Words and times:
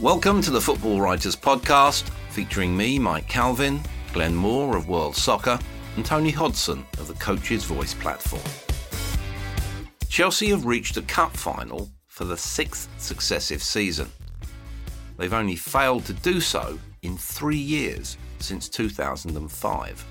Welcome 0.00 0.40
to 0.42 0.50
the 0.50 0.62
Football 0.62 0.98
Writers 0.98 1.36
Podcast, 1.36 2.08
featuring 2.30 2.74
me, 2.74 2.98
Mike 2.98 3.28
Calvin, 3.28 3.82
Glenn 4.14 4.34
Moore 4.34 4.74
of 4.74 4.88
World 4.88 5.14
Soccer, 5.14 5.58
and 5.94 6.06
Tony 6.06 6.30
Hodson 6.30 6.86
of 6.98 7.06
the 7.06 7.12
Coach's 7.14 7.64
Voice 7.64 7.92
platform. 7.92 8.40
Chelsea 10.08 10.48
have 10.48 10.64
reached 10.64 10.96
a 10.96 11.02
cup 11.02 11.36
final 11.36 11.90
for 12.06 12.24
the 12.24 12.36
sixth 12.38 12.88
successive 12.96 13.62
season. 13.62 14.10
They've 15.18 15.34
only 15.34 15.54
failed 15.54 16.06
to 16.06 16.14
do 16.14 16.40
so 16.40 16.78
in 17.02 17.18
three 17.18 17.58
years 17.58 18.16
since 18.38 18.70
2005. 18.70 20.06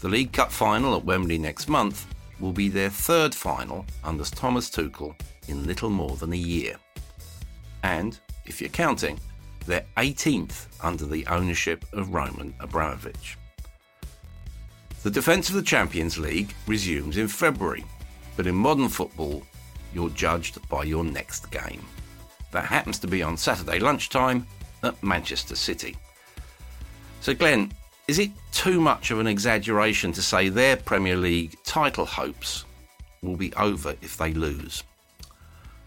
The 0.00 0.08
League 0.08 0.32
Cup 0.32 0.52
final 0.52 0.94
at 0.94 1.04
Wembley 1.04 1.38
next 1.38 1.68
month 1.68 2.06
will 2.38 2.52
be 2.52 2.68
their 2.68 2.90
third 2.90 3.34
final 3.34 3.84
under 4.04 4.22
Thomas 4.22 4.70
Tuchel 4.70 5.20
in 5.48 5.66
little 5.66 5.90
more 5.90 6.14
than 6.14 6.32
a 6.32 6.36
year. 6.36 6.76
And 7.82 8.20
if 8.46 8.60
you're 8.60 8.70
counting, 8.70 9.18
they're 9.66 9.84
18th 9.96 10.66
under 10.80 11.04
the 11.04 11.26
ownership 11.26 11.84
of 11.92 12.14
Roman 12.14 12.54
Abramovich. 12.60 13.36
The 15.02 15.10
defence 15.10 15.48
of 15.48 15.54
the 15.54 15.62
Champions 15.62 16.18
League 16.18 16.54
resumes 16.66 17.16
in 17.16 17.28
February, 17.28 17.84
but 18.36 18.46
in 18.46 18.54
modern 18.54 18.88
football, 18.88 19.42
you're 19.94 20.10
judged 20.10 20.66
by 20.68 20.84
your 20.84 21.04
next 21.04 21.50
game. 21.50 21.84
That 22.52 22.64
happens 22.64 22.98
to 23.00 23.06
be 23.06 23.22
on 23.22 23.36
Saturday 23.36 23.78
lunchtime 23.78 24.46
at 24.82 25.02
Manchester 25.02 25.56
City. 25.56 25.96
So, 27.20 27.34
Glenn, 27.34 27.72
is 28.08 28.18
it 28.18 28.30
too 28.52 28.80
much 28.80 29.10
of 29.10 29.18
an 29.18 29.26
exaggeration 29.26 30.12
to 30.12 30.22
say 30.22 30.48
their 30.48 30.76
Premier 30.76 31.16
League 31.16 31.56
title 31.64 32.06
hopes 32.06 32.64
will 33.22 33.36
be 33.36 33.52
over 33.54 33.96
if 34.00 34.16
they 34.16 34.32
lose? 34.32 34.84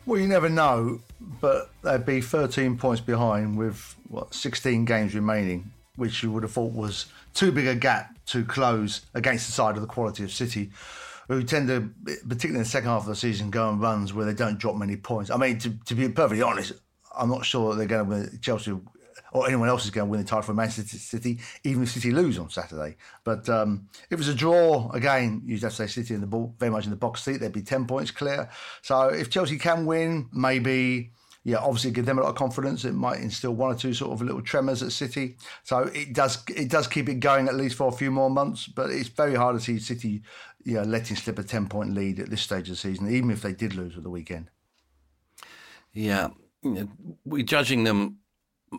Well, 0.09 0.19
you 0.19 0.27
never 0.27 0.49
know, 0.49 1.01
but 1.39 1.69
they'd 1.83 2.03
be 2.03 2.19
13 2.19 2.79
points 2.79 2.99
behind 2.99 3.55
with 3.55 3.95
what 4.07 4.33
16 4.33 4.83
games 4.85 5.13
remaining, 5.13 5.71
which 5.97 6.23
you 6.23 6.31
would 6.31 6.41
have 6.41 6.51
thought 6.51 6.73
was 6.73 7.05
too 7.35 7.51
big 7.51 7.67
a 7.67 7.75
gap 7.75 8.17
to 8.29 8.43
close 8.43 9.05
against 9.13 9.45
the 9.45 9.51
side 9.51 9.75
of 9.75 9.81
the 9.81 9.87
quality 9.87 10.23
of 10.23 10.31
City, 10.31 10.71
who 11.27 11.43
tend 11.43 11.67
to, 11.67 11.91
particularly 12.27 12.55
in 12.57 12.63
the 12.63 12.65
second 12.65 12.89
half 12.89 13.03
of 13.03 13.07
the 13.07 13.15
season, 13.15 13.51
go 13.51 13.67
on 13.67 13.79
runs 13.79 14.11
where 14.11 14.25
they 14.25 14.33
don't 14.33 14.57
drop 14.57 14.75
many 14.75 14.95
points. 14.97 15.29
I 15.29 15.37
mean, 15.37 15.59
to, 15.59 15.69
to 15.85 15.93
be 15.93 16.09
perfectly 16.09 16.41
honest, 16.41 16.73
I'm 17.15 17.29
not 17.29 17.45
sure 17.45 17.75
they're 17.75 17.85
going 17.85 18.09
to 18.09 18.09
win. 18.09 18.39
Chelsea 18.41 18.75
or 19.31 19.47
anyone 19.47 19.69
else 19.69 19.85
is 19.85 19.91
going 19.91 20.07
to 20.07 20.11
win 20.11 20.21
the 20.21 20.25
title 20.25 20.41
for 20.43 20.53
Manchester 20.53 20.97
City, 20.97 21.39
even 21.63 21.83
if 21.83 21.91
City 21.91 22.11
lose 22.11 22.37
on 22.37 22.49
Saturday. 22.49 22.95
But 23.23 23.47
um, 23.49 23.87
if 24.05 24.13
it 24.13 24.17
was 24.17 24.27
a 24.27 24.35
draw, 24.35 24.89
again, 24.91 25.41
you'd 25.45 25.61
have 25.61 25.71
to 25.71 25.75
say 25.75 25.87
City 25.87 26.13
in 26.13 26.21
the 26.21 26.27
ball, 26.27 26.55
very 26.59 26.71
much 26.71 26.85
in 26.85 26.89
the 26.89 26.95
box 26.95 27.23
seat. 27.23 27.37
They'd 27.37 27.51
be 27.51 27.61
10 27.61 27.85
points 27.85 28.11
clear. 28.11 28.49
So 28.81 29.07
if 29.07 29.29
Chelsea 29.29 29.57
can 29.57 29.85
win, 29.85 30.29
maybe 30.33 31.11
yeah, 31.43 31.57
obviously 31.57 31.91
give 31.91 32.05
them 32.05 32.19
a 32.19 32.21
lot 32.21 32.29
of 32.29 32.35
confidence. 32.35 32.83
It 32.83 32.93
might 32.93 33.21
instill 33.21 33.55
one 33.55 33.71
or 33.71 33.75
two 33.75 33.93
sort 33.93 34.11
of 34.11 34.21
little 34.21 34.41
tremors 34.41 34.83
at 34.83 34.91
City. 34.91 35.37
So 35.63 35.79
it 35.93 36.13
does 36.13 36.43
it 36.49 36.69
does 36.69 36.87
keep 36.87 37.07
it 37.07 37.15
going 37.15 37.47
at 37.47 37.55
least 37.55 37.75
for 37.75 37.87
a 37.87 37.91
few 37.91 38.11
more 38.11 38.29
months. 38.29 38.67
But 38.67 38.89
it's 38.89 39.09
very 39.09 39.35
hard 39.35 39.57
to 39.57 39.63
see 39.63 39.79
City, 39.79 40.21
know, 40.65 40.83
letting 40.83 41.15
slip 41.15 41.39
a 41.39 41.43
ten 41.43 41.67
point 41.67 41.93
lead 41.93 42.19
at 42.19 42.29
this 42.29 42.41
stage 42.41 42.67
of 42.67 42.73
the 42.73 42.75
season, 42.75 43.09
even 43.09 43.31
if 43.31 43.41
they 43.41 43.53
did 43.53 43.73
lose 43.73 43.95
at 43.95 44.03
the 44.03 44.09
weekend. 44.09 44.49
Yeah, 45.93 46.29
we're 47.25 47.43
judging 47.43 47.83
them 47.85 48.17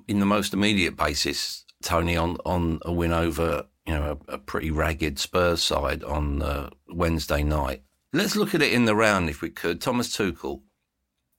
in 0.09 0.21
the 0.21 0.27
most 0.27 0.53
immediate 0.53 0.97
basis, 0.97 1.65
Tony, 1.83 2.17
on 2.17 2.37
on 2.45 2.81
a 2.85 2.93
win 2.93 3.13
over 3.13 3.67
you 3.87 3.95
know 3.95 4.19
a, 4.29 4.35
a 4.35 4.39
pretty 4.39 4.71
ragged 4.71 5.19
Spurs 5.19 5.63
side 5.63 6.05
on 6.05 6.43
uh, 6.43 6.71
Wednesday 6.89 7.43
night. 7.43 7.83
Let's 8.13 8.37
look 8.37 8.55
at 8.55 8.63
it 8.63 8.73
in 8.73 8.85
the 8.85 8.97
round 8.97 9.29
if 9.29 9.43
we 9.43 9.51
could. 9.51 9.81
Thomas 9.81 10.17
Tuchel. 10.17 10.63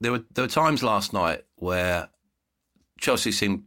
There 0.00 0.12
were 0.12 0.24
there 0.34 0.44
were 0.44 0.48
times 0.48 0.82
last 0.82 1.12
night 1.12 1.44
where 1.56 2.08
Chelsea 3.00 3.32
seemed 3.32 3.64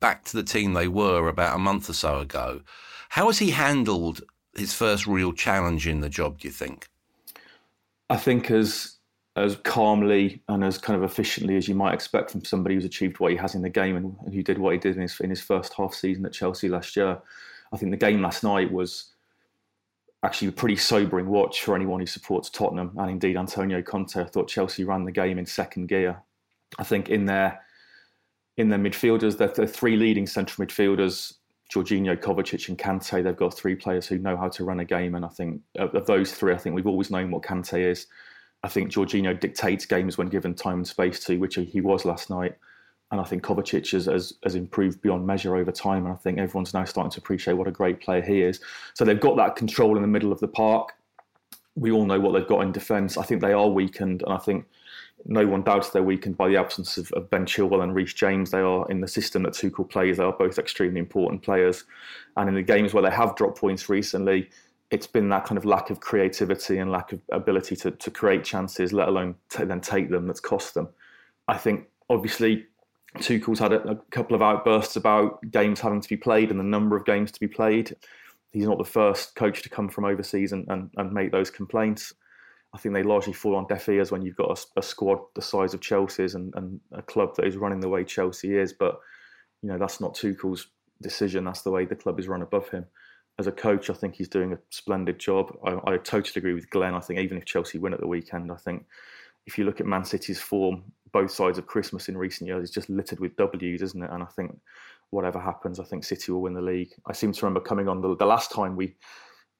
back 0.00 0.24
to 0.24 0.36
the 0.36 0.42
team 0.42 0.72
they 0.72 0.88
were 0.88 1.28
about 1.28 1.56
a 1.56 1.58
month 1.58 1.88
or 1.88 1.94
so 1.94 2.20
ago. 2.20 2.62
How 3.10 3.26
has 3.26 3.38
he 3.38 3.50
handled 3.50 4.22
his 4.56 4.72
first 4.72 5.06
real 5.06 5.32
challenge 5.32 5.86
in 5.86 6.00
the 6.00 6.08
job? 6.08 6.38
Do 6.38 6.48
you 6.48 6.52
think? 6.52 6.88
I 8.10 8.16
think 8.16 8.50
as 8.50 8.93
as 9.36 9.56
calmly 9.56 10.40
and 10.48 10.62
as 10.62 10.78
kind 10.78 10.96
of 10.96 11.08
efficiently 11.08 11.56
as 11.56 11.66
you 11.66 11.74
might 11.74 11.92
expect 11.92 12.30
from 12.30 12.44
somebody 12.44 12.76
who's 12.76 12.84
achieved 12.84 13.18
what 13.18 13.32
he 13.32 13.36
has 13.36 13.54
in 13.54 13.62
the 13.62 13.68
game 13.68 13.96
and, 13.96 14.16
and 14.24 14.34
who 14.34 14.42
did 14.42 14.58
what 14.58 14.72
he 14.72 14.78
did 14.78 14.94
in 14.94 15.02
his, 15.02 15.18
in 15.20 15.30
his 15.30 15.40
first 15.40 15.74
half 15.74 15.92
season 15.92 16.24
at 16.24 16.32
Chelsea 16.32 16.68
last 16.68 16.94
year. 16.94 17.18
I 17.72 17.76
think 17.76 17.90
the 17.90 17.96
game 17.96 18.22
last 18.22 18.44
night 18.44 18.70
was 18.70 19.10
actually 20.22 20.48
a 20.48 20.52
pretty 20.52 20.76
sobering 20.76 21.26
watch 21.26 21.62
for 21.62 21.74
anyone 21.74 22.00
who 22.00 22.06
supports 22.06 22.48
Tottenham 22.48 22.92
and 22.96 23.10
indeed 23.10 23.36
Antonio 23.36 23.82
Conte. 23.82 24.20
I 24.20 24.24
thought 24.24 24.48
Chelsea 24.48 24.84
ran 24.84 25.04
the 25.04 25.12
game 25.12 25.38
in 25.38 25.46
second 25.46 25.88
gear. 25.88 26.22
I 26.78 26.84
think 26.84 27.08
in 27.10 27.26
their 27.26 27.60
in 28.56 28.68
their 28.68 28.78
midfielders, 28.78 29.36
they're, 29.36 29.66
three 29.66 29.96
leading 29.96 30.28
central 30.28 30.64
midfielders, 30.64 31.34
Jorginho, 31.72 32.16
Kovacic, 32.16 32.68
and 32.68 32.78
Kante. 32.78 33.22
They've 33.22 33.36
got 33.36 33.52
three 33.52 33.74
players 33.74 34.06
who 34.06 34.18
know 34.18 34.36
how 34.36 34.48
to 34.50 34.64
run 34.64 34.78
a 34.78 34.84
game, 34.84 35.16
and 35.16 35.24
I 35.24 35.28
think 35.28 35.60
of, 35.76 35.92
of 35.94 36.06
those 36.06 36.32
three, 36.32 36.54
I 36.54 36.56
think 36.56 36.76
we've 36.76 36.86
always 36.86 37.10
known 37.10 37.32
what 37.32 37.42
Kante 37.42 37.80
is. 37.80 38.06
I 38.64 38.68
think 38.68 38.90
Jorginho 38.90 39.38
dictates 39.38 39.84
games 39.84 40.16
when 40.16 40.28
given 40.28 40.54
time 40.54 40.78
and 40.78 40.88
space 40.88 41.20
to, 41.26 41.36
which 41.36 41.56
he 41.56 41.82
was 41.82 42.06
last 42.06 42.30
night. 42.30 42.56
And 43.10 43.20
I 43.20 43.24
think 43.24 43.42
Kovacic 43.42 43.92
has, 43.92 44.06
has, 44.06 44.32
has, 44.42 44.54
improved 44.54 45.02
beyond 45.02 45.26
measure 45.26 45.54
over 45.54 45.70
time. 45.70 46.06
And 46.06 46.14
I 46.14 46.16
think 46.16 46.38
everyone's 46.38 46.72
now 46.72 46.86
starting 46.86 47.10
to 47.10 47.20
appreciate 47.20 47.52
what 47.54 47.68
a 47.68 47.70
great 47.70 48.00
player 48.00 48.22
he 48.22 48.40
is. 48.40 48.60
So 48.94 49.04
they've 49.04 49.20
got 49.20 49.36
that 49.36 49.54
control 49.54 49.96
in 49.96 50.02
the 50.02 50.08
middle 50.08 50.32
of 50.32 50.40
the 50.40 50.48
park. 50.48 50.94
We 51.76 51.92
all 51.92 52.06
know 52.06 52.18
what 52.18 52.32
they've 52.32 52.48
got 52.48 52.62
in 52.62 52.72
defence. 52.72 53.18
I 53.18 53.22
think 53.24 53.42
they 53.42 53.52
are 53.52 53.68
weakened. 53.68 54.22
And 54.22 54.32
I 54.32 54.38
think 54.38 54.64
no 55.26 55.46
one 55.46 55.62
doubts 55.62 55.90
they're 55.90 56.02
weakened 56.02 56.38
by 56.38 56.48
the 56.48 56.56
absence 56.56 56.96
of, 56.96 57.12
of 57.12 57.28
Ben 57.28 57.44
Chilwell 57.44 57.82
and 57.82 57.94
Reece 57.94 58.14
James. 58.14 58.50
They 58.50 58.60
are 58.60 58.90
in 58.90 59.02
the 59.02 59.08
system 59.08 59.42
that 59.42 59.52
Tuchel 59.52 59.90
plays. 59.90 60.16
They 60.16 60.24
are 60.24 60.32
both 60.32 60.58
extremely 60.58 61.00
important 61.00 61.42
players. 61.42 61.84
And 62.38 62.48
in 62.48 62.54
the 62.54 62.62
games 62.62 62.94
where 62.94 63.02
they 63.02 63.14
have 63.14 63.36
dropped 63.36 63.58
points 63.58 63.90
recently, 63.90 64.48
it's 64.94 65.08
been 65.08 65.28
that 65.28 65.44
kind 65.44 65.58
of 65.58 65.64
lack 65.64 65.90
of 65.90 65.98
creativity 65.98 66.78
and 66.78 66.88
lack 66.88 67.12
of 67.12 67.20
ability 67.32 67.74
to, 67.74 67.90
to 67.90 68.10
create 68.12 68.44
chances, 68.44 68.92
let 68.92 69.08
alone 69.08 69.34
to 69.50 69.66
then 69.66 69.80
take 69.80 70.08
them, 70.08 70.28
that's 70.28 70.38
cost 70.38 70.74
them. 70.74 70.88
I 71.48 71.58
think 71.58 71.88
obviously 72.08 72.66
Tuchel's 73.18 73.58
had 73.58 73.72
a, 73.72 73.82
a, 73.88 73.96
couple 74.12 74.36
of 74.36 74.42
outbursts 74.42 74.94
about 74.94 75.40
games 75.50 75.80
having 75.80 76.00
to 76.00 76.08
be 76.08 76.16
played 76.16 76.52
and 76.52 76.60
the 76.60 76.64
number 76.64 76.96
of 76.96 77.04
games 77.04 77.32
to 77.32 77.40
be 77.40 77.48
played. 77.48 77.96
He's 78.52 78.68
not 78.68 78.78
the 78.78 78.84
first 78.84 79.34
coach 79.34 79.62
to 79.62 79.68
come 79.68 79.88
from 79.88 80.04
overseas 80.04 80.52
and, 80.52 80.64
and, 80.68 80.88
and 80.96 81.12
make 81.12 81.32
those 81.32 81.50
complaints. 81.50 82.14
I 82.72 82.78
think 82.78 82.94
they 82.94 83.02
largely 83.02 83.32
fall 83.32 83.56
on 83.56 83.66
deaf 83.66 83.88
ears 83.88 84.12
when 84.12 84.22
you've 84.22 84.36
got 84.36 84.56
a, 84.76 84.78
a 84.78 84.82
squad 84.82 85.18
the 85.34 85.42
size 85.42 85.74
of 85.74 85.80
Chelsea's 85.80 86.36
and, 86.36 86.54
and 86.54 86.80
a 86.92 87.02
club 87.02 87.34
that 87.34 87.48
is 87.48 87.56
running 87.56 87.80
the 87.80 87.88
way 87.88 88.04
Chelsea 88.04 88.56
is. 88.56 88.72
But 88.72 89.00
you 89.60 89.68
know 89.68 89.78
that's 89.78 90.00
not 90.00 90.14
Tuchel's 90.14 90.68
decision. 91.02 91.44
That's 91.44 91.62
the 91.62 91.72
way 91.72 91.84
the 91.84 91.96
club 91.96 92.20
is 92.20 92.28
run 92.28 92.42
above 92.42 92.68
him 92.68 92.86
as 93.38 93.46
a 93.46 93.52
coach, 93.52 93.90
I 93.90 93.94
think 93.94 94.14
he's 94.14 94.28
doing 94.28 94.52
a 94.52 94.58
splendid 94.70 95.18
job. 95.18 95.56
I, 95.64 95.92
I, 95.92 95.96
totally 95.98 96.38
agree 96.40 96.54
with 96.54 96.70
Glenn. 96.70 96.94
I 96.94 97.00
think 97.00 97.18
even 97.20 97.36
if 97.36 97.44
Chelsea 97.44 97.78
win 97.78 97.92
at 97.92 98.00
the 98.00 98.06
weekend, 98.06 98.52
I 98.52 98.56
think 98.56 98.84
if 99.46 99.58
you 99.58 99.64
look 99.64 99.80
at 99.80 99.86
Man 99.86 100.04
City's 100.04 100.40
form, 100.40 100.84
both 101.12 101.30
sides 101.30 101.58
of 101.58 101.66
Christmas 101.66 102.08
in 102.08 102.16
recent 102.16 102.48
years, 102.48 102.62
it's 102.62 102.74
just 102.74 102.88
littered 102.88 103.20
with 103.20 103.36
W's, 103.36 103.82
isn't 103.82 104.02
it? 104.02 104.10
And 104.10 104.22
I 104.22 104.26
think 104.26 104.56
whatever 105.10 105.40
happens, 105.40 105.80
I 105.80 105.84
think 105.84 106.04
City 106.04 106.32
will 106.32 106.42
win 106.42 106.54
the 106.54 106.62
league. 106.62 106.92
I 107.06 107.12
seem 107.12 107.32
to 107.32 107.46
remember 107.46 107.60
coming 107.60 107.88
on 107.88 108.00
the, 108.00 108.16
the 108.16 108.26
last 108.26 108.52
time 108.52 108.76
we 108.76 108.94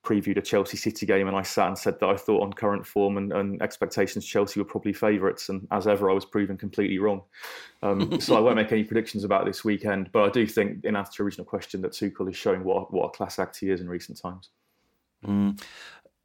previewed 0.05 0.37
a 0.37 0.43
Chelsea 0.43 0.77
City 0.77 1.07
game, 1.07 1.27
and 1.27 1.37
I 1.37 1.43
sat 1.43 1.69
and 1.69 1.79
said 1.79 1.99
that 2.01 2.09
I 2.09 2.17
thought 2.17 2.43
on 2.43 2.53
current 2.53 2.87
form 2.87 3.17
and, 3.17 3.33
and 3.33 3.61
expectations, 3.63 4.25
Chelsea 4.25 4.61
were 4.61 4.65
probably 4.65 4.93
favourites, 4.93 5.49
and 5.49 5.67
as 5.71 5.87
ever, 5.87 6.11
I 6.11 6.15
was 6.15 6.25
proven 6.25 6.57
completely 6.57 6.99
wrong. 6.99 7.23
Um, 7.83 8.21
so 8.21 8.37
I 8.37 8.41
won't 8.41 8.57
make 8.57 8.71
any 8.71 8.85
predictions 8.85 9.25
about 9.25 9.47
this 9.47 9.65
weekend, 9.65 10.11
but 10.13 10.25
I 10.25 10.31
do 10.31 10.47
think, 10.47 10.85
in 10.85 10.95
answer 10.95 11.13
to 11.13 11.19
your 11.19 11.27
original 11.27 11.47
question, 11.47 11.81
that 11.83 11.93
Tuchel 11.93 12.31
is 12.31 12.37
showing 12.37 12.63
what 12.63 12.93
what 12.93 13.07
a 13.07 13.11
class 13.11 13.39
act 13.39 13.59
he 13.59 13.71
is 13.71 13.81
in 13.81 13.89
recent 13.89 14.21
times. 14.21 14.51
Mm. 15.27 15.61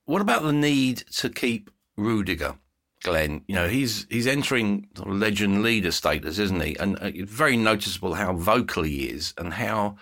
What 0.05 0.21
about 0.21 0.43
the 0.43 0.53
need 0.53 0.97
to 1.17 1.29
keep 1.29 1.71
Rudiger? 1.97 2.55
Glenn, 3.01 3.43
you 3.47 3.55
know, 3.55 3.69
he's 3.69 4.05
he's 4.09 4.27
entering 4.27 4.89
legend 5.05 5.63
leader 5.63 5.91
status, 5.91 6.37
isn't 6.37 6.61
he? 6.61 6.75
And 6.77 6.97
uh, 6.97 7.11
it's 7.13 7.31
very 7.31 7.55
noticeable 7.55 8.15
how 8.15 8.33
vocal 8.33 8.83
he 8.83 9.05
is 9.05 9.33
and 9.37 9.53
how 9.53 9.95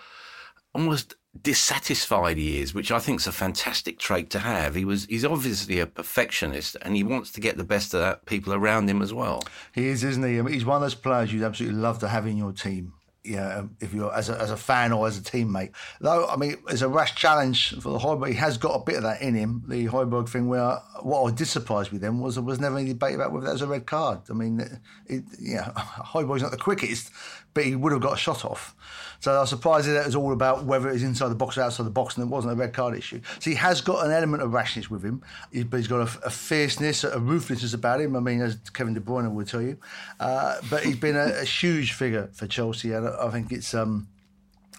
almost 0.74 1.14
dissatisfied 1.40 2.36
he 2.36 2.60
is, 2.60 2.74
which 2.74 2.90
I 2.90 2.98
think 2.98 3.20
is 3.20 3.26
a 3.26 3.32
fantastic 3.32 3.98
trait 3.98 4.30
to 4.30 4.38
have. 4.40 4.74
He 4.74 4.84
was 4.84 5.04
he's 5.06 5.24
obviously 5.24 5.78
a 5.78 5.86
perfectionist 5.86 6.76
and 6.82 6.96
he 6.96 7.02
wants 7.02 7.30
to 7.32 7.40
get 7.40 7.56
the 7.56 7.64
best 7.64 7.94
of 7.94 8.00
that 8.00 8.26
people 8.26 8.54
around 8.54 8.88
him 8.88 9.02
as 9.02 9.12
well. 9.12 9.42
He 9.74 9.88
is, 9.88 10.04
isn't 10.04 10.22
he? 10.22 10.52
He's 10.52 10.64
one 10.64 10.76
of 10.76 10.82
those 10.82 10.94
players 10.94 11.32
you'd 11.32 11.44
absolutely 11.44 11.78
love 11.78 11.98
to 12.00 12.08
have 12.08 12.26
in 12.26 12.36
your 12.36 12.52
team 12.52 12.92
yeah, 13.28 13.58
um, 13.58 13.76
if 13.80 13.92
you're 13.92 14.14
as 14.14 14.30
a, 14.30 14.40
as 14.40 14.50
a 14.50 14.56
fan 14.56 14.92
or 14.92 15.06
as 15.06 15.18
a 15.18 15.20
teammate. 15.20 15.72
Though, 16.00 16.26
I 16.26 16.36
mean, 16.36 16.56
it's 16.68 16.80
a 16.82 16.88
rash 16.88 17.14
challenge 17.14 17.74
for 17.80 17.90
the 17.90 17.98
Højbjerg. 17.98 18.28
He 18.28 18.34
has 18.34 18.56
got 18.56 18.74
a 18.74 18.84
bit 18.84 18.96
of 18.96 19.02
that 19.02 19.20
in 19.20 19.34
him, 19.34 19.64
the 19.68 19.86
Højbjerg 19.86 20.28
thing, 20.28 20.48
where 20.48 20.78
what 21.02 21.30
I 21.30 21.34
did 21.34 21.46
surprise 21.46 21.92
with 21.92 22.02
him 22.02 22.20
was 22.20 22.36
there 22.36 22.44
was 22.44 22.58
never 22.58 22.78
any 22.78 22.88
debate 22.88 23.14
about 23.14 23.32
whether 23.32 23.46
that 23.46 23.52
was 23.52 23.62
a 23.62 23.66
red 23.66 23.86
card. 23.86 24.20
I 24.30 24.32
mean, 24.32 24.60
it, 25.06 25.24
yeah, 25.38 25.72
Højbjerg's 25.76 26.42
not 26.42 26.52
the 26.52 26.56
quickest, 26.56 27.10
but 27.54 27.64
he 27.64 27.76
would 27.76 27.92
have 27.92 28.00
got 28.00 28.14
a 28.14 28.18
shot 28.18 28.44
off. 28.44 28.74
So 29.20 29.34
I 29.34 29.40
was 29.40 29.50
surprised 29.50 29.88
that 29.88 30.00
it 30.00 30.06
was 30.06 30.14
all 30.14 30.32
about 30.32 30.64
whether 30.64 30.88
it 30.88 30.92
was 30.92 31.02
inside 31.02 31.28
the 31.28 31.34
box 31.34 31.58
or 31.58 31.62
outside 31.62 31.84
the 31.84 31.90
box, 31.90 32.16
and 32.16 32.24
it 32.24 32.30
wasn't 32.30 32.52
a 32.52 32.56
red 32.56 32.72
card 32.72 32.96
issue. 32.96 33.20
So 33.40 33.50
he 33.50 33.56
has 33.56 33.80
got 33.80 34.06
an 34.06 34.12
element 34.12 34.42
of 34.42 34.52
rashness 34.52 34.88
with 34.88 35.02
him, 35.02 35.22
but 35.68 35.76
he's 35.76 35.88
got 35.88 36.00
a, 36.00 36.26
a 36.26 36.30
fierceness, 36.30 37.02
a 37.04 37.18
ruthlessness 37.18 37.74
about 37.74 38.00
him. 38.00 38.14
I 38.14 38.20
mean, 38.20 38.40
as 38.40 38.56
Kevin 38.72 38.94
De 38.94 39.00
Bruyne 39.00 39.32
will 39.34 39.44
tell 39.44 39.62
you. 39.62 39.76
Uh, 40.20 40.58
but 40.70 40.84
he's 40.84 40.96
been 40.96 41.16
a, 41.16 41.40
a, 41.40 41.44
huge 41.44 41.92
figure 41.92 42.30
for 42.32 42.46
Chelsea, 42.46 42.92
and 42.92 43.08
I 43.08 43.30
think 43.30 43.50
it's 43.50 43.74
um, 43.74 44.08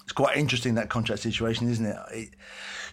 it's 0.04 0.14
quite 0.14 0.38
interesting 0.38 0.76
that 0.76 0.90
contract 0.90 1.22
situation, 1.22 1.70
isn't 1.70 1.86
it? 1.86 1.98
it 2.12 2.30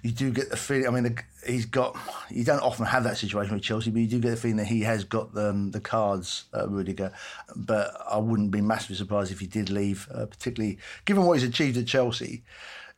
you 0.06 0.12
do 0.12 0.30
get 0.30 0.50
the 0.50 0.56
feeling. 0.56 0.86
I 0.86 0.90
mean, 0.90 1.18
he's 1.44 1.66
got. 1.66 1.96
You 2.30 2.44
don't 2.44 2.62
often 2.62 2.86
have 2.86 3.02
that 3.04 3.16
situation 3.16 3.54
with 3.54 3.64
Chelsea, 3.64 3.90
but 3.90 4.00
you 4.00 4.06
do 4.06 4.20
get 4.20 4.30
the 4.30 4.36
feeling 4.36 4.58
that 4.58 4.66
he 4.66 4.82
has 4.82 5.02
got 5.02 5.34
the, 5.34 5.50
um, 5.50 5.72
the 5.72 5.80
cards, 5.80 6.44
uh, 6.54 6.68
Rudiger. 6.68 7.12
But 7.56 7.92
I 8.08 8.18
wouldn't 8.18 8.52
be 8.52 8.60
massively 8.60 8.96
surprised 8.96 9.32
if 9.32 9.40
he 9.40 9.46
did 9.48 9.68
leave, 9.68 10.08
uh, 10.14 10.26
particularly 10.26 10.78
given 11.06 11.24
what 11.24 11.38
he's 11.38 11.48
achieved 11.48 11.76
at 11.76 11.86
Chelsea. 11.86 12.44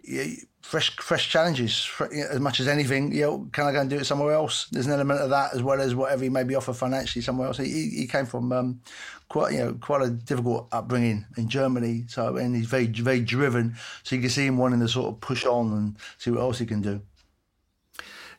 Yeah, 0.04 0.24
fresh, 0.62 0.94
fresh 0.96 1.28
challenges 1.30 1.90
as 2.30 2.40
much 2.40 2.60
as 2.60 2.68
anything. 2.68 3.12
You 3.12 3.22
know, 3.22 3.48
can 3.52 3.66
I 3.66 3.72
go 3.72 3.80
and 3.80 3.88
do 3.88 3.96
it 3.96 4.04
somewhere 4.04 4.34
else? 4.34 4.68
There's 4.70 4.86
an 4.86 4.92
element 4.92 5.20
of 5.20 5.30
that 5.30 5.54
as 5.54 5.62
well 5.62 5.80
as 5.80 5.94
whatever 5.94 6.22
he 6.22 6.30
may 6.30 6.44
be 6.44 6.54
offered 6.54 6.76
financially 6.76 7.22
somewhere 7.22 7.46
else. 7.48 7.56
He, 7.56 7.88
he 7.88 8.06
came 8.06 8.26
from 8.26 8.52
um, 8.52 8.80
quite 9.28 9.52
you 9.52 9.58
know 9.58 9.74
quite 9.74 10.02
a 10.02 10.10
difficult 10.10 10.68
upbringing 10.72 11.26
in 11.36 11.48
Germany. 11.48 12.04
So 12.08 12.36
and 12.36 12.54
he's 12.54 12.66
very 12.66 12.86
very 12.86 13.20
driven. 13.20 13.76
So 14.02 14.16
you 14.16 14.22
can 14.22 14.30
see 14.30 14.46
him 14.46 14.58
wanting 14.58 14.80
to 14.80 14.88
sort 14.88 15.12
of 15.12 15.20
push 15.20 15.44
on 15.44 15.72
and 15.72 15.96
see 16.18 16.30
what 16.30 16.40
else 16.40 16.58
he 16.58 16.66
can 16.66 16.82
do. 16.82 17.02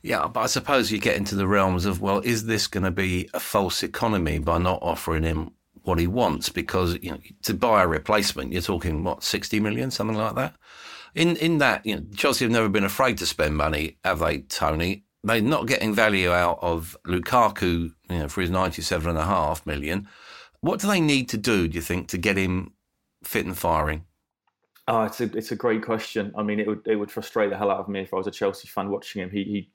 Yeah, 0.01 0.27
but 0.27 0.39
I 0.41 0.45
suppose 0.45 0.91
you 0.91 0.97
get 0.97 1.17
into 1.17 1.35
the 1.35 1.47
realms 1.47 1.85
of 1.85 2.01
well, 2.01 2.19
is 2.19 2.45
this 2.45 2.67
going 2.67 2.85
to 2.85 2.91
be 2.91 3.29
a 3.33 3.39
false 3.39 3.83
economy 3.83 4.39
by 4.39 4.57
not 4.57 4.79
offering 4.81 5.23
him 5.23 5.51
what 5.83 5.99
he 5.99 6.07
wants? 6.07 6.49
Because 6.49 6.97
you 7.01 7.11
know, 7.11 7.19
to 7.43 7.53
buy 7.53 7.83
a 7.83 7.87
replacement, 7.87 8.53
you're 8.53 8.61
talking 8.61 9.03
what 9.03 9.23
sixty 9.23 9.59
million, 9.59 9.91
something 9.91 10.17
like 10.17 10.35
that. 10.35 10.55
In 11.15 11.35
in 11.37 11.57
that, 11.57 11.85
you 11.85 11.95
know, 11.95 12.05
Chelsea 12.15 12.45
have 12.45 12.51
never 12.51 12.69
been 12.69 12.83
afraid 12.83 13.17
to 13.17 13.25
spend 13.25 13.57
money, 13.57 13.97
have 14.05 14.19
they, 14.19 14.39
Tony? 14.39 15.03
They're 15.21 15.41
not 15.41 15.67
getting 15.67 15.93
value 15.93 16.31
out 16.31 16.59
of 16.61 16.95
Lukaku, 17.05 17.91
you 18.09 18.17
know, 18.17 18.29
for 18.29 18.39
his 18.39 18.49
ninety-seven 18.49 19.09
and 19.09 19.19
a 19.19 19.25
half 19.25 19.65
million. 19.65 20.07
What 20.61 20.79
do 20.79 20.87
they 20.87 20.99
need 20.99 21.29
to 21.29 21.37
do, 21.37 21.67
do 21.67 21.75
you 21.75 21.81
think, 21.81 22.07
to 22.09 22.17
get 22.17 22.37
him 22.37 22.73
fit 23.23 23.45
and 23.45 23.57
firing? 23.57 24.05
Oh, 24.87 25.03
it's 25.03 25.21
a 25.21 25.25
it's 25.37 25.51
a 25.51 25.55
great 25.55 25.83
question. 25.83 26.33
I 26.35 26.43
mean, 26.43 26.59
it 26.59 26.67
would 26.67 26.81
it 26.87 26.95
would 26.95 27.11
frustrate 27.11 27.51
the 27.51 27.57
hell 27.57 27.71
out 27.71 27.79
of 27.79 27.87
me 27.89 28.01
if 28.01 28.13
I 28.13 28.17
was 28.17 28.27
a 28.27 28.31
Chelsea 28.31 28.67
fan 28.67 28.89
watching 28.89 29.21
him. 29.21 29.29
He 29.29 29.43
he 29.43 29.69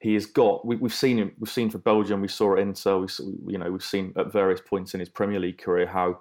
he 0.00 0.14
has 0.14 0.26
got. 0.26 0.66
We, 0.66 0.78
have 0.78 0.94
seen 0.94 1.18
him. 1.18 1.32
We've 1.38 1.50
seen 1.50 1.70
for 1.70 1.78
Belgium. 1.78 2.20
We 2.20 2.28
saw 2.28 2.54
it 2.54 2.60
in. 2.60 2.74
So 2.74 3.00
we 3.00 3.52
you 3.52 3.58
know 3.58 3.70
we've 3.70 3.82
seen 3.82 4.12
at 4.16 4.32
various 4.32 4.60
points 4.60 4.94
in 4.94 5.00
his 5.00 5.10
Premier 5.10 5.38
League 5.38 5.58
career 5.58 5.86
how 5.86 6.20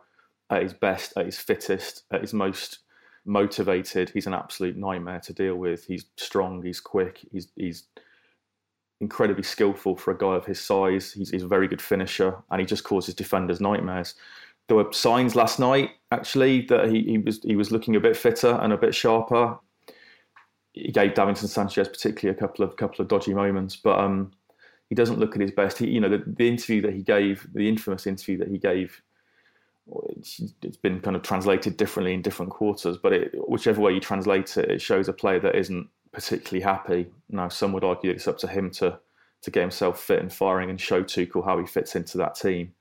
at 0.49 0.63
his 0.63 0.73
best, 0.73 1.13
at 1.17 1.25
his 1.25 1.37
fittest, 1.37 2.03
at 2.11 2.21
his 2.21 2.33
most 2.33 2.79
motivated, 3.25 4.09
he's 4.09 4.27
an 4.27 4.33
absolute 4.33 4.77
nightmare 4.77 5.19
to 5.21 5.33
deal 5.33 5.55
with. 5.55 5.85
He's 5.85 6.05
strong. 6.17 6.61
He's 6.61 6.79
quick. 6.79 7.25
He's 7.31 7.47
he's 7.55 7.87
incredibly 9.01 9.43
skillful 9.43 9.95
for 9.95 10.11
a 10.11 10.17
guy 10.17 10.35
of 10.35 10.45
his 10.45 10.59
size. 10.59 11.11
He's, 11.11 11.29
he's 11.29 11.43
a 11.43 11.47
very 11.47 11.67
good 11.67 11.81
finisher, 11.81 12.35
and 12.51 12.59
he 12.59 12.65
just 12.65 12.83
causes 12.83 13.13
defenders 13.13 13.61
nightmares. 13.61 14.15
There 14.67 14.77
were 14.77 14.91
signs 14.91 15.35
last 15.35 15.59
night, 15.59 15.91
actually, 16.11 16.61
that 16.67 16.89
he, 16.89 17.03
he 17.03 17.17
was 17.19 17.41
he 17.43 17.55
was 17.55 17.71
looking 17.71 17.95
a 17.95 17.99
bit 17.99 18.17
fitter 18.17 18.57
and 18.61 18.73
a 18.73 18.77
bit 18.77 18.95
sharper. 18.95 19.57
He 20.73 20.91
gave 20.91 21.13
Davinson 21.13 21.47
Sanchez 21.47 21.87
particularly 21.87 22.35
a 22.35 22.39
couple 22.39 22.65
of 22.65 22.75
couple 22.75 23.01
of 23.01 23.07
dodgy 23.07 23.33
moments, 23.33 23.75
but 23.75 23.99
um, 23.99 24.31
he 24.89 24.95
doesn't 24.95 25.19
look 25.19 25.35
at 25.35 25.41
his 25.41 25.51
best. 25.51 25.77
He, 25.77 25.87
you 25.87 25.99
know, 25.99 26.09
the, 26.09 26.23
the 26.25 26.47
interview 26.47 26.81
that 26.81 26.93
he 26.93 27.03
gave, 27.03 27.47
the 27.53 27.69
infamous 27.69 28.07
interview 28.07 28.37
that 28.39 28.47
he 28.47 28.57
gave 28.57 29.01
it's 30.61 30.77
been 30.77 30.99
kind 30.99 31.15
of 31.15 31.21
translated 31.21 31.77
differently 31.77 32.13
in 32.13 32.21
different 32.21 32.51
quarters, 32.51 32.97
but 32.97 33.13
it, 33.13 33.31
whichever 33.47 33.81
way 33.81 33.93
you 33.93 33.99
translate 33.99 34.57
it, 34.57 34.69
it 34.69 34.81
shows 34.81 35.07
a 35.07 35.13
player 35.13 35.39
that 35.39 35.55
isn't 35.55 35.87
particularly 36.15 36.63
happy. 36.63 37.11
Now, 37.29 37.49
some 37.49 37.73
would 37.73 37.83
argue 37.83 38.09
it's 38.09 38.27
up 38.27 38.37
to 38.39 38.47
him 38.47 38.71
to 38.71 38.99
to 39.41 39.51
get 39.51 39.61
himself 39.61 40.01
fit 40.01 40.21
and 40.21 40.33
firing 40.33 40.71
and 40.71 40.81
show 40.81 41.03
Tuchel 41.03 41.45
how 41.45 41.59
he 41.59 41.67
fits 41.67 41.95
into 41.95 42.17
that 42.17 42.33
team. 42.33 42.73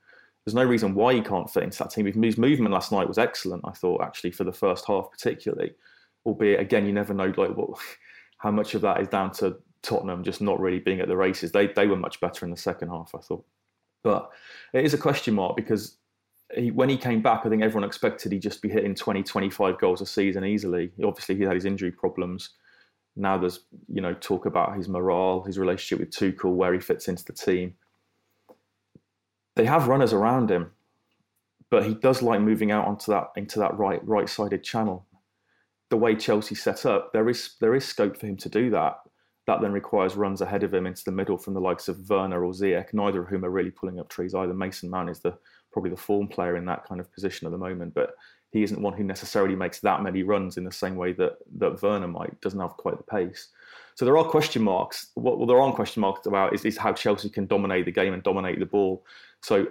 There's 0.43 0.55
no 0.55 0.63
reason 0.63 0.95
why 0.95 1.13
he 1.13 1.21
can't 1.21 1.49
fit 1.49 1.63
into 1.63 1.77
that 1.79 1.91
team. 1.91 2.05
His 2.05 2.37
movement 2.39 2.73
last 2.73 2.91
night 2.91 3.07
was 3.07 3.19
excellent. 3.19 3.63
I 3.67 3.71
thought 3.71 4.01
actually 4.01 4.31
for 4.31 4.45
the 4.45 4.51
first 4.51 4.85
half, 4.87 5.11
particularly, 5.11 5.73
albeit 6.25 6.59
again 6.59 6.87
you 6.87 6.93
never 6.93 7.13
know 7.13 7.33
like 7.37 7.55
what 7.55 7.77
how 8.37 8.51
much 8.51 8.73
of 8.73 8.81
that 8.81 9.01
is 9.01 9.07
down 9.09 9.31
to 9.33 9.57
Tottenham 9.83 10.23
just 10.23 10.41
not 10.41 10.59
really 10.59 10.79
being 10.79 11.01
at 11.01 11.07
the 11.07 11.17
races. 11.17 11.51
They 11.51 11.67
they 11.67 11.87
were 11.87 11.97
much 11.97 12.19
better 12.19 12.45
in 12.45 12.51
the 12.51 12.57
second 12.57 12.87
half, 12.87 13.13
I 13.13 13.19
thought. 13.19 13.45
But 14.01 14.31
it 14.73 14.85
is 14.85 14.93
a 14.93 14.99
question 14.99 15.35
mark 15.35 15.55
because 15.55 15.97
he, 16.55 16.71
when 16.71 16.89
he 16.89 16.97
came 16.97 17.21
back, 17.21 17.45
I 17.45 17.49
think 17.49 17.63
everyone 17.63 17.87
expected 17.87 18.31
he'd 18.31 18.41
just 18.41 18.61
be 18.61 18.69
hitting 18.69 18.95
20, 18.95 19.23
25 19.23 19.79
goals 19.79 20.01
a 20.01 20.05
season 20.05 20.45
easily. 20.45 20.91
Obviously, 21.03 21.35
he 21.35 21.43
had 21.43 21.55
his 21.55 21.65
injury 21.65 21.91
problems. 21.91 22.51
Now 23.15 23.37
there's, 23.37 23.61
you 23.87 24.01
know, 24.01 24.13
talk 24.13 24.45
about 24.45 24.75
his 24.75 24.89
morale, 24.89 25.43
his 25.43 25.57
relationship 25.57 25.99
with 25.99 26.15
Tuchel, 26.15 26.55
where 26.55 26.73
he 26.73 26.79
fits 26.79 27.07
into 27.07 27.23
the 27.23 27.33
team. 27.33 27.75
They 29.55 29.65
have 29.65 29.87
runners 29.87 30.11
around 30.11 30.51
him, 30.51 30.71
but 31.69 31.85
he 31.85 31.93
does 31.93 32.21
like 32.21 32.41
moving 32.41 32.71
out 32.71 32.85
onto 32.85 33.11
that 33.11 33.31
into 33.37 33.59
that 33.59 33.77
right 33.77 34.05
right-sided 34.05 34.63
channel. 34.63 35.05
The 35.89 35.97
way 35.97 36.15
Chelsea 36.15 36.55
set 36.55 36.85
up, 36.85 37.13
there 37.13 37.29
is 37.29 37.55
there 37.61 37.75
is 37.75 37.85
scope 37.85 38.17
for 38.17 38.27
him 38.27 38.37
to 38.37 38.49
do 38.49 38.69
that. 38.71 38.97
That 39.47 39.61
then 39.61 39.71
requires 39.71 40.15
runs 40.15 40.41
ahead 40.41 40.63
of 40.63 40.73
him 40.73 40.87
into 40.87 41.03
the 41.05 41.11
middle 41.11 41.37
from 41.37 41.53
the 41.53 41.61
likes 41.61 41.87
of 41.87 42.09
Werner 42.09 42.43
or 42.43 42.51
Ziyech, 42.51 42.93
neither 42.93 43.21
of 43.21 43.29
whom 43.29 43.45
are 43.45 43.51
really 43.51 43.69
pulling 43.69 43.99
up 43.99 44.09
trees 44.09 44.33
either. 44.33 44.53
Mason 44.53 44.89
Mount 44.89 45.09
is 45.09 45.19
the 45.19 45.37
probably 45.71 45.91
the 45.91 45.97
form 45.97 46.27
player 46.27 46.55
in 46.57 46.65
that 46.65 46.85
kind 46.85 46.99
of 46.99 47.11
position 47.13 47.45
at 47.45 47.51
the 47.51 47.57
moment, 47.57 47.93
but 47.93 48.15
he 48.55 48.63
isn't 48.63 48.81
one 48.81 48.93
who 48.93 49.03
necessarily 49.03 49.53
makes 49.53 49.81
that 49.81 50.01
many 50.01 50.23
runs 50.23 50.55
in 50.55 50.63
the 50.63 50.71
same 50.71 50.95
way 50.95 51.11
that 51.11 51.39
that 51.57 51.81
Werner 51.81 52.07
might. 52.07 52.39
Doesn't 52.39 52.59
have 52.61 52.77
quite 52.77 52.95
the 52.95 53.03
pace. 53.03 53.49
So 53.95 54.05
there 54.05 54.17
are 54.17 54.23
question 54.23 54.63
marks. 54.63 55.07
What 55.15 55.37
well, 55.37 55.45
there 55.45 55.59
aren't 55.59 55.75
question 55.75 55.99
marks 55.99 56.25
about 56.25 56.53
is, 56.53 56.63
is 56.63 56.77
how 56.77 56.93
Chelsea 56.93 57.29
can 57.29 57.47
dominate 57.47 57.83
the 57.83 57.91
game 57.91 58.13
and 58.13 58.23
dominate 58.23 58.59
the 58.59 58.65
ball. 58.65 59.03
So 59.41 59.67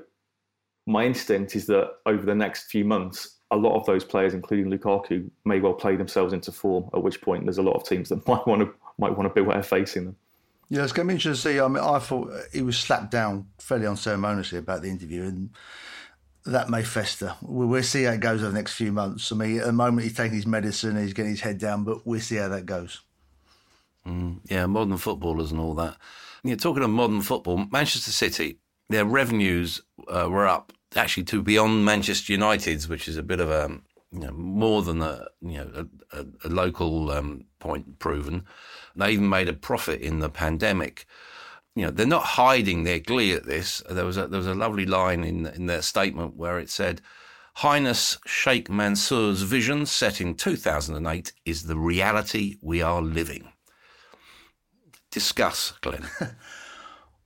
my 0.86 1.06
instinct 1.06 1.56
is 1.56 1.64
that 1.66 1.94
over 2.04 2.26
the 2.26 2.34
next 2.34 2.64
few 2.64 2.84
months, 2.84 3.38
a 3.50 3.56
lot 3.56 3.74
of 3.74 3.86
those 3.86 4.04
players, 4.04 4.34
including 4.34 4.70
Lukaku, 4.70 5.30
may 5.46 5.60
well 5.60 5.72
play 5.72 5.96
themselves 5.96 6.34
into 6.34 6.52
form. 6.52 6.90
At 6.92 7.02
which 7.02 7.22
point, 7.22 7.44
there's 7.44 7.56
a 7.56 7.62
lot 7.62 7.76
of 7.76 7.88
teams 7.88 8.10
that 8.10 8.28
might 8.28 8.46
want 8.46 8.60
to 8.60 8.74
might 8.98 9.16
want 9.16 9.34
to 9.34 9.42
beware 9.42 9.62
facing 9.62 10.04
them. 10.04 10.16
Yeah, 10.68 10.82
it's 10.82 10.92
going 10.92 11.08
to 11.08 11.12
be 11.12 11.14
interesting 11.14 11.52
to 11.52 11.56
see. 11.56 11.60
I 11.60 11.68
mean, 11.68 11.82
I 11.82 11.98
thought 12.00 12.30
he 12.52 12.60
was 12.60 12.76
slapped 12.76 13.10
down 13.10 13.48
fairly 13.58 13.86
unceremoniously 13.86 14.58
about 14.58 14.82
the 14.82 14.90
interview, 14.90 15.22
and 15.22 15.50
that 16.46 16.68
may 16.68 16.82
fester. 16.82 17.34
We'll 17.42 17.82
see 17.82 18.04
how 18.04 18.12
it 18.12 18.20
goes 18.20 18.42
over 18.42 18.50
the 18.50 18.58
next 18.58 18.74
few 18.74 18.92
months. 18.92 19.32
I 19.32 19.36
mean, 19.36 19.58
at 19.60 19.66
the 19.66 19.72
moment, 19.72 20.04
he's 20.04 20.16
taking 20.16 20.36
his 20.36 20.46
medicine, 20.46 20.96
he's 20.96 21.14
getting 21.14 21.32
his 21.32 21.40
head 21.40 21.58
down, 21.58 21.84
but 21.84 22.06
we'll 22.06 22.20
see 22.20 22.36
how 22.36 22.48
that 22.48 22.66
goes. 22.66 23.00
Mm, 24.06 24.40
yeah, 24.44 24.66
modern 24.66 24.98
footballers 24.98 25.50
and 25.50 25.60
all 25.60 25.74
that. 25.74 25.96
Yeah, 26.42 26.56
talking 26.56 26.82
of 26.82 26.90
modern 26.90 27.22
football, 27.22 27.66
Manchester 27.70 28.10
City, 28.10 28.58
their 28.90 29.06
revenues 29.06 29.80
uh, 30.08 30.28
were 30.30 30.46
up 30.46 30.72
actually 30.94 31.24
to 31.24 31.42
beyond 31.42 31.84
Manchester 31.84 32.32
United's, 32.32 32.88
which 32.88 33.08
is 33.08 33.16
a 33.16 33.22
bit 33.22 33.40
of 33.40 33.50
a 33.50 33.80
you 34.12 34.20
know, 34.20 34.32
more 34.32 34.82
than 34.82 35.02
a 35.02 35.26
you 35.40 35.58
know 35.58 35.86
a, 36.12 36.20
a, 36.20 36.26
a 36.44 36.48
local 36.48 37.10
um, 37.10 37.44
point 37.58 37.98
proven. 37.98 38.44
They 38.94 39.10
even 39.12 39.28
made 39.28 39.48
a 39.48 39.54
profit 39.54 40.00
in 40.00 40.20
the 40.20 40.28
pandemic 40.28 41.06
you 41.74 41.84
know, 41.84 41.90
they're 41.90 42.06
not 42.06 42.22
hiding 42.24 42.84
their 42.84 43.00
glee 43.00 43.32
at 43.32 43.46
this. 43.46 43.82
There 43.90 44.04
was 44.04 44.16
a, 44.16 44.28
there 44.28 44.38
was 44.38 44.46
a 44.46 44.54
lovely 44.54 44.86
line 44.86 45.24
in 45.24 45.46
in 45.46 45.66
their 45.66 45.82
statement 45.82 46.36
where 46.36 46.58
it 46.58 46.70
said, 46.70 47.00
"Highness 47.56 48.18
Sheikh 48.26 48.70
Mansour's 48.70 49.42
vision, 49.42 49.86
set 49.86 50.20
in 50.20 50.34
2008, 50.34 51.32
is 51.44 51.64
the 51.64 51.78
reality 51.78 52.56
we 52.62 52.80
are 52.80 53.02
living." 53.02 53.52
Discuss, 55.10 55.72
Glenn. 55.80 56.08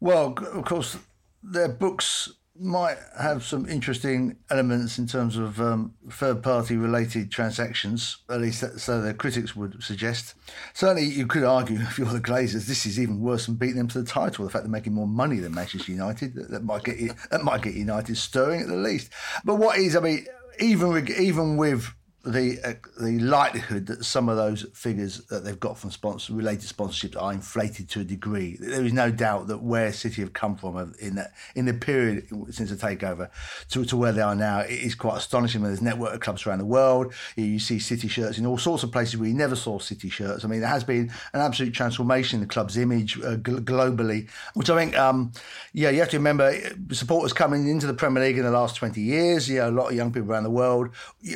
well, 0.00 0.34
of 0.52 0.64
course, 0.64 0.98
their 1.42 1.68
books 1.68 2.32
might 2.60 2.98
have 3.18 3.44
some 3.44 3.68
interesting 3.68 4.36
elements 4.50 4.98
in 4.98 5.06
terms 5.06 5.36
of 5.36 5.60
um, 5.60 5.94
third 6.10 6.42
party 6.42 6.76
related 6.76 7.30
transactions, 7.30 8.18
at 8.28 8.40
least 8.40 8.78
so 8.78 9.00
the 9.00 9.14
critics 9.14 9.54
would 9.54 9.82
suggest. 9.82 10.34
Certainly, 10.74 11.04
you 11.04 11.26
could 11.26 11.44
argue, 11.44 11.78
if 11.80 11.98
you're 11.98 12.08
the 12.08 12.20
Glazers, 12.20 12.66
this 12.66 12.86
is 12.86 12.98
even 12.98 13.20
worse 13.20 13.46
than 13.46 13.54
beating 13.54 13.76
them 13.76 13.88
to 13.88 14.00
the 14.00 14.06
title. 14.06 14.44
The 14.44 14.50
fact 14.50 14.64
they're 14.64 14.70
making 14.70 14.94
more 14.94 15.06
money 15.06 15.38
than 15.38 15.54
Manchester 15.54 15.92
United, 15.92 16.34
that, 16.34 16.50
that 16.50 16.64
might 16.64 16.84
get 16.84 16.98
that 17.30 17.44
might 17.44 17.62
get 17.62 17.74
United 17.74 18.16
stirring 18.16 18.60
at 18.62 18.68
the 18.68 18.76
least. 18.76 19.10
But 19.44 19.56
what 19.56 19.78
is, 19.78 19.96
I 19.96 20.00
mean, 20.00 20.26
even 20.58 21.08
even 21.18 21.56
with 21.56 21.92
the 22.32 22.58
uh, 22.64 22.74
the 23.00 23.18
likelihood 23.18 23.86
that 23.86 24.04
some 24.04 24.28
of 24.28 24.36
those 24.36 24.66
figures 24.74 25.24
that 25.26 25.44
they've 25.44 25.58
got 25.58 25.78
from 25.78 25.90
sponsor 25.90 26.34
related 26.34 26.68
sponsorships 26.68 27.20
are 27.20 27.32
inflated 27.32 27.88
to 27.90 28.00
a 28.00 28.04
degree. 28.04 28.56
There 28.60 28.84
is 28.84 28.92
no 28.92 29.10
doubt 29.10 29.48
that 29.48 29.62
where 29.62 29.92
City 29.92 30.22
have 30.22 30.32
come 30.32 30.56
from 30.56 30.94
in 31.00 31.14
that 31.16 31.32
in 31.54 31.64
the 31.64 31.74
period 31.74 32.28
since 32.50 32.70
the 32.70 32.76
takeover 32.76 33.30
to, 33.70 33.84
to 33.84 33.96
where 33.96 34.12
they 34.12 34.20
are 34.20 34.34
now, 34.34 34.60
it 34.60 34.70
is 34.70 34.94
quite 34.94 35.16
astonishing. 35.16 35.62
There's 35.62 35.82
network 35.82 36.14
of 36.14 36.20
clubs 36.20 36.46
around 36.46 36.58
the 36.58 36.66
world. 36.66 37.12
You 37.36 37.58
see 37.58 37.78
City 37.78 38.08
shirts 38.08 38.38
in 38.38 38.46
all 38.46 38.58
sorts 38.58 38.82
of 38.82 38.92
places 38.92 39.16
where 39.16 39.28
you 39.28 39.34
never 39.34 39.56
saw 39.56 39.78
City 39.78 40.08
shirts. 40.08 40.44
I 40.44 40.48
mean, 40.48 40.60
there 40.60 40.68
has 40.68 40.84
been 40.84 41.10
an 41.32 41.40
absolute 41.40 41.72
transformation 41.72 42.36
in 42.36 42.40
the 42.46 42.52
club's 42.52 42.76
image 42.76 43.18
uh, 43.20 43.36
g- 43.36 43.52
globally, 43.52 44.28
which 44.54 44.70
I 44.70 44.76
think, 44.76 44.96
um, 44.96 45.32
yeah, 45.72 45.90
you 45.90 46.00
have 46.00 46.10
to 46.10 46.18
remember 46.18 46.54
supporters 46.92 47.32
coming 47.32 47.68
into 47.68 47.86
the 47.86 47.94
Premier 47.94 48.22
League 48.22 48.38
in 48.38 48.44
the 48.44 48.50
last 48.50 48.76
20 48.76 49.00
years. 49.00 49.48
You 49.48 49.58
know, 49.58 49.70
a 49.70 49.72
lot 49.72 49.90
of 49.90 49.94
young 49.94 50.12
people 50.12 50.30
around 50.30 50.44
the 50.44 50.50
world 50.50 50.90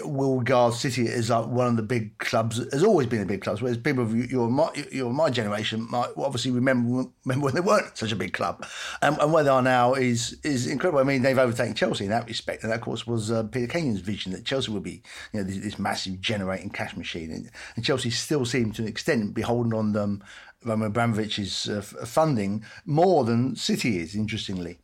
will 0.04 0.38
regard 0.38 0.75
City 0.83 1.07
is 1.07 1.31
like 1.31 1.47
one 1.47 1.69
of 1.69 1.77
the 1.77 1.83
big 1.83 2.19
clubs. 2.19 2.59
Has 2.73 2.83
always 2.83 3.07
been 3.07 3.21
the 3.21 3.27
big 3.27 3.41
clubs. 3.41 3.62
Whereas 3.62 3.79
people 3.79 4.03
of 4.03 4.15
your 4.15 4.51
my 4.51 4.69
your 4.91 5.12
my 5.12 5.31
generation 5.31 5.87
might 5.89 6.11
obviously 6.17 6.51
remember 6.51 7.09
remember 7.25 7.45
when 7.45 7.55
they 7.55 7.61
weren't 7.61 7.97
such 7.97 8.11
a 8.11 8.17
big 8.17 8.33
club, 8.33 8.67
and, 9.01 9.17
and 9.19 9.33
where 9.33 9.45
they 9.45 9.51
are 9.51 9.62
now 9.62 9.95
is 9.95 10.37
is 10.43 10.67
incredible. 10.67 10.99
I 10.99 11.05
mean, 11.05 11.23
they've 11.23 11.39
overtaken 11.39 11.75
Chelsea 11.75 12.05
in 12.05 12.11
that 12.11 12.27
respect, 12.27 12.65
and 12.65 12.73
that 12.73 12.77
of 12.77 12.83
course 12.83 13.07
was 13.07 13.31
uh, 13.31 13.45
Peter 13.45 13.69
Kenyon's 13.69 14.01
vision 14.01 14.33
that 14.33 14.45
Chelsea 14.45 14.73
would 14.73 14.83
be 14.83 15.03
you 15.33 15.41
know 15.41 15.45
this, 15.45 15.59
this 15.59 15.79
massive 15.79 16.21
generating 16.21 16.71
cash 16.71 16.97
machine, 16.97 17.31
and, 17.31 17.51
and, 17.77 17.85
Chelsea 17.85 18.11
still 18.11 18.45
seem 18.45 18.73
to 18.73 18.83
an 18.83 18.89
extent 18.89 19.35
beholden 19.35 19.73
on 19.73 19.93
them. 19.93 20.23
Roman 20.65 20.93
Abramovich's 20.93 21.69
uh, 21.69 21.83
funding 21.83 22.65
more 22.87 23.25
than 23.25 23.57
City 23.57 23.99
is, 23.99 24.15
interestingly. 24.15 24.79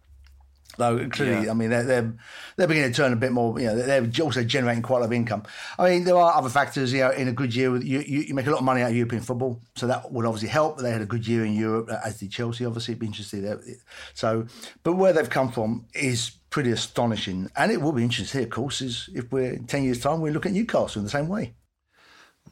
Though 0.78 1.08
clearly, 1.08 1.46
yeah. 1.46 1.50
I 1.50 1.54
mean, 1.54 1.70
they're, 1.70 1.82
they're 1.82 2.14
they're 2.56 2.68
beginning 2.68 2.92
to 2.92 2.96
turn 2.96 3.12
a 3.12 3.16
bit 3.16 3.32
more. 3.32 3.58
You 3.60 3.66
know, 3.66 3.76
they're 3.76 4.24
also 4.24 4.44
generating 4.44 4.82
quite 4.82 4.98
a 4.98 5.00
lot 5.00 5.06
of 5.06 5.12
income. 5.12 5.42
I 5.78 5.90
mean, 5.90 6.04
there 6.04 6.16
are 6.16 6.34
other 6.34 6.48
factors. 6.48 6.92
You 6.92 7.00
know, 7.00 7.10
in 7.10 7.26
a 7.26 7.32
good 7.32 7.54
year, 7.54 7.76
you, 7.76 7.98
you, 7.98 8.20
you 8.20 8.34
make 8.34 8.46
a 8.46 8.50
lot 8.50 8.58
of 8.58 8.64
money 8.64 8.82
out 8.82 8.90
of 8.90 8.96
European 8.96 9.22
football, 9.22 9.60
so 9.74 9.88
that 9.88 10.12
would 10.12 10.24
obviously 10.24 10.48
help. 10.48 10.78
They 10.78 10.92
had 10.92 11.02
a 11.02 11.06
good 11.06 11.26
year 11.26 11.44
in 11.44 11.54
Europe, 11.54 11.90
as 12.04 12.20
did 12.20 12.30
Chelsea. 12.30 12.64
Obviously, 12.64 12.92
it'd 12.92 13.00
be 13.00 13.06
interesting. 13.06 13.42
There. 13.42 13.60
So, 14.14 14.46
but 14.84 14.94
where 14.94 15.12
they've 15.12 15.28
come 15.28 15.50
from 15.50 15.86
is 15.94 16.30
pretty 16.50 16.70
astonishing, 16.70 17.50
and 17.56 17.72
it 17.72 17.80
will 17.82 17.92
be 17.92 18.04
interesting. 18.04 18.38
to 18.38 18.38
see, 18.38 18.44
Of 18.44 18.50
course, 18.50 18.80
is 18.80 19.10
if 19.14 19.32
we're 19.32 19.54
in 19.54 19.66
ten 19.66 19.82
years' 19.82 20.00
time, 20.00 20.20
we 20.20 20.30
look 20.30 20.46
at 20.46 20.52
Newcastle 20.52 21.00
in 21.00 21.04
the 21.04 21.10
same 21.10 21.28
way. 21.28 21.54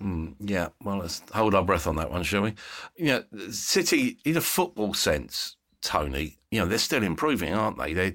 Mm, 0.02 0.34
yeah, 0.40 0.68
well, 0.82 0.98
let's 0.98 1.22
hold 1.32 1.54
our 1.54 1.64
breath 1.64 1.86
on 1.86 1.96
that 1.96 2.10
one, 2.10 2.22
shall 2.22 2.42
we? 2.42 2.54
Yeah, 2.98 3.20
City, 3.50 4.18
in 4.24 4.36
a 4.36 4.40
football 4.40 4.92
sense, 4.94 5.56
Tony, 5.86 6.36
you 6.50 6.58
know, 6.58 6.66
they're 6.66 6.78
still 6.78 7.04
improving, 7.04 7.54
aren't 7.54 7.78
they? 7.78 7.92
They 7.92 8.08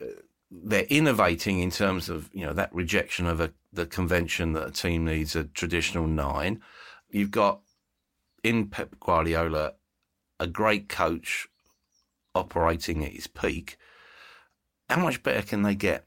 uh, 0.00 0.06
they're 0.50 0.86
innovating 0.88 1.58
in 1.58 1.70
terms 1.70 2.08
of 2.08 2.30
you 2.32 2.46
know 2.46 2.52
that 2.52 2.72
rejection 2.72 3.26
of 3.26 3.40
a, 3.40 3.52
the 3.72 3.84
convention 3.84 4.52
that 4.52 4.68
a 4.68 4.70
team 4.70 5.04
needs 5.04 5.34
a 5.34 5.44
traditional 5.44 6.06
nine. 6.06 6.62
You've 7.10 7.32
got 7.32 7.60
in 8.44 8.68
Pep 8.68 8.94
Guardiola 9.00 9.72
a 10.38 10.46
great 10.46 10.88
coach 10.88 11.48
operating 12.34 13.04
at 13.04 13.12
his 13.12 13.26
peak. 13.26 13.76
How 14.88 15.02
much 15.02 15.24
better 15.24 15.42
can 15.42 15.62
they 15.62 15.74
get? 15.74 16.04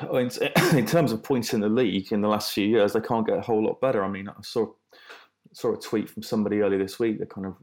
In 0.72 0.86
terms 0.86 1.10
of 1.10 1.24
points 1.24 1.52
in 1.52 1.60
the 1.60 1.68
league 1.68 2.12
in 2.12 2.20
the 2.20 2.28
last 2.28 2.52
few 2.52 2.68
years, 2.68 2.92
they 2.92 3.00
can't 3.00 3.26
get 3.26 3.38
a 3.38 3.40
whole 3.40 3.64
lot 3.64 3.80
better. 3.80 4.04
I 4.04 4.08
mean, 4.08 4.28
I 4.28 4.34
saw 4.42 4.66
saw 5.52 5.74
a 5.74 5.80
tweet 5.80 6.08
from 6.08 6.22
somebody 6.22 6.60
earlier 6.60 6.78
this 6.78 7.00
week 7.00 7.18
that 7.18 7.30
kind 7.30 7.46
of 7.46 7.56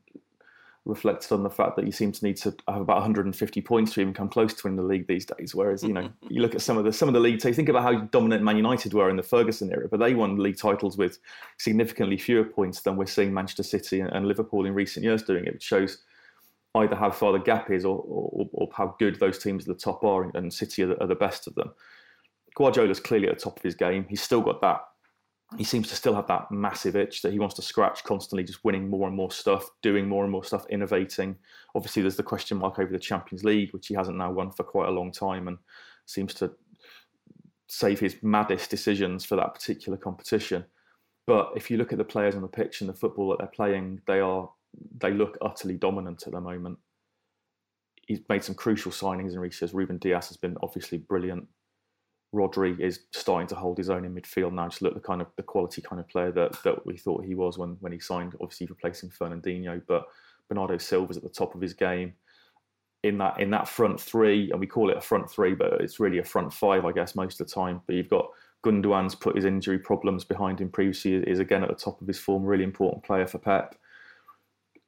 reflected 0.85 1.31
on 1.31 1.43
the 1.43 1.49
fact 1.49 1.75
that 1.75 1.85
you 1.85 1.91
seem 1.91 2.11
to 2.11 2.23
need 2.23 2.37
to 2.37 2.55
have 2.67 2.81
about 2.81 2.97
150 2.97 3.61
points 3.61 3.93
to 3.93 4.01
even 4.01 4.13
come 4.13 4.29
close 4.29 4.53
to 4.53 4.61
winning 4.63 4.77
the 4.77 4.83
league 4.83 5.07
these 5.07 5.25
days. 5.25 5.55
Whereas 5.55 5.83
you 5.83 5.93
know 5.93 6.09
you 6.29 6.41
look 6.41 6.55
at 6.55 6.61
some 6.61 6.77
of 6.77 6.85
the 6.85 6.93
some 6.93 7.07
of 7.07 7.13
the 7.13 7.19
league. 7.19 7.41
So 7.41 7.47
you 7.47 7.53
think 7.53 7.69
about 7.69 7.83
how 7.83 8.01
dominant 8.05 8.43
Man 8.43 8.57
United 8.57 8.93
were 8.93 9.09
in 9.09 9.15
the 9.15 9.23
Ferguson 9.23 9.71
era, 9.71 9.87
but 9.89 9.99
they 9.99 10.13
won 10.13 10.37
league 10.37 10.57
titles 10.57 10.97
with 10.97 11.19
significantly 11.57 12.17
fewer 12.17 12.43
points 12.43 12.81
than 12.81 12.95
we're 12.95 13.05
seeing 13.05 13.33
Manchester 13.33 13.63
City 13.63 13.99
and, 13.99 14.11
and 14.11 14.27
Liverpool 14.27 14.65
in 14.65 14.73
recent 14.73 15.03
years 15.03 15.23
doing 15.23 15.45
it. 15.45 15.53
Which 15.53 15.63
shows 15.63 16.03
either 16.75 16.95
how 16.95 17.09
far 17.09 17.31
the 17.31 17.39
gap 17.39 17.71
is 17.71 17.85
or, 17.85 17.97
or, 17.99 18.49
or 18.51 18.69
how 18.73 18.95
good 18.99 19.19
those 19.19 19.39
teams 19.39 19.63
at 19.63 19.75
the 19.75 19.81
top 19.81 20.03
are, 20.03 20.29
and 20.35 20.53
City 20.53 20.83
are 20.83 20.87
the, 20.87 21.03
are 21.03 21.07
the 21.07 21.15
best 21.15 21.47
of 21.47 21.55
them. 21.55 21.71
Guardiola's 22.55 22.99
clearly 22.99 23.27
at 23.27 23.35
the 23.35 23.41
top 23.41 23.57
of 23.57 23.63
his 23.63 23.75
game. 23.75 24.05
He's 24.09 24.21
still 24.21 24.41
got 24.41 24.61
that 24.61 24.81
he 25.57 25.63
seems 25.63 25.87
to 25.89 25.95
still 25.95 26.15
have 26.15 26.27
that 26.27 26.51
massive 26.51 26.95
itch 26.95 27.21
that 27.21 27.31
he 27.31 27.39
wants 27.39 27.55
to 27.55 27.61
scratch 27.61 28.03
constantly, 28.03 28.43
just 28.43 28.63
winning 28.63 28.89
more 28.89 29.07
and 29.07 29.15
more 29.15 29.31
stuff, 29.31 29.69
doing 29.81 30.07
more 30.07 30.23
and 30.23 30.31
more 30.31 30.43
stuff, 30.43 30.65
innovating. 30.69 31.35
Obviously, 31.75 32.01
there's 32.01 32.15
the 32.15 32.23
question 32.23 32.57
mark 32.57 32.79
over 32.79 32.91
the 32.91 32.99
Champions 32.99 33.43
League, 33.43 33.71
which 33.71 33.87
he 33.87 33.93
hasn't 33.93 34.17
now 34.17 34.31
won 34.31 34.51
for 34.51 34.63
quite 34.63 34.89
a 34.89 34.91
long 34.91 35.11
time 35.11 35.47
and 35.47 35.57
seems 36.07 36.33
to 36.35 36.51
save 37.67 37.99
his 37.99 38.17
maddest 38.21 38.69
decisions 38.69 39.23
for 39.23 39.35
that 39.35 39.53
particular 39.53 39.97
competition. 39.97 40.65
But 41.27 41.51
if 41.55 41.71
you 41.71 41.77
look 41.77 41.91
at 41.91 41.97
the 41.97 42.03
players 42.03 42.35
on 42.35 42.41
the 42.41 42.47
pitch 42.47 42.81
and 42.81 42.89
the 42.89 42.93
football 42.93 43.29
that 43.29 43.39
they're 43.39 43.47
playing, 43.47 44.01
they 44.07 44.19
are 44.19 44.49
they 44.97 45.11
look 45.11 45.37
utterly 45.41 45.75
dominant 45.75 46.23
at 46.25 46.33
the 46.33 46.41
moment. 46.41 46.77
He's 48.07 48.19
made 48.29 48.43
some 48.43 48.55
crucial 48.55 48.91
signings 48.91 49.33
in 49.33 49.39
recent 49.39 49.61
years. 49.61 49.73
Ruben 49.73 49.97
Dias 49.97 50.27
has 50.27 50.37
been 50.37 50.57
obviously 50.61 50.97
brilliant. 50.97 51.47
Rodri 52.33 52.79
is 52.79 53.01
starting 53.11 53.47
to 53.47 53.55
hold 53.55 53.77
his 53.77 53.89
own 53.89 54.05
in 54.05 54.13
midfield 54.13 54.53
now. 54.53 54.67
Just 54.67 54.81
look 54.81 54.93
the 54.93 54.99
kind 54.99 55.21
of 55.21 55.27
the 55.37 55.43
quality 55.43 55.81
kind 55.81 55.99
of 55.99 56.07
player 56.07 56.31
that 56.31 56.61
that 56.63 56.85
we 56.85 56.97
thought 56.97 57.23
he 57.23 57.35
was 57.35 57.57
when 57.57 57.77
when 57.79 57.91
he 57.91 57.99
signed, 57.99 58.35
obviously 58.41 58.67
replacing 58.67 59.09
Fernandinho. 59.09 59.81
But 59.87 60.05
Bernardo 60.49 60.77
Silva's 60.77 61.17
at 61.17 61.23
the 61.23 61.29
top 61.29 61.55
of 61.55 61.61
his 61.61 61.73
game 61.73 62.13
in 63.03 63.19
that 63.19 63.39
in 63.39 63.51
that 63.51 63.67
front 63.67 64.01
three, 64.01 64.49
and 64.51 64.59
we 64.59 64.67
call 64.67 64.89
it 64.89 64.97
a 64.97 65.01
front 65.01 65.29
three, 65.29 65.53
but 65.53 65.73
it's 65.81 65.99
really 65.99 66.17
a 66.17 66.23
front 66.23 66.51
five, 66.51 66.85
I 66.85 66.91
guess, 66.91 67.15
most 67.15 67.39
of 67.39 67.47
the 67.47 67.53
time. 67.53 67.81
But 67.85 67.95
you've 67.95 68.09
got 68.09 68.29
Gundogan's 68.63 69.13
put 69.13 69.35
his 69.35 69.45
injury 69.45 69.77
problems 69.77 70.23
behind 70.23 70.59
him 70.59 70.69
previously, 70.69 71.13
is 71.15 71.39
again 71.39 71.63
at 71.63 71.69
the 71.69 71.75
top 71.75 72.01
of 72.01 72.07
his 72.07 72.19
form, 72.19 72.43
really 72.43 72.63
important 72.63 73.03
player 73.03 73.27
for 73.27 73.37
Pep. 73.37 73.75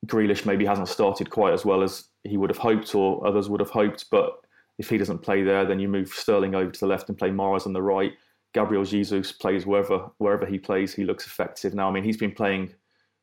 Grealish 0.07 0.45
maybe 0.45 0.65
hasn't 0.65 0.87
started 0.87 1.29
quite 1.29 1.53
as 1.53 1.63
well 1.63 1.83
as 1.83 2.05
he 2.23 2.37
would 2.37 2.49
have 2.49 2.57
hoped 2.57 2.93
or 2.95 3.25
others 3.25 3.49
would 3.49 3.59
have 3.59 3.69
hoped, 3.69 4.05
but 4.09 4.39
if 4.77 4.89
he 4.89 4.97
doesn't 4.97 5.19
play 5.19 5.43
there, 5.43 5.65
then 5.65 5.79
you 5.79 5.87
move 5.87 6.09
Sterling 6.09 6.55
over 6.55 6.71
to 6.71 6.79
the 6.79 6.87
left 6.87 7.09
and 7.09 7.17
play 7.17 7.29
Mahrez 7.29 7.65
on 7.65 7.73
the 7.73 7.81
right. 7.81 8.13
Gabriel 8.53 8.83
Jesus 8.83 9.31
plays 9.31 9.65
wherever 9.65 10.09
wherever 10.17 10.45
he 10.45 10.57
plays, 10.57 10.93
he 10.93 11.03
looks 11.03 11.25
effective 11.25 11.73
now. 11.73 11.89
I 11.89 11.91
mean, 11.91 12.03
he's 12.03 12.17
been 12.17 12.31
playing, 12.31 12.73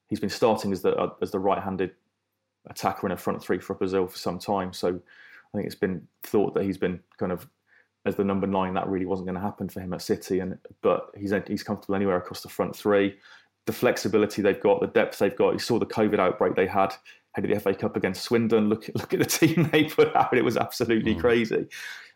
he's 0.09 0.21
been 0.21 0.31
starting 0.31 0.73
as 0.73 0.83
the 0.83 1.13
as 1.23 1.31
the 1.31 1.39
right-handed 1.39 1.93
attacker 2.69 3.07
in 3.07 3.13
a 3.13 3.17
front 3.17 3.43
three 3.43 3.59
for 3.59 3.75
Brazil 3.75 4.07
for 4.07 4.19
some 4.19 4.39
time. 4.39 4.73
So 4.73 4.89
I 4.89 5.57
think 5.57 5.67
it's 5.67 5.75
been 5.75 6.07
thought 6.23 6.55
that 6.55 6.65
he's 6.65 6.79
been 6.79 7.01
kind 7.19 7.33
of 7.33 7.49
as 8.07 8.17
the 8.17 8.25
number 8.25 8.47
nine. 8.47 8.75
That 8.75 8.89
really 8.89 9.07
wasn't 9.07 9.27
going 9.27 9.37
to 9.37 9.41
happen 9.41 9.69
for 9.69 9.81
him 9.81 9.95
at 9.95 10.03
City, 10.03 10.41
and 10.41 10.59
but 10.83 11.11
he's 11.17 11.33
he's 11.47 11.63
comfortable 11.63 11.95
anywhere 11.95 12.17
across 12.17 12.43
the 12.43 12.49
front 12.49 12.75
three. 12.77 13.17
The 13.67 13.73
flexibility 13.73 14.43
they've 14.43 14.61
got, 14.61 14.81
the 14.81 14.89
depth 14.89 15.19
they've 15.19 15.35
got. 15.35 15.53
You 15.53 15.59
saw 15.59 15.79
the 15.79 15.87
COVID 15.87 16.19
outbreak 16.19 16.55
they 16.55 16.67
had 16.67 16.95
headed 17.35 17.55
the 17.55 17.61
FA 17.61 17.75
Cup 17.75 17.97
against 17.97 18.23
Swindon. 18.23 18.69
Look, 18.69 18.89
look 18.95 19.13
at 19.13 19.21
the 19.21 19.27
team 19.27 19.69
they 19.73 19.85
put 19.85 20.15
out. 20.17 20.37
It 20.37 20.45
was 20.45 20.57
absolutely 20.57 21.15
mm. 21.15 21.21
crazy. 21.21 21.67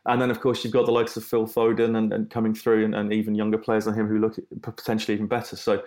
And 0.07 0.23
then, 0.23 0.31
of 0.31 0.41
course, 0.41 0.65
you've 0.65 0.73
got 0.73 0.87
the 0.87 0.93
likes 0.93 1.17
of 1.17 1.25
Phil 1.25 1.47
Foden 1.47 1.99
and, 1.99 2.13
and 2.13 2.31
coming 2.31 2.55
through, 2.55 2.85
and, 2.85 2.95
and, 2.95 3.13
even 3.13 3.35
younger 3.35 3.59
players 3.59 3.85
than 3.85 3.95
him 3.95 4.09
who 4.09 4.19
look 4.19 4.37
potentially 4.63 5.15
even 5.15 5.27
better. 5.27 5.57
So, 5.57 5.83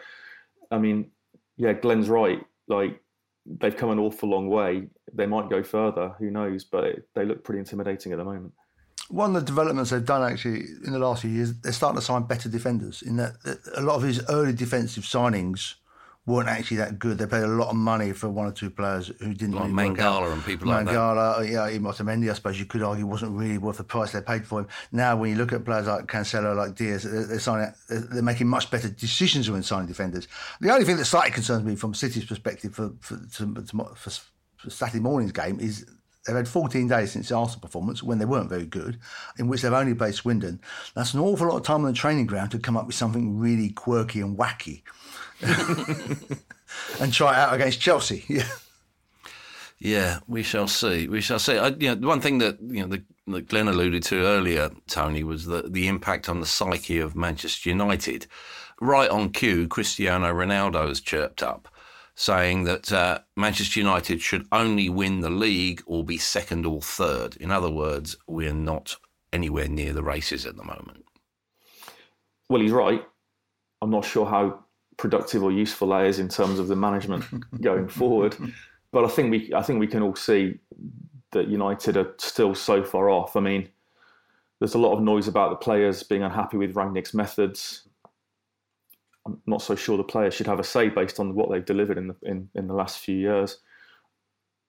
I 0.69 0.77
mean, 0.77 1.09
yeah, 1.57 1.73
Glenn's 1.73 2.09
right. 2.09 2.45
Like, 2.67 3.01
they've 3.45 3.75
come 3.75 3.89
an 3.89 3.99
awful 3.99 4.29
long 4.29 4.47
way. 4.47 4.87
They 5.13 5.25
might 5.25 5.49
go 5.49 5.63
further. 5.63 6.13
Who 6.19 6.29
knows? 6.29 6.63
But 6.63 6.83
it, 6.83 7.09
they 7.15 7.25
look 7.25 7.43
pretty 7.43 7.59
intimidating 7.59 8.11
at 8.11 8.17
the 8.17 8.25
moment. 8.25 8.53
One 9.09 9.35
of 9.35 9.41
the 9.41 9.47
developments 9.47 9.89
they've 9.89 10.05
done 10.05 10.29
actually 10.29 10.65
in 10.85 10.91
the 10.91 10.99
last 10.99 11.23
few 11.23 11.31
years, 11.31 11.53
they're 11.59 11.71
starting 11.71 11.99
to 11.99 12.05
sign 12.05 12.23
better 12.23 12.47
defenders. 12.47 13.01
In 13.01 13.17
that, 13.17 13.33
a 13.75 13.81
lot 13.81 13.95
of 13.95 14.03
his 14.03 14.21
early 14.29 14.53
defensive 14.53 15.03
signings 15.03 15.75
weren't 16.25 16.49
actually 16.49 16.77
that 16.77 16.99
good. 16.99 17.17
They 17.17 17.25
paid 17.25 17.43
a 17.43 17.47
lot 17.47 17.69
of 17.69 17.75
money 17.75 18.13
for 18.13 18.29
one 18.29 18.45
or 18.47 18.51
two 18.51 18.69
players 18.69 19.07
who 19.19 19.33
didn't 19.33 19.55
like 19.55 19.71
really 19.71 19.95
Mangala 19.95 20.31
and 20.31 20.43
people 20.45 20.67
Mangala, 20.67 20.75
like 20.75 20.85
that. 20.85 20.93
Mangala, 20.93 21.51
yeah, 21.51 21.69
even 21.69 21.83
Otamendi, 21.83 22.29
I 22.29 22.33
suppose 22.33 22.59
you 22.59 22.65
could 22.65 22.83
argue 22.83 23.05
wasn't 23.07 23.31
really 23.31 23.57
worth 23.57 23.77
the 23.77 23.83
price 23.83 24.11
they 24.11 24.21
paid 24.21 24.45
for 24.45 24.59
him. 24.59 24.67
Now, 24.91 25.17
when 25.17 25.31
you 25.31 25.35
look 25.35 25.51
at 25.51 25.65
players 25.65 25.87
like 25.87 26.05
Cancelo, 26.05 26.55
like 26.55 26.75
Dias, 26.75 27.03
they're, 27.03 27.25
they're 27.25 27.39
signing, 27.39 27.73
they're 27.89 28.21
making 28.21 28.47
much 28.47 28.69
better 28.69 28.89
decisions 28.89 29.49
when 29.49 29.63
signing 29.63 29.87
defenders. 29.87 30.27
The 30.59 30.71
only 30.71 30.85
thing 30.85 30.97
that 30.97 31.05
slightly 31.05 31.31
concerns 31.31 31.63
me 31.63 31.75
from 31.75 31.93
City's 31.93 32.25
perspective 32.25 32.75
for 32.75 32.91
for, 32.99 33.17
for, 33.29 34.11
for 34.55 34.69
Saturday 34.69 34.99
morning's 34.99 35.31
game 35.31 35.59
is 35.59 35.85
They've 36.25 36.35
had 36.35 36.47
14 36.47 36.87
days 36.87 37.11
since 37.11 37.29
the 37.29 37.35
Arsenal 37.35 37.61
performance 37.61 38.03
when 38.03 38.19
they 38.19 38.25
weren't 38.25 38.49
very 38.49 38.65
good, 38.65 38.99
in 39.39 39.47
which 39.47 39.61
they've 39.61 39.73
only 39.73 39.95
played 39.95 40.13
Swindon. 40.13 40.59
That's 40.93 41.13
an 41.13 41.19
awful 41.19 41.47
lot 41.47 41.57
of 41.57 41.63
time 41.63 41.83
on 41.83 41.91
the 41.91 41.93
training 41.93 42.27
ground 42.27 42.51
to 42.51 42.59
come 42.59 42.77
up 42.77 42.85
with 42.85 42.95
something 42.95 43.39
really 43.39 43.69
quirky 43.69 44.21
and 44.21 44.37
wacky. 44.37 44.83
and 47.01 47.11
try 47.11 47.33
it 47.33 47.39
out 47.39 47.53
against 47.53 47.81
Chelsea. 47.81 48.23
Yeah. 48.29 48.47
Yeah, 49.83 50.19
we 50.27 50.43
shall 50.43 50.67
see. 50.67 51.07
We 51.07 51.21
shall 51.21 51.39
see. 51.39 51.57
I, 51.57 51.69
you 51.69 51.95
know, 51.95 52.07
one 52.07 52.21
thing 52.21 52.37
that 52.37 52.59
you 52.61 52.81
know 52.81 52.87
the, 52.87 53.03
that 53.29 53.47
Glenn 53.47 53.67
alluded 53.67 54.03
to 54.03 54.21
earlier, 54.21 54.69
Tony, 54.87 55.23
was 55.23 55.45
the 55.45 55.63
the 55.63 55.87
impact 55.87 56.29
on 56.29 56.39
the 56.39 56.45
psyche 56.45 56.99
of 56.99 57.15
Manchester 57.15 57.69
United. 57.69 58.27
Right 58.79 59.09
on 59.09 59.31
cue, 59.31 59.67
Cristiano 59.67 60.31
Ronaldo 60.31 60.87
has 60.87 61.01
chirped 61.01 61.41
up, 61.41 61.67
saying 62.21 62.65
that 62.65 62.91
uh, 62.93 63.17
Manchester 63.35 63.79
United 63.79 64.21
should 64.21 64.45
only 64.51 64.89
win 64.89 65.21
the 65.21 65.29
league 65.31 65.81
or 65.87 66.03
be 66.03 66.19
second 66.19 66.67
or 66.67 66.79
third. 66.79 67.35
In 67.37 67.49
other 67.49 67.71
words, 67.71 68.15
we're 68.27 68.53
not 68.53 68.95
anywhere 69.33 69.67
near 69.67 69.91
the 69.91 70.03
races 70.03 70.45
at 70.45 70.55
the 70.55 70.63
moment. 70.63 71.03
Well, 72.47 72.61
he's 72.61 72.71
right. 72.71 73.03
I'm 73.81 73.89
not 73.89 74.05
sure 74.05 74.27
how 74.27 74.63
productive 74.97 75.41
or 75.41 75.51
useful 75.51 75.87
that 75.87 76.05
is 76.05 76.19
in 76.19 76.29
terms 76.29 76.59
of 76.59 76.67
the 76.67 76.75
management 76.75 77.25
going 77.61 77.87
forward. 77.87 78.37
But 78.91 79.03
I 79.03 79.07
think 79.07 79.31
we 79.31 79.51
I 79.55 79.63
think 79.63 79.79
we 79.79 79.87
can 79.87 80.03
all 80.03 80.15
see 80.15 80.59
that 81.31 81.47
United 81.47 81.97
are 81.97 82.13
still 82.19 82.53
so 82.53 82.83
far 82.83 83.09
off. 83.09 83.35
I 83.35 83.39
mean, 83.39 83.67
there's 84.59 84.75
a 84.75 84.77
lot 84.85 84.93
of 84.93 85.01
noise 85.01 85.27
about 85.27 85.49
the 85.49 85.55
players 85.55 86.03
being 86.03 86.21
unhappy 86.21 86.57
with 86.57 86.75
Rangnick's 86.75 87.15
methods. 87.15 87.87
I'm 89.25 89.39
not 89.45 89.61
so 89.61 89.75
sure 89.75 89.97
the 89.97 90.03
players 90.03 90.33
should 90.33 90.47
have 90.47 90.59
a 90.59 90.63
say 90.63 90.89
based 90.89 91.19
on 91.19 91.35
what 91.35 91.51
they've 91.51 91.65
delivered 91.65 91.97
in 91.97 92.07
the 92.07 92.15
in, 92.23 92.49
in 92.55 92.67
the 92.67 92.73
last 92.73 92.99
few 92.99 93.15
years. 93.15 93.59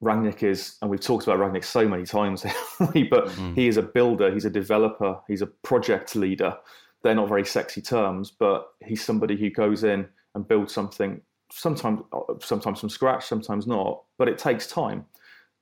Rangnick 0.02 0.42
is, 0.42 0.78
and 0.82 0.90
we've 0.90 1.00
talked 1.00 1.28
about 1.28 1.38
Rangnick 1.38 1.64
so 1.64 1.88
many 1.88 2.04
times, 2.04 2.42
but 2.78 2.90
mm. 2.90 3.54
he 3.54 3.68
is 3.68 3.76
a 3.76 3.82
builder, 3.82 4.32
he's 4.32 4.44
a 4.44 4.50
developer, 4.50 5.21
he's 5.28 5.42
a 5.42 5.47
project 5.47 6.16
leader. 6.16 6.56
They're 7.02 7.14
not 7.14 7.28
very 7.28 7.44
sexy 7.44 7.80
terms, 7.80 8.30
but 8.30 8.66
he's 8.85 9.04
somebody 9.04 9.37
who 9.37 9.49
goes 9.49 9.85
in 9.85 10.09
and 10.35 10.47
builds 10.47 10.73
something 10.73 11.21
sometimes 11.52 12.00
sometimes 12.40 12.80
from 12.80 12.88
scratch, 12.88 13.26
sometimes 13.26 13.66
not. 13.66 14.02
But 14.18 14.28
it 14.28 14.38
takes 14.38 14.66
time 14.66 15.06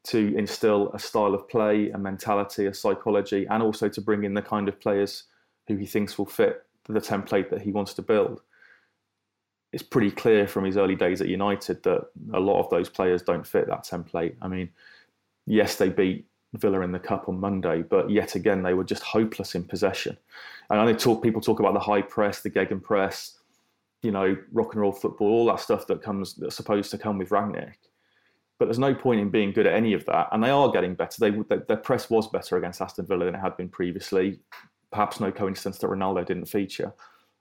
to 0.04 0.35
instill 0.37 0.90
a 0.92 0.99
style 0.99 1.35
of 1.35 1.49
play, 1.49 1.90
a 1.90 1.99
mentality, 1.99 2.66
a 2.66 2.75
psychology, 2.75 3.47
and 3.50 3.62
also 3.62 3.88
to 3.88 4.00
bring 4.00 4.25
in 4.25 4.35
the 4.35 4.42
kind 4.42 4.68
of 4.68 4.80
players 4.80 5.25
who 5.68 5.76
he 5.76 5.87
thinks 5.87 6.16
will 6.16 6.26
fit 6.26 6.62
the 6.88 7.00
template 7.00 7.50
that 7.50 7.62
he 7.62 7.70
wants 7.70 7.94
to 7.94 8.02
build. 8.02 8.40
It's 9.73 9.83
pretty 9.83 10.11
clear 10.11 10.49
from 10.49 10.65
his 10.65 10.77
early 10.77 10.97
days 10.97 11.21
at 11.21 11.29
United 11.29 11.83
that 11.85 12.07
a 12.33 12.41
lot 12.41 12.61
of 12.61 12.71
those 12.71 12.89
players 12.89 13.23
don't 13.23 13.47
fit 13.47 13.69
that 13.69 13.85
template. 13.85 14.35
I 14.43 14.49
mean, 14.49 14.69
yes, 15.47 15.77
they 15.77 15.89
beat 15.89 16.27
Villa 16.55 16.81
in 16.81 16.91
the 16.93 16.99
cup 16.99 17.29
on 17.29 17.39
Monday, 17.39 17.83
but 17.83 18.11
yet 18.11 18.35
again 18.35 18.62
they 18.62 18.75
were 18.75 18.85
just 18.85 19.03
hopeless 19.03 19.55
in 19.55 19.65
possession. 19.65 20.17
And 20.69 20.81
I 20.81 20.85
know 20.85 20.95
talk, 20.95 21.23
people 21.23 21.41
talk 21.41 21.61
about 21.61 21.75
the 21.75 21.81
high 21.81 22.03
press, 22.03 22.41
the 22.41 22.50
Gegen 22.50 22.81
press, 22.81 23.39
you 24.03 24.11
know, 24.11 24.37
rock 24.53 24.73
and 24.73 24.81
roll 24.81 24.93
football, 24.93 25.29
all 25.29 25.47
that 25.47 25.61
stuff 25.61 25.87
that 25.87 26.03
comes 26.03 26.35
that's 26.35 26.57
supposed 26.57 26.91
to 26.91 26.99
come 26.99 27.19
with 27.19 27.29
Rangnick. 27.29 27.75
But 28.59 28.67
there's 28.67 28.79
no 28.79 28.95
point 28.95 29.21
in 29.21 29.31
being 29.31 29.53
good 29.53 29.67
at 29.67 29.75
any 29.75 29.95
of 29.95 30.05
that, 30.07 30.29
and 30.33 30.43
they 30.43 30.50
are 30.50 30.71
getting 30.71 30.95
better. 30.95 31.17
They, 31.19 31.31
they 31.31 31.62
their 31.67 31.77
press 31.77 32.11
was 32.11 32.29
better 32.29 32.57
against 32.57 32.83
Aston 32.83 33.07
Villa 33.07 33.25
than 33.25 33.35
it 33.35 33.41
had 33.41 33.57
been 33.57 33.69
previously. 33.69 34.41
Perhaps 34.91 35.21
no 35.21 35.33
coincidence 35.33 35.79
that 35.79 35.87
Ronaldo 35.87 36.27
didn't 36.27 36.47
feature. 36.47 36.93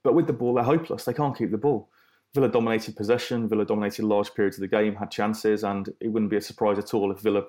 But 0.03 0.13
with 0.13 0.27
the 0.27 0.33
ball, 0.33 0.53
they're 0.53 0.63
hopeless. 0.63 1.03
They 1.03 1.13
can't 1.13 1.37
keep 1.37 1.51
the 1.51 1.57
ball. 1.57 1.89
Villa 2.33 2.49
dominated 2.49 2.95
possession. 2.95 3.47
Villa 3.47 3.65
dominated 3.65 4.05
large 4.05 4.33
periods 4.33 4.57
of 4.57 4.61
the 4.61 4.67
game, 4.67 4.95
had 4.95 5.11
chances, 5.11 5.63
and 5.63 5.89
it 5.99 6.09
wouldn't 6.09 6.31
be 6.31 6.37
a 6.37 6.41
surprise 6.41 6.77
at 6.77 6.93
all 6.93 7.11
if 7.11 7.19
Villa 7.19 7.43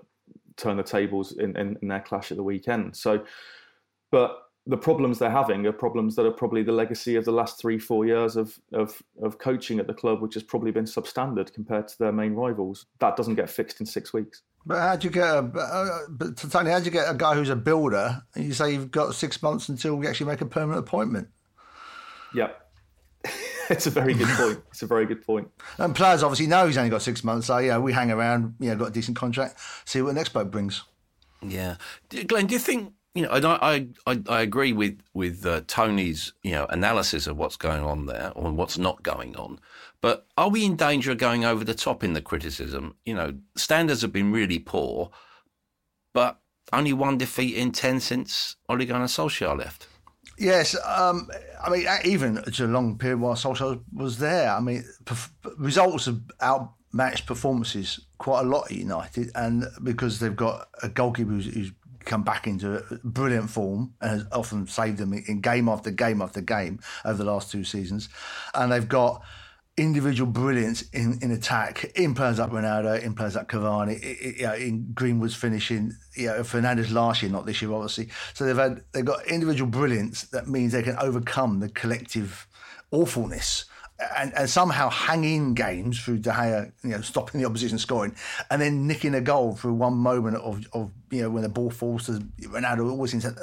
turned 0.57 0.79
the 0.79 0.85
tables 0.85 1.33
in, 1.33 1.57
in, 1.57 1.79
in 1.83 1.89
their 1.89 2.01
clash 2.01 2.31
at 2.31 2.37
the 2.37 2.43
weekend. 2.43 2.97
So, 2.97 3.25
but 4.11 4.39
the 4.67 4.77
problems 4.77 5.19
they're 5.19 5.31
having 5.31 5.67
are 5.67 5.73
problems 5.73 6.17
that 6.17 6.27
are 6.27 6.33
probably 6.33 6.63
the 6.63 6.73
legacy 6.73 7.17
of 7.17 7.25
the 7.25 7.33
last 7.33 7.61
three, 7.61 7.79
four 7.79 8.05
years 8.07 8.37
of, 8.37 8.59
of, 8.73 9.03
of 9.23 9.39
coaching 9.39 9.81
at 9.81 9.87
the 9.87 9.95
club, 9.95 10.21
which 10.21 10.35
has 10.35 10.43
probably 10.43 10.71
been 10.71 10.85
substandard 10.85 11.53
compared 11.53 11.89
to 11.89 11.99
their 11.99 12.13
main 12.13 12.35
rivals. 12.35 12.87
That 13.01 13.17
doesn't 13.17 13.35
get 13.35 13.51
fixed 13.51 13.81
in 13.81 13.87
six 13.87 14.13
weeks. 14.13 14.43
But 14.67 14.79
how 14.79 14.97
do 14.97 15.09
you 15.09 15.13
get 15.13 15.27
a, 15.27 15.39
uh, 15.39 15.99
but 16.11 16.37
Tony, 16.37 16.71
how 16.71 16.79
do 16.79 16.85
you 16.85 16.91
get 16.91 17.11
a 17.11 17.15
guy 17.15 17.35
who's 17.35 17.49
a 17.49 17.57
builder 17.57 18.23
and 18.35 18.45
you 18.45 18.52
say 18.52 18.73
you've 18.73 18.91
got 18.91 19.15
six 19.15 19.43
months 19.43 19.69
until 19.71 19.97
we 19.97 20.07
actually 20.07 20.26
make 20.26 20.43
a 20.43 20.47
permanent 20.47 20.87
appointment? 20.87 21.28
Yeah. 22.35 22.50
it's 23.71 23.87
a 23.87 23.91
very 23.91 24.15
good 24.15 24.28
point. 24.28 24.61
It's 24.71 24.83
a 24.83 24.87
very 24.87 25.06
good 25.06 25.25
point. 25.25 25.50
And 25.78 25.95
players 25.95 26.23
obviously 26.23 26.47
know 26.47 26.67
he's 26.67 26.76
only 26.76 26.91
got 26.91 27.02
six 27.02 27.25
months, 27.25 27.47
so 27.47 27.59
yeah, 27.59 27.78
we 27.78 27.93
hang 27.93 28.11
around, 28.11 28.54
you 28.59 28.71
know, 28.71 28.76
got 28.76 28.89
a 28.89 28.93
decent 28.93 29.17
contract, 29.17 29.59
see 29.85 30.02
what 30.02 30.09
the 30.09 30.15
next 30.15 30.30
bloke 30.30 30.50
brings. 30.50 30.83
Yeah, 31.43 31.76
Glenn, 32.26 32.47
do 32.47 32.54
you 32.54 32.59
think 32.59 32.93
you 33.15 33.23
know, 33.23 33.30
I 33.33 33.89
I 34.06 34.23
I 34.28 34.41
agree 34.43 34.73
with 34.73 35.00
with 35.15 35.45
uh, 35.45 35.63
Tony's 35.67 36.33
you 36.43 36.52
know 36.52 36.67
analysis 36.67 37.26
of 37.26 37.37
what's 37.37 37.56
going 37.56 37.83
on 37.83 38.06
there 38.06 38.33
or 38.37 38.52
what's 38.52 38.78
not 38.78 39.02
going 39.02 39.35
on. 39.37 39.59
But 40.00 40.26
are 40.39 40.49
we 40.49 40.65
in 40.65 40.76
danger 40.76 41.13
of 41.13 41.19
going 41.19 41.45
over 41.45 41.65
the 41.65 41.75
top 41.75 42.04
in 42.04 42.13
the 42.13 42.23
criticism? 42.23 42.95
You 43.04 43.15
know, 43.15 43.35
standards 43.56 44.02
have 44.02 44.13
been 44.13 44.33
really 44.33 44.59
poor, 44.59 45.11
but 46.15 46.41
only 46.73 46.93
one 46.93 47.19
defeat 47.19 47.56
in 47.56 47.73
ten 47.73 47.99
since 47.99 48.56
Ole 48.69 48.85
Gunnar 48.85 49.06
Solskjaer 49.06 49.59
left. 49.59 49.89
Yes, 50.41 50.75
um, 50.87 51.29
I 51.63 51.69
mean 51.69 51.87
even 52.07 52.39
a 52.39 52.65
long 52.65 52.97
period 52.97 53.21
while 53.21 53.35
Solskjaer 53.35 53.83
was 53.93 54.17
there. 54.17 54.50
I 54.50 54.59
mean, 54.59 54.85
perf- 55.05 55.29
results 55.59 56.07
have 56.07 56.23
outmatched 56.43 57.26
performances 57.26 58.00
quite 58.17 58.41
a 58.41 58.49
lot 58.49 58.71
at 58.71 58.79
United, 58.79 59.31
and 59.35 59.67
because 59.85 60.19
they've 60.19 60.35
got 60.35 60.69
a 60.83 60.89
goalkeeper 60.89 61.33
who's, 61.33 61.53
who's 61.53 61.73
come 62.07 62.23
back 62.23 62.47
into 62.47 62.83
brilliant 63.05 63.50
form 63.50 63.93
and 64.00 64.11
has 64.13 64.26
often 64.33 64.67
saved 64.67 64.97
them 64.97 65.13
in 65.13 65.43
game 65.43 65.69
after 65.69 65.91
game 65.91 66.23
after 66.23 66.41
game 66.41 66.81
over 67.05 67.23
the 67.23 67.31
last 67.31 67.53
two 67.53 67.63
seasons. 67.63 68.09
And 68.55 68.73
they've 68.73 68.89
got 68.89 69.23
individual 69.76 70.30
brilliance 70.30 70.83
in, 70.91 71.19
in 71.23 71.30
attack 71.30 71.85
in 71.95 72.15
players 72.15 72.39
like 72.39 72.50
Ronaldo, 72.50 73.02
in 73.02 73.15
players 73.15 73.37
like 73.37 73.49
Cavani, 73.49 74.37
you 74.39 74.43
know, 74.43 74.54
in 74.54 74.93
Greenwood's 74.93 75.35
finishing, 75.35 75.95
you 76.15 76.26
know, 76.26 76.41
Fernandes 76.41 76.93
last 76.93 77.23
year, 77.23 77.30
not 77.30 77.47
this 77.47 77.63
year, 77.63 77.73
obviously. 77.73 78.09
So 78.35 78.45
they've 78.45 78.56
had 78.56 78.83
they've 78.93 79.04
got 79.04 79.26
individual 79.26 79.71
brilliance 79.71 80.23
that 80.25 80.49
means 80.49 80.73
they 80.73 80.83
can 80.83 80.97
overcome 80.99 81.61
the 81.61 81.69
collective 81.69 82.47
awfulness 82.91 83.65
and, 84.17 84.32
and 84.34 84.49
somehow 84.49 84.89
hang 84.89 85.25
in 85.25 85.54
games 85.54 86.00
through 86.00 86.19
De 86.19 86.30
Gea, 86.30 86.73
you 86.82 86.91
know, 86.91 87.00
stopping 87.00 87.41
the 87.41 87.47
opposition 87.47 87.78
scoring, 87.78 88.15
and 88.50 88.60
then 88.60 88.86
nicking 88.86 89.15
a 89.15 89.21
goal 89.21 89.54
through 89.54 89.75
one 89.75 89.95
moment 89.95 90.36
of, 90.36 90.67
of 90.73 90.91
you 91.10 91.23
know 91.23 91.30
when 91.30 91.43
the 91.43 91.49
ball 91.49 91.71
falls 91.71 92.06
to 92.06 92.13
Ronaldo. 92.43 92.91
Always 92.91 93.10
seems 93.10 93.25
a 93.25 93.34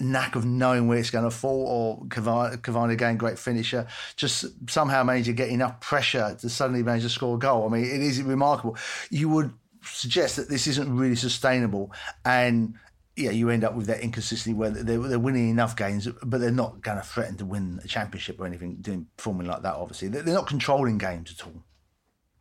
knack 0.00 0.36
of 0.36 0.44
knowing 0.44 0.88
where 0.88 0.98
it's 0.98 1.10
going 1.10 1.24
to 1.24 1.30
fall, 1.30 1.66
or 1.66 2.04
Cavani, 2.06 2.56
Cavani 2.58 2.92
again, 2.92 3.16
great 3.16 3.38
finisher, 3.38 3.86
just 4.16 4.46
somehow 4.68 5.02
managed 5.02 5.26
to 5.26 5.32
get 5.32 5.48
enough 5.48 5.80
pressure 5.80 6.36
to 6.40 6.48
suddenly 6.48 6.82
manage 6.82 7.02
to 7.02 7.08
score 7.08 7.36
a 7.36 7.38
goal. 7.38 7.66
I 7.66 7.72
mean, 7.72 7.84
it 7.84 8.02
is 8.02 8.22
remarkable. 8.22 8.76
You 9.10 9.28
would 9.30 9.52
suggest 9.82 10.36
that 10.36 10.48
this 10.48 10.66
isn't 10.66 10.94
really 10.94 11.16
sustainable, 11.16 11.92
and 12.24 12.74
yeah, 13.16 13.30
you 13.30 13.48
end 13.48 13.64
up 13.64 13.74
with 13.74 13.86
that 13.86 14.00
inconsistency 14.00 14.52
where 14.52 14.70
they're, 14.70 14.98
they're 14.98 15.18
winning 15.18 15.48
enough 15.48 15.74
games, 15.74 16.06
but 16.22 16.38
they're 16.38 16.50
not 16.50 16.82
going 16.82 16.98
to 16.98 17.02
threaten 17.02 17.36
to 17.38 17.46
win 17.46 17.80
a 17.82 17.88
championship 17.88 18.38
or 18.38 18.46
anything, 18.46 18.76
doing 18.80 19.06
performing 19.16 19.46
like 19.46 19.62
that. 19.62 19.74
Obviously, 19.74 20.08
they're 20.08 20.22
not 20.22 20.46
controlling 20.46 20.98
games 20.98 21.34
at 21.36 21.46
all. 21.46 21.62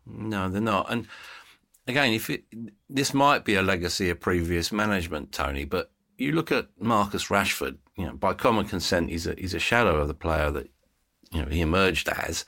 No, 0.05 0.49
they're 0.49 0.61
not. 0.61 0.91
And 0.91 1.07
again, 1.87 2.13
if 2.13 2.29
it, 2.29 2.43
this 2.89 3.13
might 3.13 3.45
be 3.45 3.55
a 3.55 3.61
legacy 3.61 4.09
of 4.09 4.19
previous 4.19 4.71
management, 4.71 5.31
Tony, 5.31 5.63
but 5.63 5.91
you 6.17 6.33
look 6.33 6.51
at 6.51 6.67
Marcus 6.79 7.27
Rashford. 7.27 7.77
You 7.95 8.07
know, 8.07 8.13
by 8.13 8.33
common 8.33 8.65
consent, 8.65 9.09
he's 9.09 9.25
a 9.25 9.35
he's 9.37 9.53
a 9.53 9.59
shadow 9.59 10.01
of 10.01 10.09
the 10.09 10.13
player 10.13 10.51
that 10.51 10.69
you 11.31 11.41
know 11.41 11.47
he 11.47 11.61
emerged 11.61 12.09
as. 12.09 12.43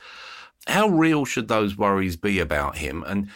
How 0.66 0.88
real 0.88 1.24
should 1.24 1.48
those 1.48 1.78
worries 1.78 2.16
be 2.16 2.38
about 2.38 2.76
him? 2.76 3.02
And 3.06 3.30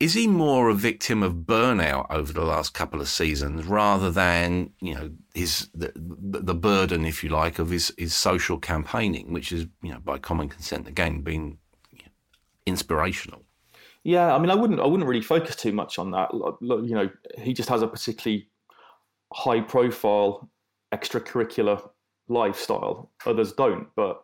is 0.00 0.14
he 0.14 0.26
more 0.26 0.68
a 0.68 0.74
victim 0.74 1.22
of 1.22 1.34
burnout 1.34 2.06
over 2.10 2.32
the 2.32 2.44
last 2.44 2.74
couple 2.74 3.00
of 3.00 3.08
seasons 3.08 3.64
rather 3.64 4.10
than 4.10 4.70
you 4.80 4.94
know 4.94 5.10
his 5.34 5.68
the, 5.74 5.92
the 5.96 6.54
burden, 6.54 7.04
if 7.04 7.22
you 7.22 7.30
like, 7.30 7.58
of 7.58 7.70
his, 7.70 7.92
his 7.96 8.14
social 8.14 8.58
campaigning, 8.58 9.32
which 9.32 9.52
is 9.52 9.66
you 9.82 9.92
know 9.92 10.00
by 10.00 10.18
common 10.18 10.48
consent 10.48 10.88
again 10.88 11.20
been 11.20 11.58
you 11.92 12.02
know, 12.04 12.12
inspirational? 12.66 13.42
Yeah, 14.02 14.34
I 14.34 14.38
mean, 14.38 14.50
I 14.50 14.54
wouldn't 14.54 14.80
I 14.80 14.86
wouldn't 14.86 15.08
really 15.08 15.22
focus 15.22 15.56
too 15.56 15.72
much 15.72 15.98
on 15.98 16.10
that. 16.10 16.30
You 16.60 16.94
know, 16.94 17.10
he 17.38 17.54
just 17.54 17.68
has 17.68 17.82
a 17.82 17.86
particularly 17.86 18.48
high 19.32 19.60
profile 19.60 20.50
extracurricular 20.92 21.88
lifestyle. 22.28 23.10
Others 23.26 23.52
don't, 23.52 23.86
but 23.96 24.22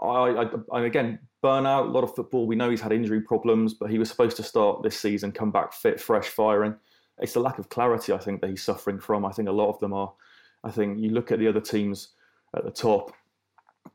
I, 0.00 0.06
I, 0.06 0.46
I 0.72 0.84
again 0.84 1.20
burnout, 1.42 1.86
a 1.86 1.90
lot 1.90 2.04
of 2.04 2.14
football. 2.14 2.46
We 2.46 2.56
know 2.56 2.70
he's 2.70 2.80
had 2.80 2.92
injury 2.92 3.20
problems, 3.20 3.74
but 3.74 3.90
he 3.90 3.98
was 3.98 4.08
supposed 4.08 4.36
to 4.38 4.42
start 4.42 4.82
this 4.82 4.98
season, 4.98 5.32
come 5.32 5.50
back 5.50 5.72
fit, 5.72 6.00
fresh, 6.00 6.28
firing. 6.28 6.74
It's 7.18 7.34
the 7.34 7.40
lack 7.40 7.58
of 7.58 7.68
clarity, 7.68 8.12
I 8.12 8.18
think, 8.18 8.40
that 8.40 8.50
he's 8.50 8.62
suffering 8.62 8.98
from. 8.98 9.24
I 9.24 9.32
think 9.32 9.48
a 9.48 9.52
lot 9.52 9.68
of 9.68 9.78
them 9.78 9.92
are. 9.92 10.12
I 10.64 10.70
think 10.70 10.98
you 10.98 11.10
look 11.10 11.32
at 11.32 11.38
the 11.38 11.48
other 11.48 11.60
teams 11.60 12.08
at 12.54 12.64
the 12.64 12.70
top, 12.70 13.12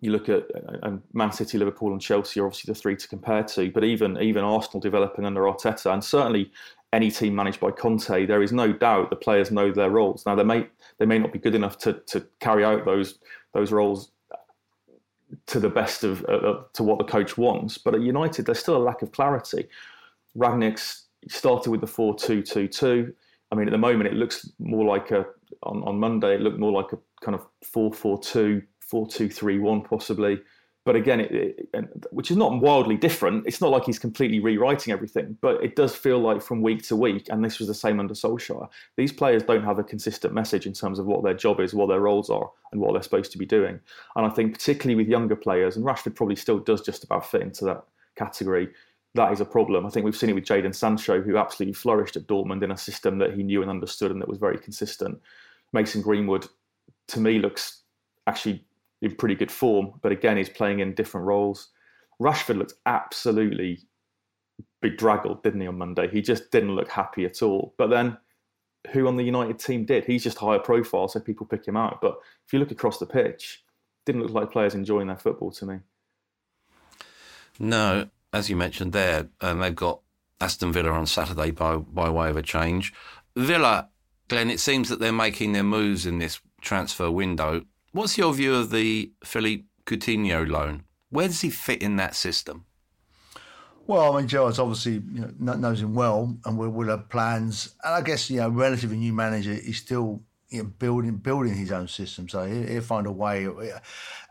you 0.01 0.11
look 0.11 0.29
at 0.29 0.43
uh, 0.55 0.77
and 0.83 1.01
Man 1.13 1.31
City, 1.31 1.57
Liverpool, 1.57 1.91
and 1.91 2.01
Chelsea 2.01 2.39
are 2.39 2.45
obviously 2.45 2.71
the 2.73 2.79
three 2.79 2.95
to 2.95 3.07
compare 3.07 3.43
to. 3.43 3.71
But 3.71 3.83
even 3.83 4.21
even 4.21 4.43
Arsenal 4.43 4.79
developing 4.79 5.25
under 5.25 5.41
Arteta, 5.41 5.93
and 5.93 6.03
certainly 6.03 6.51
any 6.93 7.11
team 7.11 7.35
managed 7.35 7.59
by 7.59 7.71
Conte, 7.71 8.25
there 8.25 8.43
is 8.43 8.51
no 8.51 8.71
doubt 8.71 9.09
the 9.09 9.15
players 9.15 9.51
know 9.51 9.71
their 9.71 9.89
roles. 9.89 10.25
Now 10.25 10.35
they 10.35 10.43
may 10.43 10.67
they 10.97 11.05
may 11.05 11.19
not 11.19 11.33
be 11.33 11.39
good 11.39 11.55
enough 11.55 11.77
to 11.79 11.93
to 12.07 12.25
carry 12.39 12.63
out 12.63 12.85
those 12.85 13.19
those 13.53 13.71
roles 13.71 14.11
to 15.47 15.59
the 15.59 15.69
best 15.69 16.03
of 16.03 16.23
uh, 16.25 16.61
to 16.73 16.83
what 16.83 16.97
the 16.97 17.03
coach 17.03 17.37
wants. 17.37 17.77
But 17.77 17.95
at 17.95 18.01
United, 18.01 18.45
there's 18.45 18.59
still 18.59 18.77
a 18.77 18.83
lack 18.83 19.01
of 19.01 19.11
clarity. 19.11 19.67
Rangnick's 20.37 21.05
started 21.27 21.69
with 21.69 21.81
the 21.81 21.87
four 21.87 22.15
two 22.15 22.41
two 22.41 22.67
two. 22.67 23.13
I 23.51 23.55
mean, 23.55 23.67
at 23.67 23.71
the 23.71 23.77
moment, 23.77 24.07
it 24.07 24.15
looks 24.15 24.49
more 24.59 24.85
like 24.85 25.11
a 25.11 25.25
on, 25.63 25.83
on 25.83 25.99
Monday. 25.99 26.35
It 26.35 26.41
looked 26.41 26.59
more 26.59 26.71
like 26.71 26.91
a 26.93 26.97
kind 27.21 27.35
of 27.35 27.45
four 27.63 27.93
four 27.93 28.19
two, 28.19 28.61
four 28.79 29.07
two 29.07 29.29
three 29.29 29.59
one, 29.59 29.81
possibly. 29.81 30.41
But 30.85 30.95
again, 30.95 31.19
it, 31.19 31.31
it, 31.73 32.05
which 32.11 32.29
is 32.29 32.37
not 32.37 32.61
wildly 32.61 32.95
different. 32.95 33.47
It's 33.47 33.59
not 33.59 33.71
like 33.71 33.85
he's 33.85 33.97
completely 33.97 34.39
rewriting 34.39 34.93
everything, 34.93 35.35
but 35.41 35.61
it 35.63 35.75
does 35.75 35.95
feel 35.95 36.19
like 36.19 36.43
from 36.43 36.61
week 36.61 36.83
to 36.83 36.95
week, 36.95 37.27
and 37.29 37.43
this 37.43 37.57
was 37.57 37.67
the 37.67 37.73
same 37.73 37.99
under 37.99 38.13
Solskjaer. 38.13 38.69
These 38.95 39.11
players 39.11 39.41
don't 39.41 39.63
have 39.63 39.79
a 39.79 39.83
consistent 39.83 40.35
message 40.35 40.67
in 40.67 40.73
terms 40.73 40.99
of 40.99 41.07
what 41.07 41.23
their 41.23 41.33
job 41.33 41.59
is, 41.59 41.73
what 41.73 41.87
their 41.87 42.01
roles 42.01 42.29
are, 42.29 42.51
and 42.71 42.79
what 42.79 42.93
they're 42.93 43.01
supposed 43.01 43.31
to 43.31 43.39
be 43.39 43.47
doing. 43.47 43.79
And 44.15 44.27
I 44.27 44.29
think 44.29 44.53
particularly 44.53 44.95
with 44.95 45.07
younger 45.07 45.35
players, 45.35 45.75
and 45.75 45.83
Rashford 45.83 46.13
probably 46.13 46.35
still 46.35 46.59
does 46.59 46.81
just 46.81 47.03
about 47.03 47.29
fit 47.29 47.41
into 47.41 47.65
that 47.65 47.83
category. 48.15 48.69
That 49.15 49.31
is 49.31 49.41
a 49.41 49.45
problem. 49.45 49.87
I 49.87 49.89
think 49.89 50.03
we've 50.03 50.15
seen 50.15 50.29
it 50.29 50.33
with 50.33 50.45
Jadon 50.45 50.75
Sancho, 50.75 51.19
who 51.19 51.37
absolutely 51.37 51.73
flourished 51.73 52.15
at 52.15 52.27
Dortmund 52.27 52.63
in 52.63 52.71
a 52.71 52.77
system 52.77 53.17
that 53.19 53.33
he 53.33 53.41
knew 53.41 53.61
and 53.61 53.71
understood 53.71 54.11
and 54.11 54.21
that 54.21 54.27
was 54.27 54.37
very 54.37 54.59
consistent. 54.59 55.19
Mason 55.73 56.01
Greenwood, 56.01 56.47
to 57.07 57.19
me, 57.19 57.39
looks 57.39 57.81
actually 58.27 58.63
in 59.01 59.15
pretty 59.15 59.35
good 59.35 59.51
form, 59.51 59.93
but 60.01 60.11
again, 60.11 60.37
he's 60.37 60.49
playing 60.49 60.79
in 60.79 60.93
different 60.93 61.27
roles. 61.27 61.69
Rashford 62.21 62.57
looked 62.57 62.75
absolutely 62.85 63.81
bedraggled, 64.81 65.43
didn't 65.43 65.61
he, 65.61 65.67
on 65.67 65.77
Monday? 65.77 66.09
He 66.09 66.21
just 66.21 66.51
didn't 66.51 66.75
look 66.75 66.89
happy 66.89 67.25
at 67.25 67.41
all. 67.41 67.73
But 67.77 67.89
then, 67.89 68.17
who 68.91 69.07
on 69.07 69.17
the 69.17 69.23
United 69.23 69.59
team 69.59 69.85
did? 69.85 70.05
He's 70.05 70.23
just 70.23 70.37
higher 70.37 70.59
profile, 70.59 71.07
so 71.07 71.19
people 71.19 71.45
pick 71.45 71.67
him 71.67 71.77
out. 71.77 71.99
But 72.01 72.17
if 72.45 72.53
you 72.53 72.59
look 72.59 72.71
across 72.71 72.99
the 72.99 73.05
pitch, 73.05 73.63
didn't 74.05 74.21
look 74.21 74.31
like 74.31 74.51
players 74.51 74.75
enjoying 74.75 75.07
their 75.07 75.17
football 75.17 75.51
to 75.51 75.65
me. 75.65 75.79
No, 77.59 78.09
as 78.31 78.49
you 78.49 78.55
mentioned 78.55 78.93
there, 78.93 79.29
um, 79.41 79.59
they've 79.59 79.75
got 79.75 80.01
Aston 80.41 80.71
Villa 80.71 80.91
on 80.91 81.05
Saturday 81.05 81.51
by 81.51 81.77
by 81.77 82.09
way 82.09 82.29
of 82.29 82.37
a 82.37 82.41
change. 82.41 82.93
Villa, 83.35 83.89
Glenn, 84.27 84.49
it 84.49 84.59
seems 84.59 84.89
that 84.89 84.99
they're 84.99 85.11
making 85.11 85.53
their 85.53 85.63
moves 85.63 86.05
in 86.05 86.19
this 86.19 86.39
transfer 86.61 87.09
window 87.09 87.65
What's 87.95 88.17
your 88.17 88.33
view 88.33 88.53
of 88.53 88.71
the 88.71 89.13
Philippe 89.23 89.63
Coutinho 89.85 90.45
loan? 90.45 90.83
Where 91.11 91.29
does 91.29 91.39
he 91.39 91.49
fit 91.49 91.81
in 91.81 91.95
that 91.95 92.13
system? 92.13 92.65
Well, 93.87 94.11
I 94.11 94.19
mean, 94.19 94.27
Gerrard's 94.27 94.59
obviously 94.59 94.95
you 95.13 95.33
know, 95.39 95.53
knows 95.53 95.81
him 95.81 95.95
well, 95.95 96.35
and 96.43 96.57
will, 96.57 96.71
will 96.71 96.89
have 96.89 97.07
plans. 97.07 97.73
And 97.85 97.93
I 97.93 98.01
guess 98.01 98.29
you 98.29 98.41
know, 98.41 98.49
relatively 98.49 98.97
new 98.97 99.13
manager, 99.13 99.53
he's 99.53 99.77
still 99.77 100.23
you 100.49 100.61
know, 100.61 100.69
building 100.77 101.17
building 101.17 101.55
his 101.55 101.71
own 101.71 101.87
system. 101.87 102.29
So 102.29 102.45
he'll, 102.45 102.67
he'll, 102.67 102.81
find 102.81 103.07
a 103.07 103.11
way. 103.11 103.47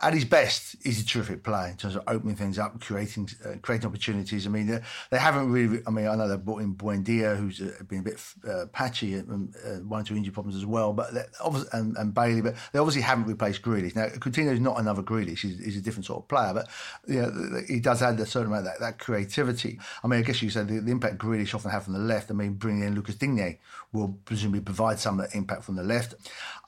At 0.01 0.15
his 0.15 0.25
best, 0.25 0.77
he's 0.83 1.03
a 1.03 1.07
terrific 1.07 1.43
player 1.43 1.69
in 1.69 1.77
terms 1.77 1.97
of 1.97 2.05
opening 2.07 2.37
things 2.37 2.59
up, 2.59 2.81
creating 2.81 3.31
uh, 3.45 3.55
creating 3.63 3.89
opportunities. 3.89 4.47
I 4.47 4.51
mean, 4.51 4.67
they, 4.67 4.81
they, 5.11 5.19
haven't 5.19 5.51
really. 5.51 5.81
I 5.87 5.91
mean, 5.91 6.07
I 6.07 6.15
know 6.15 6.29
they've 6.29 6.43
brought 6.43 6.63
in 6.63 6.75
Buendia, 6.77 7.37
who's 7.37 7.61
uh, 7.61 7.83
been 7.89 8.01
a 8.01 8.03
bit 8.03 8.23
uh, 8.49 8.67
patchy, 8.73 9.15
and 9.15 9.55
uh, 9.67 9.71
one 9.81 10.03
or 10.03 10.05
two 10.05 10.15
injury 10.15 10.33
problems 10.33 10.57
as 10.57 10.65
well. 10.65 10.93
But 10.93 11.11
obviously, 11.41 11.71
and, 11.73 11.97
and, 11.97 12.15
Bailey, 12.15 12.43
but 12.43 12.55
they 12.73 12.79
obviously 12.79 13.03
haven't 13.03 13.27
replaced 13.27 13.63
Grealish. 13.63 13.97
Now, 13.97 14.07
Coutinho's 14.07 14.61
not 14.61 14.79
another 14.79 15.03
Grealish; 15.03 15.41
he's, 15.41 15.59
he's, 15.65 15.77
a 15.77 15.81
different 15.81 16.07
sort 16.07 16.23
of 16.23 16.29
player. 16.29 16.55
But 16.55 16.69
you 17.09 17.23
know, 17.23 17.63
he 17.67 17.81
does 17.81 18.03
add 18.03 18.21
a 18.21 18.27
certain 18.27 18.53
amount 18.53 18.67
of 18.67 18.73
that, 18.73 18.81
that 18.81 18.99
creativity. 19.01 19.81
I 20.05 20.07
mean, 20.07 20.21
I 20.21 20.23
guess 20.23 20.43
you 20.43 20.51
said 20.51 20.69
the, 20.69 20.79
the 20.79 20.93
impact 20.93 21.19
Grealish 21.19 21.55
often 21.55 21.73
have 21.73 21.85
from 21.85 21.95
the 21.95 21.99
left. 21.99 22.31
I 22.31 22.35
mean, 22.35 22.55
bringing 22.55 22.85
in 22.85 22.95
Lucas 22.95 23.17
Digne 23.17 23.59
will 23.93 24.19
presumably 24.25 24.61
provide 24.61 24.99
some 24.99 25.19
of 25.19 25.27
that 25.27 25.37
impact 25.37 25.65
from 25.65 25.77
the 25.77 25.83
left. 25.83 26.04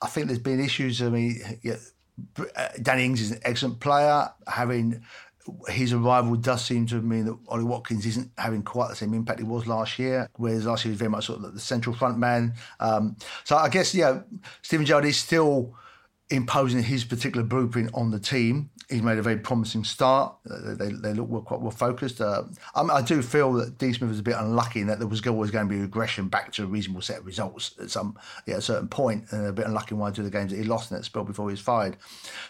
I 0.03 0.07
think 0.09 0.27
there's 0.27 0.39
been 0.39 0.61
issues. 0.61 1.03
I 1.03 1.09
mean, 1.09 1.41
yeah, 1.63 1.77
Danny 2.83 3.05
Ings 3.05 3.21
is 3.21 3.33
an 3.33 3.41
excellent 3.45 3.81
player. 3.81 4.31
Having 4.47 5.03
his 5.69 5.93
arrival 5.93 6.35
does 6.37 6.65
seem 6.65 6.87
to 6.87 7.01
mean 7.01 7.27
that 7.27 7.39
Ollie 7.49 7.65
Watkins 7.65 8.05
isn't 8.05 8.31
having 8.37 8.63
quite 8.63 8.89
the 8.89 8.97
same 8.97 9.15
impact 9.15 9.39
he 9.39 9.45
was 9.45 9.67
last 9.67 9.99
year, 9.99 10.29
whereas 10.35 10.67
last 10.67 10.85
year 10.85 10.91
he 10.91 10.95
was 10.95 10.99
very 10.99 11.11
much 11.11 11.27
sort 11.27 11.43
of 11.45 11.55
the 11.55 11.61
central 11.61 11.95
front 11.95 12.19
man. 12.19 12.55
Um, 12.81 13.17
so 13.45 13.57
I 13.57 13.69
guess, 13.69 13.95
yeah, 13.95 14.23
Steven 14.63 14.87
Gerrard 14.87 15.05
is 15.05 15.17
still 15.17 15.75
imposing 16.31 16.83
his 16.83 17.05
particular 17.05 17.47
blueprint 17.47 17.91
on 17.95 18.11
the 18.11 18.19
team. 18.19 18.71
He's 18.89 19.03
made 19.03 19.19
a 19.19 19.23
very 19.23 19.39
promising 19.39 19.83
start. 19.83 20.37
Uh, 20.49 20.75
they, 20.75 20.91
they 20.91 21.13
look 21.13 21.45
quite 21.45 21.61
well 21.61 21.73
focused. 21.73 22.21
Uh, 22.21 22.45
I, 22.75 23.03
do 23.03 23.21
feel 23.21 23.53
that 23.55 23.79
Dean 23.79 23.93
Smith 23.93 24.11
was 24.11 24.21
a 24.21 24.25
bit 24.25 24.37
unlucky 24.37 24.81
in 24.81 24.87
that 24.87 24.99
there 24.99 25.09
was 25.09 25.25
always 25.27 25.51
going 25.51 25.69
to 25.69 25.75
be 25.75 25.81
regression 25.81 26.29
back 26.29 26.53
to 26.53 26.65
a 26.65 26.67
reasonable 26.67 27.03
set 27.03 27.19
of 27.19 27.27
results 27.27 27.75
at 27.81 27.91
some 27.91 28.17
yeah, 28.47 28.57
a 28.57 28.61
certain 28.61 28.87
point, 28.87 29.25
and 29.33 29.47
a 29.47 29.53
bit 29.53 29.67
unlucky 29.67 29.95
in 29.95 29.99
one 29.99 30.13
or 30.13 30.15
two 30.15 30.23
of 30.23 30.25
the 30.31 30.37
games 30.37 30.53
that 30.53 30.57
he 30.57 30.65
lost 30.65 30.91
in 30.91 30.97
that 30.97 31.05
spell 31.05 31.25
before 31.25 31.49
he 31.49 31.53
was 31.53 31.61
fired. 31.61 31.97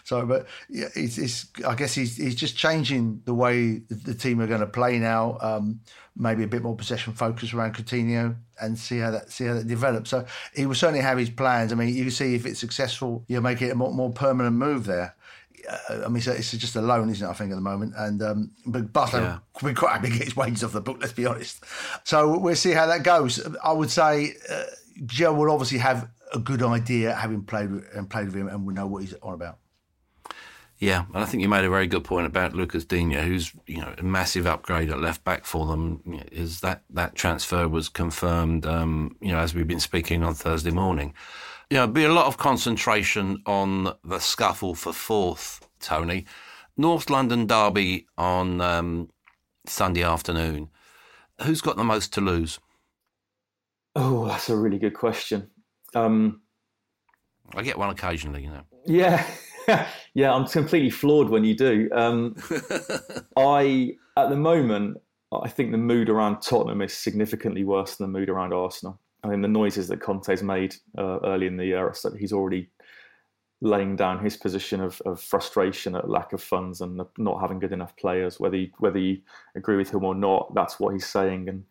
So, 0.03 0.25
but 0.25 0.47
yeah, 0.69 0.87
it's, 0.95 1.17
it's 1.17 1.47
I 1.67 1.73
guess 1.73 1.93
he's, 1.93 2.17
he's 2.17 2.35
just 2.35 2.55
changing 2.55 3.21
the 3.25 3.33
way 3.33 3.81
the 3.89 4.13
team 4.13 4.39
are 4.39 4.47
going 4.47 4.61
to 4.61 4.67
play 4.67 4.99
now. 4.99 5.37
Um, 5.41 5.79
maybe 6.17 6.43
a 6.43 6.47
bit 6.47 6.63
more 6.63 6.75
possession 6.75 7.13
focus 7.13 7.53
around 7.53 7.75
Coutinho 7.75 8.35
and 8.59 8.77
see 8.77 8.97
how 8.99 9.11
that 9.11 9.31
see 9.31 9.45
how 9.45 9.53
that 9.53 9.67
develops. 9.67 10.09
So 10.09 10.25
he 10.55 10.65
will 10.65 10.75
certainly 10.75 11.01
have 11.01 11.17
his 11.17 11.29
plans. 11.29 11.71
I 11.71 11.75
mean, 11.75 11.93
you 11.93 12.09
see 12.09 12.35
if 12.35 12.45
it's 12.45 12.59
successful, 12.59 13.23
you'll 13.27 13.43
make 13.43 13.61
it 13.61 13.71
a 13.71 13.75
more, 13.75 13.93
more 13.93 14.11
permanent 14.11 14.55
move 14.55 14.85
there. 14.85 15.15
Uh, 15.67 16.03
I 16.05 16.07
mean, 16.07 16.17
it's, 16.17 16.27
it's 16.27 16.51
just 16.51 16.75
a 16.75 16.81
loan, 16.81 17.09
isn't 17.09 17.27
it? 17.27 17.29
I 17.29 17.33
think 17.33 17.51
at 17.51 17.55
the 17.55 17.61
moment, 17.61 17.93
and 17.97 18.21
um, 18.21 18.51
but 18.65 18.93
Barcelona 18.93 19.41
yeah. 19.43 19.61
will 19.61 19.69
be 19.69 19.75
quite 19.75 19.93
happy 19.93 20.09
to 20.09 20.17
get 20.17 20.25
his 20.25 20.35
wages 20.35 20.63
off 20.63 20.71
the 20.71 20.81
book. 20.81 20.97
Let's 20.99 21.13
be 21.13 21.25
honest. 21.25 21.63
So 22.03 22.37
we'll 22.37 22.55
see 22.55 22.71
how 22.71 22.85
that 22.87 23.03
goes. 23.03 23.45
I 23.63 23.71
would 23.71 23.91
say 23.91 24.35
uh, 24.49 24.63
Joe 25.05 25.33
will 25.33 25.51
obviously 25.51 25.79
have 25.79 26.09
a 26.33 26.39
good 26.39 26.61
idea, 26.61 27.13
having 27.13 27.43
played 27.43 27.71
with, 27.71 27.85
and 27.95 28.09
played 28.09 28.27
with 28.27 28.35
him, 28.35 28.47
and 28.47 28.65
will 28.65 28.73
know 28.73 28.87
what 28.87 29.03
he's 29.03 29.13
on 29.21 29.33
about. 29.33 29.57
Yeah, 30.79 31.05
and 31.11 31.23
I 31.23 31.25
think 31.25 31.41
you 31.41 31.49
made 31.49 31.65
a 31.65 31.69
very 31.69 31.87
good 31.87 32.03
point 32.03 32.27
about 32.27 32.53
Lucas 32.53 32.85
Digne, 32.85 33.15
who's 33.15 33.51
you 33.65 33.77
know 33.77 33.93
a 33.97 34.03
massive 34.03 34.45
upgrade 34.45 34.91
at 34.91 34.99
left 34.99 35.23
back 35.23 35.43
for 35.43 35.65
them. 35.65 36.01
Is 36.31 36.61
that 36.61 36.83
that 36.91 37.15
transfer 37.15 37.67
was 37.67 37.89
confirmed? 37.89 38.65
Um, 38.65 39.15
you 39.19 39.31
know, 39.31 39.39
as 39.39 39.55
we've 39.55 39.67
been 39.67 39.79
speaking 39.79 40.23
on 40.23 40.35
Thursday 40.35 40.71
morning. 40.71 41.13
You 41.69 41.77
know, 41.77 41.87
be 41.87 42.05
a 42.05 42.13
lot 42.13 42.27
of 42.27 42.37
concentration 42.37 43.41
on 43.45 43.93
the 44.03 44.19
scuffle 44.19 44.73
for 44.73 44.93
fourth, 44.93 45.67
Tony. 45.81 46.25
North 46.77 47.09
London 47.09 47.47
derby 47.47 48.07
on 48.17 48.61
um, 48.61 49.09
Sunday 49.65 50.03
afternoon. 50.03 50.69
Who's 51.41 51.61
got 51.61 51.75
the 51.75 51.83
most 51.83 52.13
to 52.13 52.21
lose? 52.21 52.59
Oh, 53.95 54.27
that's 54.27 54.49
a 54.49 54.55
really 54.55 54.77
good 54.77 54.93
question. 54.93 55.49
Um, 55.95 56.41
I 57.55 57.63
get 57.63 57.77
one 57.77 57.89
occasionally, 57.89 58.43
you 58.43 58.49
know. 58.49 58.63
Yeah. 58.85 59.25
yeah, 60.13 60.33
I'm 60.33 60.45
completely 60.47 60.89
floored 60.89 61.29
when 61.29 61.43
you 61.43 61.55
do. 61.55 61.89
Um, 61.93 62.35
I, 63.37 63.95
at 64.15 64.29
the 64.29 64.35
moment, 64.35 64.97
I 65.31 65.49
think 65.49 65.71
the 65.71 65.77
mood 65.77 66.09
around 66.09 66.41
Tottenham 66.41 66.81
is 66.81 66.93
significantly 66.93 67.63
worse 67.63 67.95
than 67.95 68.11
the 68.11 68.19
mood 68.19 68.29
around 68.29 68.53
Arsenal. 68.53 68.99
I 69.23 69.27
mean, 69.27 69.41
the 69.41 69.47
noises 69.47 69.87
that 69.89 69.99
Conte's 69.99 70.43
made 70.43 70.75
uh, 70.97 71.19
early 71.23 71.47
in 71.47 71.57
the 71.57 71.65
year 71.65 71.93
that 72.03 72.15
he's 72.17 72.31
already 72.31 72.69
laying 73.59 73.95
down 73.95 74.23
his 74.23 74.37
position 74.37 74.79
of, 74.79 75.01
of, 75.05 75.19
frustration 75.19 75.95
at 75.95 76.07
lack 76.07 76.31
of 76.31 76.41
funds 76.41 76.79
and 76.79 77.01
not 77.17 77.41
having 77.41 77.57
good 77.57 77.73
enough 77.73 77.97
players. 77.97 78.39
Whether 78.39 78.57
you, 78.57 78.69
whether 78.77 78.99
you 78.99 79.19
agree 79.55 79.77
with 79.77 79.89
him 79.89 80.03
or 80.03 80.13
not, 80.13 80.53
that's 80.53 80.79
what 80.79 80.93
he's 80.93 81.07
saying, 81.07 81.49
and 81.49 81.63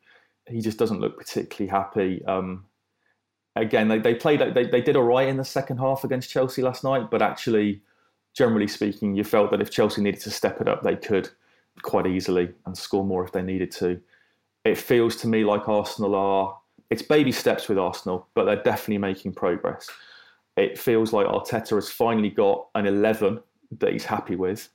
he 0.48 0.60
just 0.60 0.78
doesn't 0.78 1.00
look 1.00 1.16
particularly 1.16 1.70
happy. 1.70 2.24
Um, 2.26 2.64
again, 3.56 3.88
they, 3.88 3.98
they 3.98 4.14
played 4.14 4.40
they, 4.54 4.66
they 4.66 4.80
did 4.80 4.96
all 4.96 5.02
right 5.02 5.28
in 5.28 5.36
the 5.36 5.44
second 5.44 5.78
half 5.78 6.04
against 6.04 6.30
Chelsea 6.30 6.62
last 6.62 6.84
night, 6.84 7.10
but 7.10 7.22
actually, 7.22 7.82
generally 8.34 8.68
speaking, 8.68 9.14
you 9.16 9.24
felt 9.24 9.50
that 9.50 9.60
if 9.60 9.70
Chelsea 9.70 10.02
needed 10.02 10.20
to 10.20 10.30
step 10.30 10.60
it 10.60 10.68
up, 10.68 10.82
they 10.82 10.96
could 10.96 11.28
quite 11.82 12.06
easily 12.06 12.50
and 12.66 12.76
score 12.76 13.04
more 13.04 13.24
if 13.24 13.32
they 13.32 13.42
needed 13.42 13.70
to. 13.70 14.00
It 14.64 14.78
feels 14.78 15.16
to 15.16 15.28
me 15.28 15.44
like 15.44 15.68
Arsenal 15.68 16.14
are 16.14 16.58
it's 16.90 17.02
baby 17.02 17.32
steps 17.32 17.68
with 17.68 17.78
Arsenal, 17.78 18.28
but 18.34 18.44
they're 18.44 18.62
definitely 18.62 18.98
making 18.98 19.32
progress. 19.32 19.88
It 20.56 20.78
feels 20.78 21.12
like 21.12 21.26
Arteta 21.26 21.74
has 21.74 21.90
finally 21.90 22.30
got 22.30 22.68
an 22.74 22.86
eleven 22.86 23.40
that 23.78 23.92
he's 23.92 24.04
happy 24.04 24.36
with, 24.36 24.68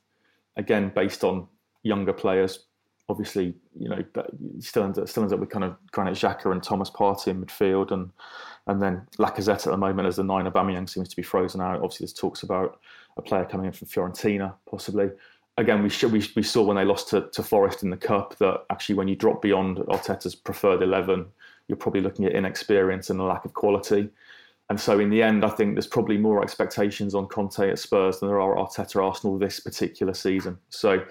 again 0.56 0.92
based 0.94 1.24
on 1.24 1.46
younger 1.82 2.12
players. 2.12 2.66
Obviously, 3.08 3.54
you 3.78 3.88
know, 3.88 4.04
still 4.60 4.84
ends 4.84 4.98
up, 4.98 5.08
still 5.08 5.22
ends 5.24 5.32
up 5.32 5.40
with 5.40 5.50
kind 5.50 5.64
of 5.64 5.76
Granit 5.90 6.14
Xhaka 6.14 6.52
and 6.52 6.62
Thomas 6.62 6.88
Partey 6.88 7.28
in 7.28 7.44
midfield 7.44 7.90
and 7.90 8.10
and 8.66 8.80
then 8.80 9.06
Lacazette 9.18 9.66
at 9.66 9.72
the 9.72 9.76
moment 9.76 10.08
as 10.08 10.16
the 10.16 10.24
nine, 10.24 10.46
Aubameyang 10.46 10.88
seems 10.88 11.08
to 11.08 11.16
be 11.16 11.22
frozen 11.22 11.60
out. 11.60 11.76
Obviously, 11.76 12.04
there's 12.04 12.12
talks 12.12 12.42
about 12.42 12.80
a 13.16 13.22
player 13.22 13.44
coming 13.44 13.66
in 13.66 13.72
from 13.72 13.88
Fiorentina, 13.88 14.54
possibly. 14.70 15.10
Again, 15.58 15.82
we, 15.82 15.88
should, 15.88 16.12
we, 16.12 16.24
we 16.36 16.42
saw 16.42 16.62
when 16.62 16.76
they 16.76 16.84
lost 16.84 17.08
to, 17.08 17.28
to 17.32 17.42
Forest 17.42 17.82
in 17.82 17.90
the 17.90 17.96
Cup 17.96 18.38
that 18.38 18.64
actually 18.70 18.94
when 18.94 19.08
you 19.08 19.16
drop 19.16 19.42
beyond 19.42 19.78
Arteta's 19.78 20.34
preferred 20.34 20.82
11, 20.82 21.26
you're 21.68 21.76
probably 21.76 22.00
looking 22.00 22.24
at 22.24 22.32
inexperience 22.32 23.10
and 23.10 23.20
a 23.20 23.24
lack 23.24 23.44
of 23.44 23.52
quality. 23.52 24.08
And 24.70 24.80
so 24.80 25.00
in 25.00 25.10
the 25.10 25.22
end, 25.22 25.44
I 25.44 25.50
think 25.50 25.74
there's 25.74 25.86
probably 25.86 26.16
more 26.16 26.42
expectations 26.42 27.14
on 27.14 27.26
Conte 27.26 27.68
at 27.68 27.78
Spurs 27.78 28.20
than 28.20 28.28
there 28.28 28.40
are 28.40 28.56
Arteta 28.56 29.04
Arsenal 29.04 29.38
this 29.38 29.60
particular 29.60 30.14
season. 30.14 30.56
So 30.70 31.04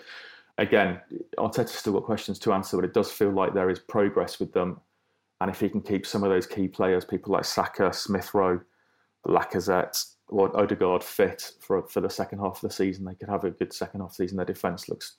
again, 0.57 0.99
Arteta's 1.37 1.71
still 1.71 1.93
got 1.93 2.03
questions 2.03 2.39
to 2.39 2.53
answer, 2.53 2.77
but 2.77 2.85
it 2.85 2.93
does 2.93 3.11
feel 3.11 3.29
like 3.29 3.53
there 3.53 3.69
is 3.69 3.79
progress 3.79 4.39
with 4.39 4.53
them. 4.53 4.79
And 5.41 5.49
if 5.49 5.59
he 5.59 5.69
can 5.69 5.81
keep 5.81 6.05
some 6.05 6.23
of 6.23 6.29
those 6.29 6.45
key 6.45 6.67
players, 6.67 7.03
people 7.03 7.33
like 7.33 7.45
Saka, 7.45 7.91
Smith 7.91 8.31
Rowe, 8.35 8.61
Lacazette, 9.25 10.05
or 10.27 10.55
Odegaard 10.55 11.03
fit 11.03 11.53
for 11.59 11.81
for 11.87 11.99
the 11.99 12.09
second 12.09 12.37
half 12.37 12.57
of 12.57 12.61
the 12.61 12.69
season, 12.69 13.05
they 13.05 13.15
could 13.15 13.27
have 13.27 13.43
a 13.43 13.49
good 13.49 13.73
second 13.73 14.01
half 14.01 14.11
the 14.11 14.23
season. 14.23 14.37
Their 14.37 14.45
defence 14.45 14.87
looks 14.87 15.15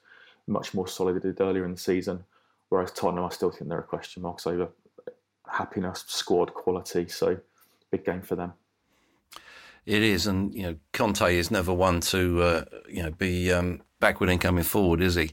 much 0.46 0.74
more 0.74 0.86
solid 0.86 1.20
than 1.20 1.30
it 1.30 1.36
did 1.36 1.44
earlier 1.44 1.64
in 1.64 1.72
the 1.72 1.76
season. 1.76 2.24
Whereas 2.68 2.92
Tottenham, 2.92 3.24
I 3.24 3.30
still 3.30 3.50
think 3.50 3.68
they're 3.68 3.80
a 3.80 3.82
question 3.82 4.22
marks 4.22 4.46
over 4.46 4.68
happiness, 5.50 6.04
squad 6.06 6.54
quality. 6.54 7.08
So 7.08 7.38
big 7.90 8.04
game 8.04 8.22
for 8.22 8.36
them. 8.36 8.52
It 9.86 10.02
is, 10.04 10.28
and 10.28 10.54
you 10.54 10.62
know 10.62 10.76
Conte 10.92 11.36
is 11.36 11.50
never 11.50 11.74
one 11.74 12.00
to 12.00 12.42
uh, 12.42 12.64
you 12.88 13.02
know 13.02 13.10
be 13.10 13.52
um, 13.52 13.82
backward 13.98 14.30
in 14.30 14.38
coming 14.38 14.62
forward, 14.62 15.00
is 15.00 15.16
he? 15.16 15.32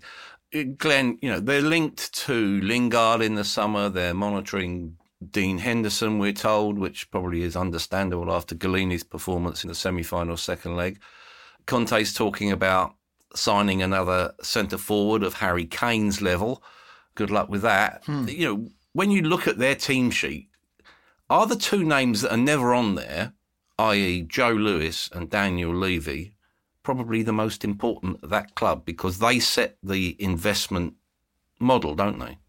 Glenn, 0.77 1.17
you 1.21 1.29
know 1.29 1.39
they're 1.39 1.61
linked 1.61 2.13
to 2.25 2.59
Lingard 2.61 3.21
in 3.21 3.35
the 3.35 3.43
summer. 3.43 3.89
They're 3.89 4.13
monitoring 4.13 4.97
Dean 5.31 5.57
Henderson, 5.57 6.17
we're 6.19 6.33
told, 6.33 6.79
which 6.79 7.11
probably 7.11 7.41
is 7.41 7.55
understandable 7.55 8.31
after 8.31 8.55
Gollini's 8.55 9.03
performance 9.03 9.63
in 9.63 9.67
the 9.67 9.75
semi-final 9.75 10.37
second 10.37 10.75
leg. 10.75 10.99
Conte's 11.65 12.13
talking 12.13 12.51
about 12.51 12.95
signing 13.35 13.81
another 13.81 14.33
centre 14.41 14.77
forward 14.77 15.23
of 15.23 15.35
Harry 15.35 15.65
Kane's 15.65 16.21
level. 16.21 16.63
Good 17.15 17.29
luck 17.29 17.49
with 17.49 17.61
that. 17.63 18.03
Hmm. 18.05 18.27
You 18.27 18.45
know, 18.47 18.69
when 18.93 19.11
you 19.11 19.21
look 19.21 19.47
at 19.47 19.57
their 19.57 19.75
team 19.75 20.09
sheet, 20.09 20.49
are 21.29 21.45
the 21.45 21.57
two 21.57 21.83
names 21.83 22.21
that 22.21 22.31
are 22.31 22.37
never 22.37 22.73
on 22.73 22.95
there 22.95 23.33
i.e., 23.79 24.21
Joe 24.23 24.51
Lewis 24.51 25.09
and 25.13 25.29
Daniel 25.29 25.73
Levy, 25.73 26.33
probably 26.89 27.21
the 27.21 27.31
most 27.31 27.63
important 27.63 28.17
at 28.23 28.31
that 28.31 28.55
club 28.55 28.83
because 28.83 29.19
they 29.19 29.37
set 29.37 29.77
the 29.83 30.15
investment 30.17 30.95
model, 31.59 31.93
don't 31.93 32.17
they? 32.17 32.39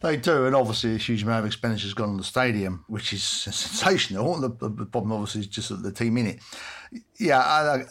They 0.00 0.16
do, 0.16 0.46
and 0.46 0.56
obviously 0.56 0.96
a 0.96 0.98
huge 0.98 1.22
amount 1.22 1.38
of 1.38 1.46
expenditure 1.46 1.84
has 1.84 1.94
gone 1.94 2.08
on 2.08 2.16
the 2.16 2.24
stadium, 2.24 2.84
which 2.88 3.12
is 3.12 3.22
sensational. 3.46 4.40
The, 4.40 4.48
the 4.48 4.84
problem, 4.84 5.12
obviously, 5.12 5.42
is 5.42 5.46
just 5.46 5.80
the 5.80 5.92
team 5.92 6.16
in 6.16 6.26
it. 6.26 6.40
Yeah, 7.20 7.84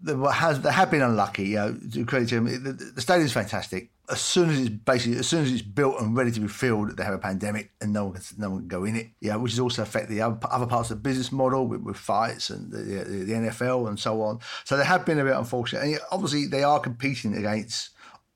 there 0.00 0.30
has 0.30 0.62
there 0.62 0.72
have 0.72 0.90
been 0.90 1.02
unlucky. 1.02 1.48
You 1.48 1.56
know, 1.56 1.78
to 1.92 2.06
credit 2.06 2.30
to 2.30 2.36
them, 2.36 2.46
the, 2.46 2.72
the 2.72 3.02
stadium's 3.02 3.34
fantastic 3.34 3.90
as 4.10 4.20
soon 4.20 4.50
as 4.50 4.60
it's 4.60 4.68
basically 4.68 5.18
as 5.18 5.26
soon 5.26 5.44
as 5.44 5.52
it's 5.52 5.62
built 5.62 6.00
and 6.00 6.16
ready 6.16 6.30
to 6.30 6.40
be 6.40 6.48
filled, 6.48 6.96
they 6.96 7.04
have 7.04 7.14
a 7.14 7.18
pandemic 7.18 7.72
and 7.80 7.92
no 7.92 8.04
one 8.04 8.14
can 8.14 8.22
no 8.36 8.50
one 8.50 8.60
can 8.60 8.68
go 8.68 8.84
in 8.84 8.96
it. 8.96 9.08
Yeah, 9.20 9.36
which 9.36 9.52
has 9.52 9.60
also 9.60 9.82
affected 9.82 10.10
the 10.10 10.20
other, 10.20 10.38
other 10.50 10.66
parts 10.66 10.90
of 10.90 10.98
the 10.98 11.02
business 11.02 11.32
model 11.32 11.66
with, 11.66 11.80
with 11.80 11.96
fights 11.96 12.50
and 12.50 12.70
the, 12.70 12.78
the, 12.78 13.24
the, 13.24 13.32
NFL 13.32 13.88
and 13.88 13.98
so 13.98 14.20
on. 14.22 14.40
So 14.64 14.76
they 14.76 14.84
have 14.84 15.06
been 15.06 15.18
a 15.18 15.24
bit 15.24 15.36
unfortunate, 15.36 15.84
and 15.84 15.98
obviously 16.10 16.46
they 16.46 16.62
are 16.62 16.80
competing 16.80 17.34
against 17.34 17.90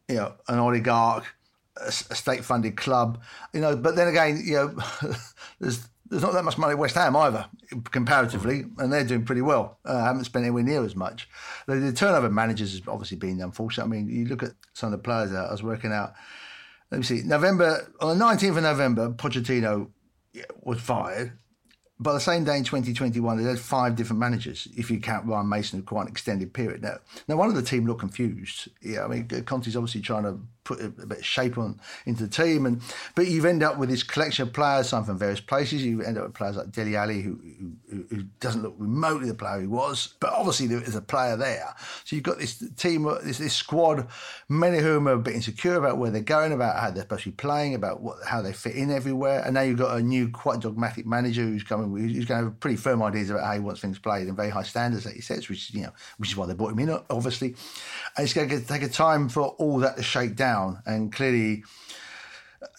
you 0.09 0.17
know 0.17 0.35
an 0.49 0.59
oligarch, 0.59 1.25
a, 1.77 1.89
a 1.89 1.93
state 1.93 2.45
funded 2.45 2.77
club. 2.77 3.21
You 3.53 3.61
know, 3.61 3.77
but 3.77 3.95
then 3.95 4.09
again, 4.09 4.43
you 4.43 4.55
know, 4.55 4.79
there's 5.61 5.87
there's 6.11 6.23
not 6.23 6.33
that 6.33 6.45
much 6.45 6.59
money 6.59 6.73
at 6.73 6.79
West 6.79 6.95
Ham 6.95 7.17
either, 7.17 7.47
comparatively, 7.91 8.65
and 8.79 8.93
they're 8.93 9.05
doing 9.05 9.25
pretty 9.25 9.43
well. 9.43 9.79
Uh, 9.85 10.05
haven't 10.05 10.25
spent 10.25 10.45
anywhere 10.45 10.63
near 10.63 10.85
as 10.85 10.97
much. 10.97 11.29
The, 11.67 11.77
the, 11.77 11.93
turnover 11.93 12.27
of 12.27 12.33
managers 12.33 12.73
has 12.73 12.83
obviously 12.89 13.17
been 13.17 13.41
unfortunate. 13.41 13.85
I 13.85 13.89
mean, 13.89 14.09
you 14.09 14.27
look 14.27 14.43
at 14.43 14.53
some 14.73 14.93
of 14.93 14.99
the 14.99 15.03
players. 15.03 15.33
I 15.33 15.51
was 15.51 15.63
working 15.63 15.93
out. 15.93 16.15
Let 16.91 16.99
me 16.99 17.05
see. 17.05 17.23
November 17.23 17.93
on 18.01 18.19
the 18.19 18.25
19th 18.25 18.57
of 18.57 18.63
November, 18.63 19.11
Pochettino 19.11 19.91
was 20.63 20.81
fired 20.81 21.33
by 22.01 22.13
the 22.13 22.21
same 22.21 22.45
day 22.45 22.57
in 22.57 22.65
2021, 22.65 23.43
they 23.43 23.49
had 23.49 23.59
five 23.59 23.97
different 23.97 24.21
managers, 24.21 24.69
if 24.77 24.91
you 24.91 25.01
count 25.01 25.27
Ryan 25.27 25.49
Mason, 25.49 25.83
quite 25.83 26.03
an 26.03 26.09
extended 26.09 26.53
period. 26.53 26.83
Now, 26.83 26.99
now 27.27 27.37
one 27.37 27.49
of 27.49 27.57
the 27.57 27.63
team 27.63 27.87
looked 27.87 28.01
confused. 28.01 28.69
Yeah, 28.81 29.05
I 29.05 29.09
mean, 29.09 29.27
Conte's 29.45 29.77
obviously 29.77 30.01
trying 30.01 30.23
to 30.23 30.39
put 30.69 30.83
a, 30.83 30.91
bit 30.91 31.19
of 31.19 31.25
shape 31.25 31.57
on 31.57 31.81
into 32.05 32.25
the 32.25 32.29
team, 32.29 32.67
and 32.67 32.83
but 33.15 33.27
you've 33.27 33.47
end 33.47 33.63
up 33.63 33.79
with 33.79 33.89
this 33.89 34.03
collection 34.03 34.47
of 34.47 34.53
players, 34.53 34.91
some 34.91 35.03
from 35.03 35.19
various 35.19 35.41
places. 35.41 35.83
You 35.83 36.03
end 36.03 36.19
up 36.19 36.25
with 36.25 36.35
players 36.35 36.57
like 36.57 36.71
Dele 36.71 36.95
Alli, 36.95 37.23
who, 37.23 37.41
who, 37.91 38.05
who 38.11 38.23
doesn't 38.39 38.63
look 38.63 38.75
remotely 38.79 39.29
the 39.29 39.35
player 39.35 39.63
he 39.63 39.67
was, 39.67 40.15
but 40.21 40.31
obviously 40.31 40.67
there 40.67 40.83
is 40.83 40.95
a 40.95 41.01
player 41.01 41.37
there. 41.37 41.75
So 42.05 42.15
you've 42.15 42.23
got 42.23 42.39
this 42.39 42.63
team, 42.77 43.05
this, 43.25 43.39
this 43.39 43.55
squad, 43.55 44.09
many 44.49 44.79
of 44.79 44.85
whom 44.85 45.09
are 45.09 45.13
a 45.13 45.19
bit 45.19 45.35
insecure 45.35 45.77
about 45.77 45.97
where 45.97 46.11
they're 46.11 46.21
going, 46.21 46.53
about 46.53 46.79
how 46.79 46.91
they're 46.91 47.05
supposed 47.05 47.25
to 47.25 47.31
be 47.31 47.37
playing, 47.37 47.75
about 47.75 48.03
what, 48.03 48.19
how 48.27 48.43
they 48.43 48.53
fit 48.53 48.77
in 48.77 48.91
everywhere, 48.91 49.43
and 49.45 49.55
now 49.55 49.63
you've 49.63 49.79
got 49.79 49.97
a 49.97 50.03
new, 50.03 50.29
quite 50.29 50.61
dogmatic 50.61 51.07
manager 51.07 51.43
who's 51.43 51.63
coming 51.63 51.91
who's 51.97 52.27
going 52.27 52.41
to 52.41 52.51
have 52.51 52.61
pretty 52.61 52.77
firm 52.77 53.03
ideas 53.03 53.31
about 53.31 53.45
how 53.45 53.55
he 53.55 53.61
wants 53.61 53.81
things 53.81 53.99
played 53.99 54.29
and 54.29 54.37
very 54.37 54.51
high 54.51 54.63
standards 54.63 55.05
that 55.05 55.15
he 55.15 55.23
sets, 55.23 55.49
which 55.49 55.73
you 55.73 55.83
know, 55.83 55.93
which 56.19 56.31
is 56.31 56.37
why 56.37 56.47
they 56.47 56.55
brought 56.55 56.73
him 56.73 56.79
in, 56.81 56.99
obviously. 57.09 57.55
And 58.17 58.25
it's 58.25 58.35
going 58.35 58.49
to 58.51 58.61
take 58.61 58.83
a 58.83 58.89
time 58.89 59.31
for 59.31 59.49
all 59.59 59.79
that 59.79 59.97
to 59.97 60.03
shake 60.03 60.37
down. 60.37 60.58
And 60.87 61.13
clearly, 61.13 61.65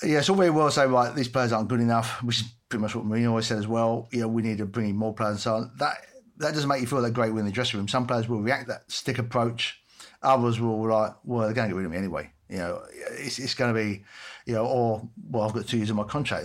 yeah, 0.03 0.19
it's 0.19 0.29
all 0.29 0.35
very 0.35 0.49
well 0.49 0.71
saying 0.71 0.91
right, 0.91 1.13
these 1.15 1.27
players 1.27 1.51
aren't 1.51 1.69
good 1.69 1.81
enough, 1.81 2.21
which 2.23 2.41
is 2.41 2.47
pretty 2.69 2.81
much 2.81 2.95
what 2.95 3.05
Mourinho 3.05 3.29
always 3.29 3.47
said 3.47 3.57
as 3.57 3.67
well. 3.67 4.07
You 4.11 4.21
know, 4.21 4.27
we 4.27 4.41
need 4.41 4.59
to 4.59 4.65
bring 4.65 4.89
in 4.89 4.95
more 4.95 5.13
players 5.13 5.31
and 5.31 5.39
so 5.39 5.55
on. 5.55 5.71
That 5.77 5.97
that 6.37 6.53
doesn't 6.53 6.69
make 6.69 6.81
you 6.81 6.87
feel 6.87 7.01
that 7.01 7.11
great 7.13 7.31
in 7.31 7.45
the 7.45 7.51
dressing 7.51 7.79
room. 7.79 7.87
Some 7.87 8.07
players 8.07 8.29
will 8.29 8.41
react 8.41 8.67
that 8.67 8.89
stick 8.89 9.19
approach. 9.19 9.81
Others 10.21 10.59
will 10.59 10.87
like, 10.87 11.13
well, 11.23 11.45
they're 11.45 11.53
going 11.53 11.69
to 11.69 11.73
get 11.73 11.77
rid 11.77 11.85
of 11.85 11.91
me 11.91 11.97
anyway. 11.97 12.31
You 12.49 12.57
know, 12.57 12.81
it's, 13.11 13.39
it's 13.39 13.53
going 13.53 13.73
to 13.73 13.79
be, 13.79 14.03
you 14.49 14.55
know, 14.55 14.65
or 14.65 15.07
well, 15.29 15.43
I've 15.47 15.53
got 15.53 15.67
two 15.67 15.77
years 15.77 15.91
of 15.91 15.95
my 15.95 16.05
contract. 16.05 16.43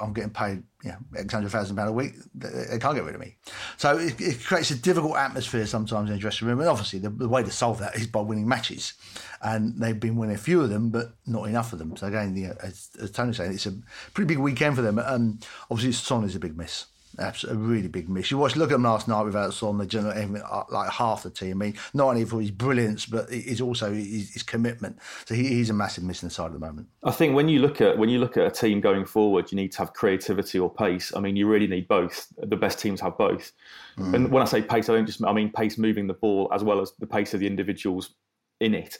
I'm 0.00 0.14
getting 0.14 0.30
paid, 0.30 0.62
you 0.82 0.92
know, 0.92 0.96
X 1.14 1.30
hundred 1.30 1.50
thousand 1.50 1.76
pound 1.76 1.90
a 1.90 1.92
week. 1.92 2.14
They 2.34 2.78
can't 2.78 2.94
get 2.94 3.04
rid 3.04 3.14
of 3.14 3.20
me. 3.20 3.36
So 3.76 3.98
it, 3.98 4.18
it, 4.18 4.42
creates 4.42 4.70
a 4.70 4.76
difficult 4.76 5.16
atmosphere 5.16 5.66
sometimes 5.66 6.08
in 6.08 6.16
the 6.16 6.20
dressing 6.20 6.48
room. 6.48 6.60
And 6.60 6.70
obviously, 6.70 7.00
the, 7.00 7.10
the, 7.10 7.28
way 7.28 7.42
to 7.42 7.50
solve 7.50 7.80
that 7.80 7.96
is 7.96 8.06
by 8.06 8.22
winning 8.22 8.48
matches. 8.48 8.94
And 9.42 9.78
they've 9.78 10.00
been 10.00 10.16
winning 10.16 10.36
a 10.36 10.38
few 10.38 10.62
of 10.62 10.70
them, 10.70 10.88
but 10.88 11.16
not 11.26 11.44
enough 11.44 11.74
of 11.74 11.80
them. 11.80 11.98
So 11.98 12.06
again, 12.06 12.34
you 12.34 12.48
know, 12.48 12.56
as, 12.62 12.88
as 12.98 13.10
Tony's 13.10 13.36
saying, 13.36 13.52
it's 13.52 13.66
a 13.66 13.74
pretty 14.14 14.28
big 14.28 14.38
weekend 14.38 14.74
for 14.74 14.80
them. 14.82 14.98
And 14.98 15.46
obviously, 15.70 15.92
Son 15.92 16.24
is 16.24 16.34
a 16.34 16.40
big 16.40 16.56
miss 16.56 16.86
a 17.18 17.54
really 17.54 17.88
big 17.88 18.08
miss. 18.08 18.30
You 18.30 18.38
watch, 18.38 18.56
look 18.56 18.70
at 18.70 18.74
him 18.76 18.82
last 18.82 19.08
night 19.08 19.22
without 19.22 19.54
Son, 19.54 19.78
the 19.78 19.86
general, 19.86 20.42
uh, 20.44 20.64
like 20.70 20.90
half 20.90 21.22
the 21.22 21.30
team. 21.30 21.62
I 21.62 21.66
mean, 21.66 21.74
not 21.92 22.08
only 22.08 22.24
for 22.24 22.40
his 22.40 22.50
brilliance, 22.50 23.06
but 23.06 23.26
it's 23.30 23.60
also 23.60 23.92
his, 23.92 24.32
his 24.32 24.42
commitment. 24.42 24.98
So 25.26 25.34
he, 25.34 25.48
he's 25.48 25.70
a 25.70 25.74
massive 25.74 26.04
miss 26.04 26.22
inside 26.22 26.46
at 26.46 26.52
the 26.52 26.58
moment. 26.58 26.88
I 27.02 27.10
think 27.10 27.34
when 27.34 27.48
you 27.48 27.60
look 27.60 27.80
at 27.80 27.98
when 27.98 28.08
you 28.08 28.18
look 28.18 28.36
at 28.36 28.46
a 28.46 28.50
team 28.50 28.80
going 28.80 29.04
forward, 29.04 29.50
you 29.52 29.56
need 29.56 29.72
to 29.72 29.78
have 29.78 29.92
creativity 29.92 30.58
or 30.58 30.72
pace. 30.72 31.12
I 31.14 31.20
mean, 31.20 31.36
you 31.36 31.46
really 31.46 31.66
need 31.66 31.88
both. 31.88 32.26
The 32.38 32.56
best 32.56 32.78
teams 32.78 33.00
have 33.00 33.16
both. 33.18 33.52
Mm. 33.98 34.14
And 34.14 34.30
when 34.30 34.42
I 34.42 34.46
say 34.46 34.62
pace, 34.62 34.88
I 34.88 34.94
don't 34.94 35.06
just 35.06 35.24
I 35.24 35.32
mean 35.32 35.50
pace 35.50 35.78
moving 35.78 36.06
the 36.06 36.14
ball 36.14 36.50
as 36.52 36.64
well 36.64 36.80
as 36.80 36.92
the 36.98 37.06
pace 37.06 37.34
of 37.34 37.40
the 37.40 37.46
individuals 37.46 38.14
in 38.60 38.74
it 38.74 38.98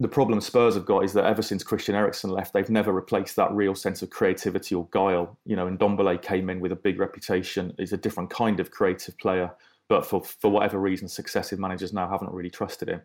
the 0.00 0.08
problem 0.08 0.40
Spurs 0.40 0.74
have 0.74 0.86
got 0.86 1.04
is 1.04 1.12
that 1.12 1.24
ever 1.24 1.42
since 1.42 1.62
Christian 1.62 1.94
Eriksen 1.94 2.30
left, 2.30 2.52
they've 2.52 2.68
never 2.68 2.92
replaced 2.92 3.36
that 3.36 3.52
real 3.52 3.74
sense 3.74 4.02
of 4.02 4.10
creativity 4.10 4.74
or 4.74 4.88
guile. 4.90 5.38
You 5.46 5.54
know, 5.54 5.68
and 5.68 5.78
Ndombele 5.78 6.20
came 6.20 6.50
in 6.50 6.60
with 6.60 6.72
a 6.72 6.76
big 6.76 6.98
reputation. 6.98 7.72
He's 7.78 7.92
a 7.92 7.96
different 7.96 8.30
kind 8.30 8.58
of 8.58 8.72
creative 8.72 9.16
player, 9.18 9.52
but 9.88 10.04
for 10.04 10.22
for 10.22 10.50
whatever 10.50 10.80
reason, 10.80 11.08
successive 11.08 11.60
managers 11.60 11.92
now 11.92 12.08
haven't 12.08 12.32
really 12.32 12.50
trusted 12.50 12.88
him. 12.88 13.02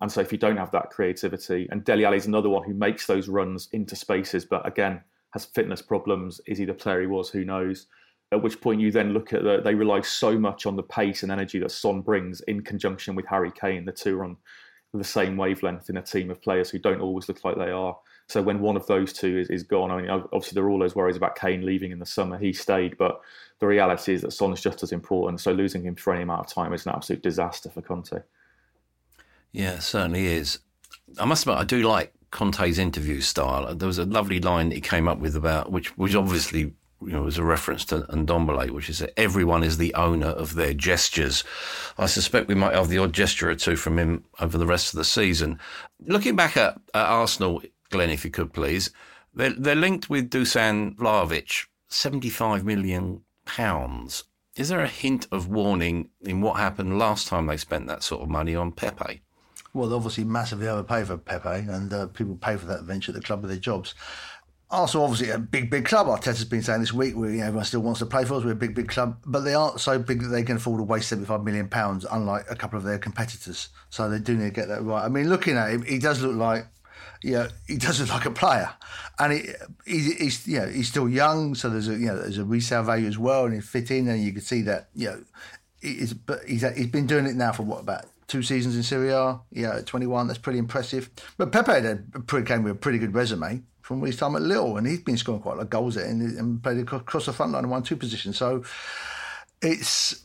And 0.00 0.10
so, 0.10 0.20
if 0.20 0.32
you 0.32 0.38
don't 0.38 0.56
have 0.56 0.72
that 0.72 0.90
creativity, 0.90 1.68
and 1.70 1.84
Dele 1.84 2.04
Alli 2.04 2.16
is 2.16 2.26
another 2.26 2.48
one 2.48 2.64
who 2.64 2.74
makes 2.74 3.06
those 3.06 3.28
runs 3.28 3.68
into 3.72 3.94
spaces, 3.94 4.44
but 4.44 4.66
again 4.66 5.00
has 5.30 5.44
fitness 5.44 5.80
problems. 5.80 6.40
Is 6.46 6.58
he 6.58 6.64
the 6.64 6.74
player 6.74 7.02
he 7.02 7.06
was? 7.06 7.30
Who 7.30 7.44
knows? 7.44 7.86
At 8.32 8.42
which 8.42 8.60
point 8.60 8.80
you 8.80 8.90
then 8.90 9.12
look 9.12 9.32
at 9.32 9.44
that 9.44 9.62
they 9.62 9.74
rely 9.74 10.00
so 10.00 10.36
much 10.36 10.66
on 10.66 10.74
the 10.74 10.82
pace 10.82 11.22
and 11.22 11.30
energy 11.30 11.60
that 11.60 11.70
Son 11.70 12.00
brings 12.00 12.40
in 12.42 12.62
conjunction 12.62 13.14
with 13.14 13.26
Harry 13.26 13.52
Kane. 13.52 13.84
The 13.84 13.92
two 13.92 14.20
on 14.20 14.36
the 14.98 15.04
same 15.04 15.36
wavelength 15.36 15.88
in 15.88 15.96
a 15.96 16.02
team 16.02 16.30
of 16.30 16.40
players 16.42 16.70
who 16.70 16.78
don't 16.78 17.00
always 17.00 17.28
look 17.28 17.44
like 17.44 17.56
they 17.56 17.70
are. 17.70 17.96
So 18.28 18.42
when 18.42 18.60
one 18.60 18.76
of 18.76 18.86
those 18.86 19.12
two 19.12 19.38
is, 19.38 19.50
is 19.50 19.62
gone, 19.62 19.90
I 19.90 20.00
mean, 20.00 20.10
obviously 20.10 20.54
there 20.54 20.64
are 20.64 20.70
all 20.70 20.78
those 20.78 20.94
worries 20.94 21.16
about 21.16 21.36
Kane 21.36 21.64
leaving 21.64 21.92
in 21.92 21.98
the 21.98 22.06
summer. 22.06 22.38
He 22.38 22.52
stayed, 22.52 22.96
but 22.98 23.20
the 23.58 23.66
reality 23.66 24.14
is 24.14 24.22
that 24.22 24.32
Son 24.32 24.52
is 24.52 24.60
just 24.60 24.82
as 24.82 24.92
important. 24.92 25.40
So 25.40 25.52
losing 25.52 25.82
him 25.82 25.94
for 25.94 26.12
any 26.12 26.22
amount 26.22 26.40
of 26.40 26.46
time 26.52 26.72
is 26.72 26.86
an 26.86 26.92
absolute 26.94 27.22
disaster 27.22 27.70
for 27.70 27.82
Conte. 27.82 28.22
Yeah, 29.52 29.78
certainly 29.78 30.26
is. 30.26 30.58
I 31.18 31.24
must 31.24 31.44
admit, 31.44 31.58
I 31.58 31.64
do 31.64 31.86
like 31.86 32.12
Conte's 32.30 32.78
interview 32.78 33.20
style. 33.20 33.74
There 33.74 33.86
was 33.86 33.98
a 33.98 34.04
lovely 34.04 34.40
line 34.40 34.70
he 34.70 34.80
came 34.80 35.08
up 35.08 35.18
with 35.18 35.36
about 35.36 35.70
which, 35.70 35.96
which 35.98 36.14
obviously 36.14 36.72
you 37.06 37.12
know, 37.12 37.28
a 37.28 37.42
reference 37.42 37.84
to 37.86 38.00
Ndombele, 38.00 38.70
which 38.70 38.88
is 38.88 38.98
that 38.98 39.18
everyone 39.18 39.62
is 39.62 39.78
the 39.78 39.94
owner 39.94 40.28
of 40.28 40.54
their 40.54 40.74
gestures. 40.74 41.44
I 41.98 42.06
suspect 42.06 42.48
we 42.48 42.54
might 42.54 42.74
have 42.74 42.88
the 42.88 42.98
odd 42.98 43.12
gesture 43.12 43.50
or 43.50 43.54
two 43.54 43.76
from 43.76 43.98
him 43.98 44.24
over 44.40 44.58
the 44.58 44.66
rest 44.66 44.92
of 44.92 44.98
the 44.98 45.04
season. 45.04 45.58
Looking 46.04 46.36
back 46.36 46.56
at, 46.56 46.80
at 46.94 47.06
Arsenal, 47.06 47.62
Glenn, 47.90 48.10
if 48.10 48.24
you 48.24 48.30
could 48.30 48.52
please, 48.52 48.90
they're, 49.34 49.50
they're 49.50 49.74
linked 49.74 50.10
with 50.10 50.30
Dusan 50.30 50.96
Vlahovic, 50.96 51.66
75 51.88 52.64
million 52.64 53.22
pounds. 53.44 54.24
Is 54.56 54.68
there 54.68 54.80
a 54.80 54.88
hint 54.88 55.26
of 55.32 55.48
warning 55.48 56.10
in 56.20 56.42
what 56.42 56.58
happened 56.58 56.98
last 56.98 57.26
time 57.26 57.46
they 57.46 57.56
spent 57.56 57.86
that 57.86 58.02
sort 58.02 58.22
of 58.22 58.28
money 58.28 58.54
on 58.54 58.72
Pepe? 58.72 59.22
Well, 59.74 59.94
obviously 59.94 60.24
massively 60.24 60.68
overpay 60.68 61.04
for 61.04 61.16
Pepe, 61.16 61.70
and 61.70 61.90
uh, 61.92 62.06
people 62.08 62.36
pay 62.36 62.56
for 62.56 62.66
that 62.66 62.82
venture 62.82 63.10
at 63.10 63.14
the 63.14 63.22
club 63.22 63.40
with 63.40 63.50
their 63.50 63.58
jobs. 63.58 63.94
Arsenal 64.72 65.04
obviously 65.04 65.30
a 65.30 65.38
big, 65.38 65.70
big 65.70 65.84
club. 65.84 66.06
Arteta's 66.06 66.46
been 66.46 66.62
saying 66.62 66.80
this 66.80 66.94
week, 66.94 67.14
we, 67.14 67.32
you 67.32 67.38
know, 67.38 67.46
everyone 67.46 67.64
still 67.66 67.80
wants 67.80 68.00
to 68.00 68.06
play 68.06 68.24
for 68.24 68.34
us. 68.34 68.44
We're 68.44 68.52
a 68.52 68.56
big, 68.56 68.74
big 68.74 68.88
club, 68.88 69.18
but 69.26 69.40
they 69.40 69.52
aren't 69.52 69.80
so 69.80 69.98
big 69.98 70.22
that 70.22 70.28
they 70.28 70.42
can 70.42 70.56
afford 70.56 70.78
to 70.78 70.84
waste 70.84 71.08
seventy-five 71.10 71.44
million 71.44 71.68
pounds, 71.68 72.06
unlike 72.10 72.46
a 72.50 72.56
couple 72.56 72.78
of 72.78 72.84
their 72.84 72.98
competitors. 72.98 73.68
So 73.90 74.08
they 74.08 74.18
do 74.18 74.34
need 74.34 74.44
to 74.46 74.50
get 74.50 74.68
that 74.68 74.82
right. 74.82 75.04
I 75.04 75.08
mean, 75.08 75.28
looking 75.28 75.58
at 75.58 75.70
him, 75.70 75.82
he 75.82 75.98
does 75.98 76.22
look 76.22 76.34
like, 76.34 76.66
yeah, 77.22 77.48
he 77.66 77.76
does 77.76 78.00
look 78.00 78.08
like 78.08 78.24
a 78.24 78.30
player, 78.30 78.70
and 79.18 79.34
he, 79.34 79.48
he, 79.84 80.14
he's, 80.14 80.46
you 80.48 80.60
know, 80.60 80.66
he's 80.66 80.88
still 80.88 81.08
young, 81.08 81.54
so 81.54 81.68
there's 81.68 81.88
a, 81.88 81.92
you 81.92 82.06
know, 82.06 82.16
there's 82.16 82.38
a 82.38 82.44
resale 82.44 82.82
value 82.82 83.06
as 83.06 83.18
well, 83.18 83.44
and 83.44 83.54
he 83.54 83.60
fit 83.60 83.90
in, 83.90 84.08
and 84.08 84.24
you 84.24 84.32
can 84.32 84.40
see 84.40 84.62
that, 84.62 84.88
you 84.94 85.08
know, 85.08 85.22
he's 85.82 86.14
but 86.14 86.44
he's 86.46 86.62
he's 86.76 86.86
been 86.86 87.06
doing 87.06 87.26
it 87.26 87.36
now 87.36 87.52
for 87.52 87.62
what 87.64 87.80
about 87.80 88.06
two 88.26 88.42
seasons 88.42 88.74
in 88.74 88.82
Serie 88.82 89.10
A? 89.10 89.38
Yeah, 89.50 89.76
at 89.76 89.86
21, 89.86 90.28
that's 90.28 90.38
pretty 90.38 90.58
impressive. 90.58 91.10
But 91.36 91.52
Pepe 91.52 91.72
had 91.72 91.84
a 92.14 92.20
pretty, 92.20 92.46
came 92.46 92.62
with 92.62 92.72
a 92.72 92.76
pretty 92.76 92.98
good 92.98 93.14
resume 93.14 93.64
from 93.82 94.00
his 94.02 94.16
time 94.16 94.36
at 94.36 94.42
Lille, 94.42 94.76
and 94.76 94.86
he's 94.86 95.00
been 95.00 95.16
scoring 95.16 95.42
quite 95.42 95.54
a 95.54 95.56
lot 95.56 95.62
of 95.64 95.70
goals 95.70 95.96
there 95.96 96.06
and, 96.06 96.22
and 96.38 96.62
played 96.62 96.78
across 96.78 97.26
the 97.26 97.32
front 97.32 97.52
line 97.52 97.64
in 97.64 97.70
one 97.70 97.82
two 97.82 97.96
position. 97.96 98.32
So 98.32 98.64
it's 99.60 100.24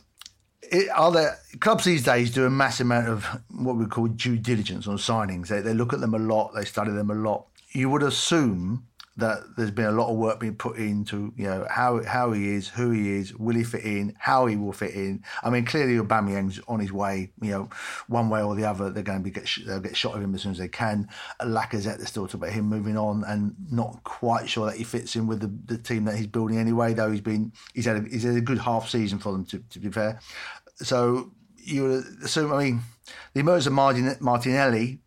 it, 0.62 0.88
are 0.90 1.12
there 1.12 1.38
clubs 1.60 1.84
these 1.84 2.04
days 2.04 2.32
do 2.32 2.46
a 2.46 2.50
massive 2.50 2.86
amount 2.86 3.08
of 3.08 3.24
what 3.50 3.76
we 3.76 3.86
call 3.86 4.06
due 4.08 4.36
diligence 4.36 4.86
on 4.86 4.96
signings? 4.96 5.48
They, 5.48 5.60
they 5.60 5.74
look 5.74 5.92
at 5.92 6.00
them 6.00 6.14
a 6.14 6.18
lot, 6.18 6.54
they 6.54 6.64
study 6.64 6.92
them 6.92 7.10
a 7.10 7.14
lot. 7.14 7.46
You 7.72 7.90
would 7.90 8.02
assume 8.02 8.86
that 9.18 9.56
there's 9.56 9.72
been 9.72 9.86
a 9.86 9.92
lot 9.92 10.10
of 10.10 10.16
work 10.16 10.38
being 10.38 10.54
put 10.54 10.76
into 10.76 11.32
you 11.36 11.44
know 11.44 11.66
how 11.68 12.02
how 12.04 12.30
he 12.32 12.54
is, 12.54 12.68
who 12.68 12.92
he 12.92 13.16
is, 13.16 13.34
will 13.34 13.56
he 13.56 13.64
fit 13.64 13.84
in, 13.84 14.14
how 14.18 14.46
he 14.46 14.56
will 14.56 14.72
fit 14.72 14.94
in. 14.94 15.24
I 15.42 15.50
mean, 15.50 15.64
clearly 15.64 15.94
Aubameyang's 15.96 16.60
on 16.68 16.78
his 16.78 16.92
way. 16.92 17.32
You 17.42 17.50
know, 17.50 17.68
one 18.06 18.30
way 18.30 18.42
or 18.42 18.54
the 18.54 18.64
other, 18.64 18.90
they're 18.90 19.02
going 19.02 19.18
to 19.18 19.24
be 19.24 19.30
get 19.30 19.50
they'll 19.66 19.80
get 19.80 19.96
shot 19.96 20.14
of 20.14 20.22
him 20.22 20.34
as 20.34 20.42
soon 20.42 20.52
as 20.52 20.58
they 20.58 20.68
can. 20.68 21.08
Lacazette, 21.42 21.98
they're 21.98 22.06
still 22.06 22.26
talking 22.26 22.42
about 22.42 22.52
him 22.52 22.66
moving 22.66 22.96
on, 22.96 23.24
and 23.24 23.56
not 23.70 24.02
quite 24.04 24.48
sure 24.48 24.66
that 24.66 24.76
he 24.76 24.84
fits 24.84 25.16
in 25.16 25.26
with 25.26 25.40
the, 25.40 25.74
the 25.74 25.82
team 25.82 26.04
that 26.04 26.16
he's 26.16 26.28
building 26.28 26.56
anyway. 26.56 26.94
Though 26.94 27.10
he's 27.10 27.20
been 27.20 27.52
he's 27.74 27.86
had 27.86 27.96
a, 27.96 28.08
he's 28.08 28.22
had 28.22 28.36
a 28.36 28.40
good 28.40 28.58
half 28.58 28.88
season 28.88 29.18
for 29.18 29.32
them 29.32 29.44
to, 29.46 29.58
to 29.58 29.80
be 29.80 29.90
fair. 29.90 30.20
So 30.76 31.32
you 31.56 32.04
assume, 32.22 32.52
I 32.52 32.64
mean, 32.64 32.80
the 33.34 33.40
emergence 33.40 33.66
of 33.66 33.72
Martin, 33.72 34.16
Martinelli 34.20 35.00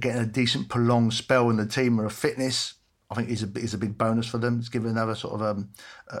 getting 0.00 0.22
a 0.22 0.26
decent 0.26 0.68
prolonged 0.68 1.14
spell 1.14 1.50
in 1.50 1.56
the 1.56 1.66
team 1.66 2.00
or 2.00 2.06
a 2.06 2.10
fitness 2.10 2.74
I 3.10 3.14
think 3.14 3.30
is 3.30 3.42
a 3.42 3.50
is 3.56 3.72
a 3.72 3.78
big 3.78 3.96
bonus 3.96 4.26
for 4.26 4.36
them. 4.36 4.58
It's 4.58 4.68
given 4.68 4.90
another 4.90 5.14
sort 5.14 5.34
of 5.34 5.42
um, 5.42 5.70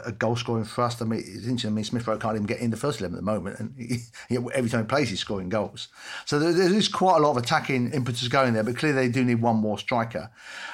a 0.06 0.10
goal 0.10 0.36
scoring 0.36 0.64
thrust. 0.64 1.02
I 1.02 1.04
mean, 1.04 1.20
it's 1.20 1.44
interesting. 1.44 1.72
I 1.72 1.74
mean, 1.74 1.84
Smith 1.84 2.06
Rowe 2.06 2.16
can't 2.16 2.34
even 2.34 2.46
get 2.46 2.60
in 2.60 2.70
the 2.70 2.78
first 2.78 3.00
eleven 3.00 3.16
at 3.16 3.20
the 3.20 3.30
moment, 3.30 3.60
and 3.60 3.74
he, 3.76 3.98
he, 4.30 4.38
every 4.54 4.70
time 4.70 4.84
he 4.84 4.86
plays, 4.86 5.10
he's 5.10 5.20
scoring 5.20 5.50
goals. 5.50 5.88
So 6.24 6.38
there, 6.38 6.52
there 6.52 6.72
is 6.72 6.88
quite 6.88 7.18
a 7.18 7.20
lot 7.20 7.32
of 7.32 7.36
attacking 7.36 7.92
impetus 7.92 8.26
going 8.28 8.54
there. 8.54 8.62
But 8.62 8.78
clearly, 8.78 9.06
they 9.06 9.12
do 9.12 9.22
need 9.22 9.42
one 9.42 9.56
more 9.56 9.78
striker, 9.78 10.30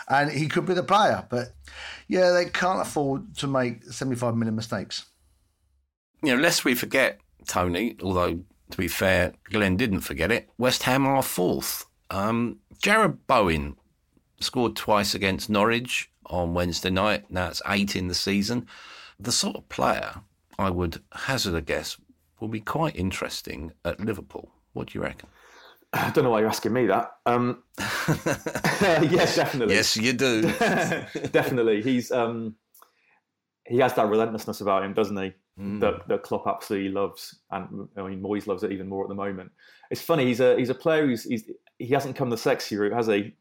and 0.09 0.31
he 0.31 0.47
could 0.47 0.67
be 0.67 0.75
the 0.75 0.85
player. 0.85 1.27
But 1.29 1.55
yeah, 2.07 2.31
they 2.31 2.45
can't 2.45 2.81
afford 2.81 3.37
to 3.39 3.49
make 3.49 3.83
seventy 3.85 4.17
five 4.17 4.37
million 4.37 4.55
mistakes. 4.55 5.07
You 6.23 6.37
know, 6.37 6.41
lest 6.41 6.65
we 6.65 6.77
forget 6.77 7.19
Tony. 7.49 7.97
Although 8.01 8.45
to 8.71 8.77
be 8.77 8.87
fair, 8.87 9.33
Glenn 9.51 9.77
didn't 9.77 10.01
forget 10.03 10.31
it. 10.31 10.49
West 10.59 10.85
Ham 10.85 11.07
are 11.07 11.25
fourth. 11.25 11.87
Um, 12.11 12.59
Jarrod 12.81 13.19
Bowen 13.27 13.77
scored 14.41 14.77
twice 14.77 15.15
against 15.15 15.51
Norwich 15.51 16.11
on 16.27 16.55
Wednesday 16.55 16.91
night. 16.91 17.31
Now 17.31 17.49
it's 17.49 17.63
eight 17.67 17.97
in 17.97 18.09
the 18.09 18.15
season. 18.15 18.67
The 19.19 19.33
sort 19.33 19.57
of 19.57 19.69
player 19.69 20.23
I 20.59 20.71
would 20.71 21.03
hazard 21.13 21.55
a 21.55 21.61
guess 21.61 21.97
will 22.41 22.49
be 22.49 22.61
quite 22.61 22.97
interesting 22.97 23.73
at 23.85 24.01
Liverpool. 24.01 24.51
What 24.73 24.89
do 24.89 24.99
you 24.99 25.05
reckon? 25.05 25.29
I 25.93 26.11
don't 26.11 26.25
know 26.25 26.31
why 26.31 26.41
you're 26.41 26.49
asking 26.49 26.73
me 26.73 26.87
that. 26.87 27.13
Um, 27.27 27.63
yes, 27.79 29.37
definitely. 29.37 29.75
Yes, 29.75 29.97
you 29.97 30.13
do. 30.13 30.43
definitely. 31.33 31.83
He's 31.83 32.11
um, 32.11 32.57
he 33.67 33.79
has 33.79 33.95
that 33.95 34.09
relentlessness 34.09 34.61
about 34.61 34.85
him, 34.85 34.93
doesn't 34.93 35.17
he? 35.17 35.33
Mm. 35.59 35.81
That, 35.81 36.09
that 36.09 36.23
Klopp 36.25 36.49
absolutely 36.49 36.91
loves, 36.91 37.39
and 37.51 37.89
I 37.97 38.03
mean 38.03 38.21
Moyes 38.21 38.49
loves 38.49 38.65
it 38.65 38.73
even 38.73 38.89
more 38.89 39.05
at 39.05 39.09
the 39.09 39.15
moment. 39.15 39.53
It's 39.91 40.03
funny. 40.03 40.27
He's 40.27 40.41
a 40.41 40.57
he's 40.57 40.71
a 40.71 40.75
player 40.75 41.07
who's 41.07 41.25
he's, 41.25 41.49
he 41.79 41.87
hasn't 41.87 42.17
come 42.17 42.29
the 42.29 42.37
sexy 42.37 42.77
route, 42.77 42.93
has 42.93 43.07
he? 43.07 43.35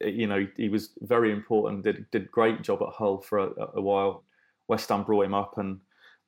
You 0.00 0.26
know, 0.26 0.46
he 0.56 0.68
was 0.68 0.90
very 1.00 1.32
important. 1.32 1.84
Did 1.84 2.10
did 2.10 2.30
great 2.30 2.62
job 2.62 2.82
at 2.82 2.94
Hull 2.94 3.18
for 3.18 3.38
a, 3.38 3.50
a, 3.74 3.80
while. 3.80 4.24
West 4.68 4.88
Ham 4.88 5.04
brought 5.04 5.26
him 5.26 5.34
up, 5.34 5.58
and 5.58 5.80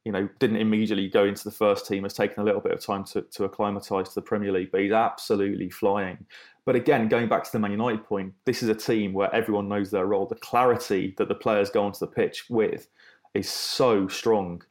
you 0.05 0.13
know, 0.13 0.29
didn't 0.39 0.57
immediately 0.57 1.09
go 1.09 1.25
into 1.25 1.45
the 1.45 1.51
first 1.51 1.87
team. 1.87 2.03
Has 2.03 2.15
taken 2.15 2.43
a 2.43 2.45
little 2.45 2.61
bit 2.61 2.73
of 2.73 2.85
time 2.85 3.05
to 3.05 3.23
to 3.23 3.45
acclimatise 3.45 4.11
to 4.11 4.15
the 4.15 4.23
Premier 4.23 4.53
League, 4.53 4.71
but 4.71 4.83
he's 4.83 4.93
absolutely 4.93 5.71
flying. 5.71 6.25
But 6.65 6.77
again, 6.77 7.09
going 7.09 7.29
back 7.29 7.45
to 7.45 7.53
the 7.53 7.59
Man 7.59 7.73
United 7.73 8.05
point, 8.05 8.35
this 8.45 8.63
is 8.63 8.69
a 8.69 8.75
team 8.75 9.13
where 9.13 9.35
everyone 9.35 9.69
knows 9.69 9.91
their 9.91 10.07
role. 10.07 10.27
The 10.27 10.37
clarity 10.37 11.15
that 11.19 11.29
the 11.29 11.35
players 11.35 11.71
go 11.71 11.85
onto 11.85 11.99
the 11.99 12.07
pitch 12.07 12.45
with 12.49 12.89
is 13.35 13.49
so 13.49 14.07
strong, 14.09 14.63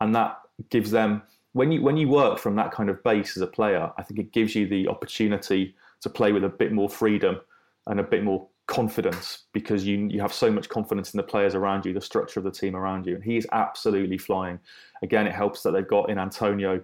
and 0.00 0.14
that 0.14 0.38
gives 0.70 0.90
them 0.90 1.22
when 1.52 1.72
you 1.72 1.82
when 1.82 1.96
you 1.96 2.08
work 2.08 2.38
from 2.38 2.56
that 2.56 2.72
kind 2.72 2.88
of 2.88 3.02
base 3.02 3.36
as 3.36 3.42
a 3.42 3.46
player, 3.46 3.90
I 3.98 4.02
think 4.02 4.20
it 4.20 4.32
gives 4.32 4.54
you 4.54 4.66
the 4.66 4.88
opportunity 4.88 5.74
to 6.00 6.08
play 6.08 6.32
with 6.32 6.44
a 6.44 6.48
bit 6.48 6.72
more 6.72 6.88
freedom 6.88 7.40
and 7.88 8.00
a 8.00 8.02
bit 8.02 8.22
more 8.22 8.46
confidence 8.66 9.46
because 9.52 9.86
you 9.86 10.08
you 10.10 10.20
have 10.20 10.32
so 10.32 10.50
much 10.50 10.68
confidence 10.68 11.14
in 11.14 11.18
the 11.18 11.22
players 11.22 11.54
around 11.54 11.84
you, 11.84 11.92
the 11.92 12.00
structure 12.00 12.38
of 12.38 12.44
the 12.44 12.50
team 12.50 12.76
around 12.76 13.06
you, 13.06 13.14
and 13.14 13.24
he 13.24 13.36
is 13.36 13.46
absolutely 13.52 14.18
flying. 14.18 14.58
Again, 15.02 15.26
it 15.26 15.34
helps 15.34 15.62
that 15.62 15.72
they've 15.72 15.88
got 15.88 16.10
in 16.10 16.18
Antonio, 16.18 16.82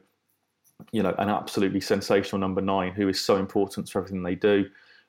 you 0.92 1.02
know, 1.02 1.14
an 1.18 1.28
absolutely 1.28 1.80
sensational 1.80 2.40
number 2.40 2.60
nine 2.60 2.92
who 2.92 3.08
is 3.08 3.20
so 3.20 3.36
important 3.36 3.88
for 3.88 3.98
everything 3.98 4.22
they 4.22 4.34
do. 4.34 4.66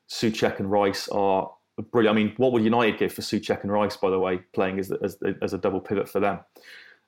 Soucek 0.09 0.59
and 0.59 0.69
Rice 0.69 1.07
are 1.07 1.49
brilliant. 1.91 2.17
I 2.17 2.21
mean, 2.21 2.33
what 2.37 2.51
would 2.51 2.63
United 2.63 2.99
give 2.99 3.13
for 3.13 3.21
Soucek 3.21 3.63
and 3.63 3.71
Rice, 3.71 3.97
by 3.97 4.09
the 4.09 4.19
way, 4.19 4.37
playing 4.53 4.79
as, 4.79 4.91
as, 4.91 5.17
as 5.41 5.53
a 5.53 5.57
double 5.57 5.79
pivot 5.79 6.07
for 6.07 6.19
them? 6.19 6.39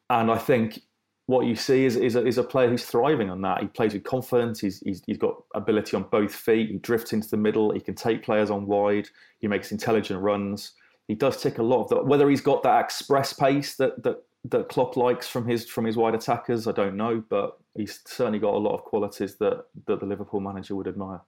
And 0.09 0.31
I 0.31 0.37
think 0.37 0.81
what 1.27 1.45
you 1.45 1.55
see 1.55 1.83
is, 1.83 1.97
is, 1.97 2.15
a, 2.15 2.25
is 2.25 2.37
a 2.37 2.43
player 2.43 2.69
who's 2.69 2.85
thriving 2.85 3.29
on 3.29 3.41
that. 3.41 3.61
He 3.61 3.67
plays 3.67 3.93
with 3.93 4.05
confidence. 4.05 4.61
He's, 4.61 4.79
he's, 4.79 5.03
he's 5.05 5.17
got 5.17 5.35
ability 5.53 5.95
on 5.97 6.03
both 6.03 6.33
feet. 6.33 6.71
He 6.71 6.77
drifts 6.77 7.11
into 7.11 7.29
the 7.29 7.37
middle. 7.37 7.71
He 7.71 7.81
can 7.81 7.95
take 7.95 8.23
players 8.23 8.49
on 8.49 8.65
wide. 8.65 9.09
He 9.39 9.47
makes 9.47 9.73
intelligent 9.73 10.21
runs. 10.21 10.71
He 11.09 11.15
does 11.15 11.41
tick 11.41 11.57
a 11.57 11.63
lot 11.63 11.83
of 11.83 11.89
that. 11.89 12.05
Whether 12.05 12.29
he's 12.29 12.41
got 12.41 12.63
that 12.63 12.79
express 12.79 13.33
pace 13.33 13.75
that, 13.75 14.01
that, 14.03 14.23
that 14.45 14.69
Klopp 14.69 14.95
likes 14.95 15.27
from 15.27 15.45
his 15.45 15.69
from 15.69 15.83
his 15.83 15.97
wide 15.97 16.15
attackers, 16.15 16.65
I 16.65 16.71
don't 16.71 16.95
know. 16.95 17.21
But 17.29 17.57
he's 17.75 17.99
certainly 18.05 18.39
got 18.39 18.53
a 18.53 18.57
lot 18.57 18.75
of 18.75 18.85
qualities 18.85 19.35
that, 19.35 19.65
that 19.85 19.99
the 19.99 20.05
Liverpool 20.05 20.39
manager 20.39 20.75
would 20.77 20.87
admire. 20.87 21.21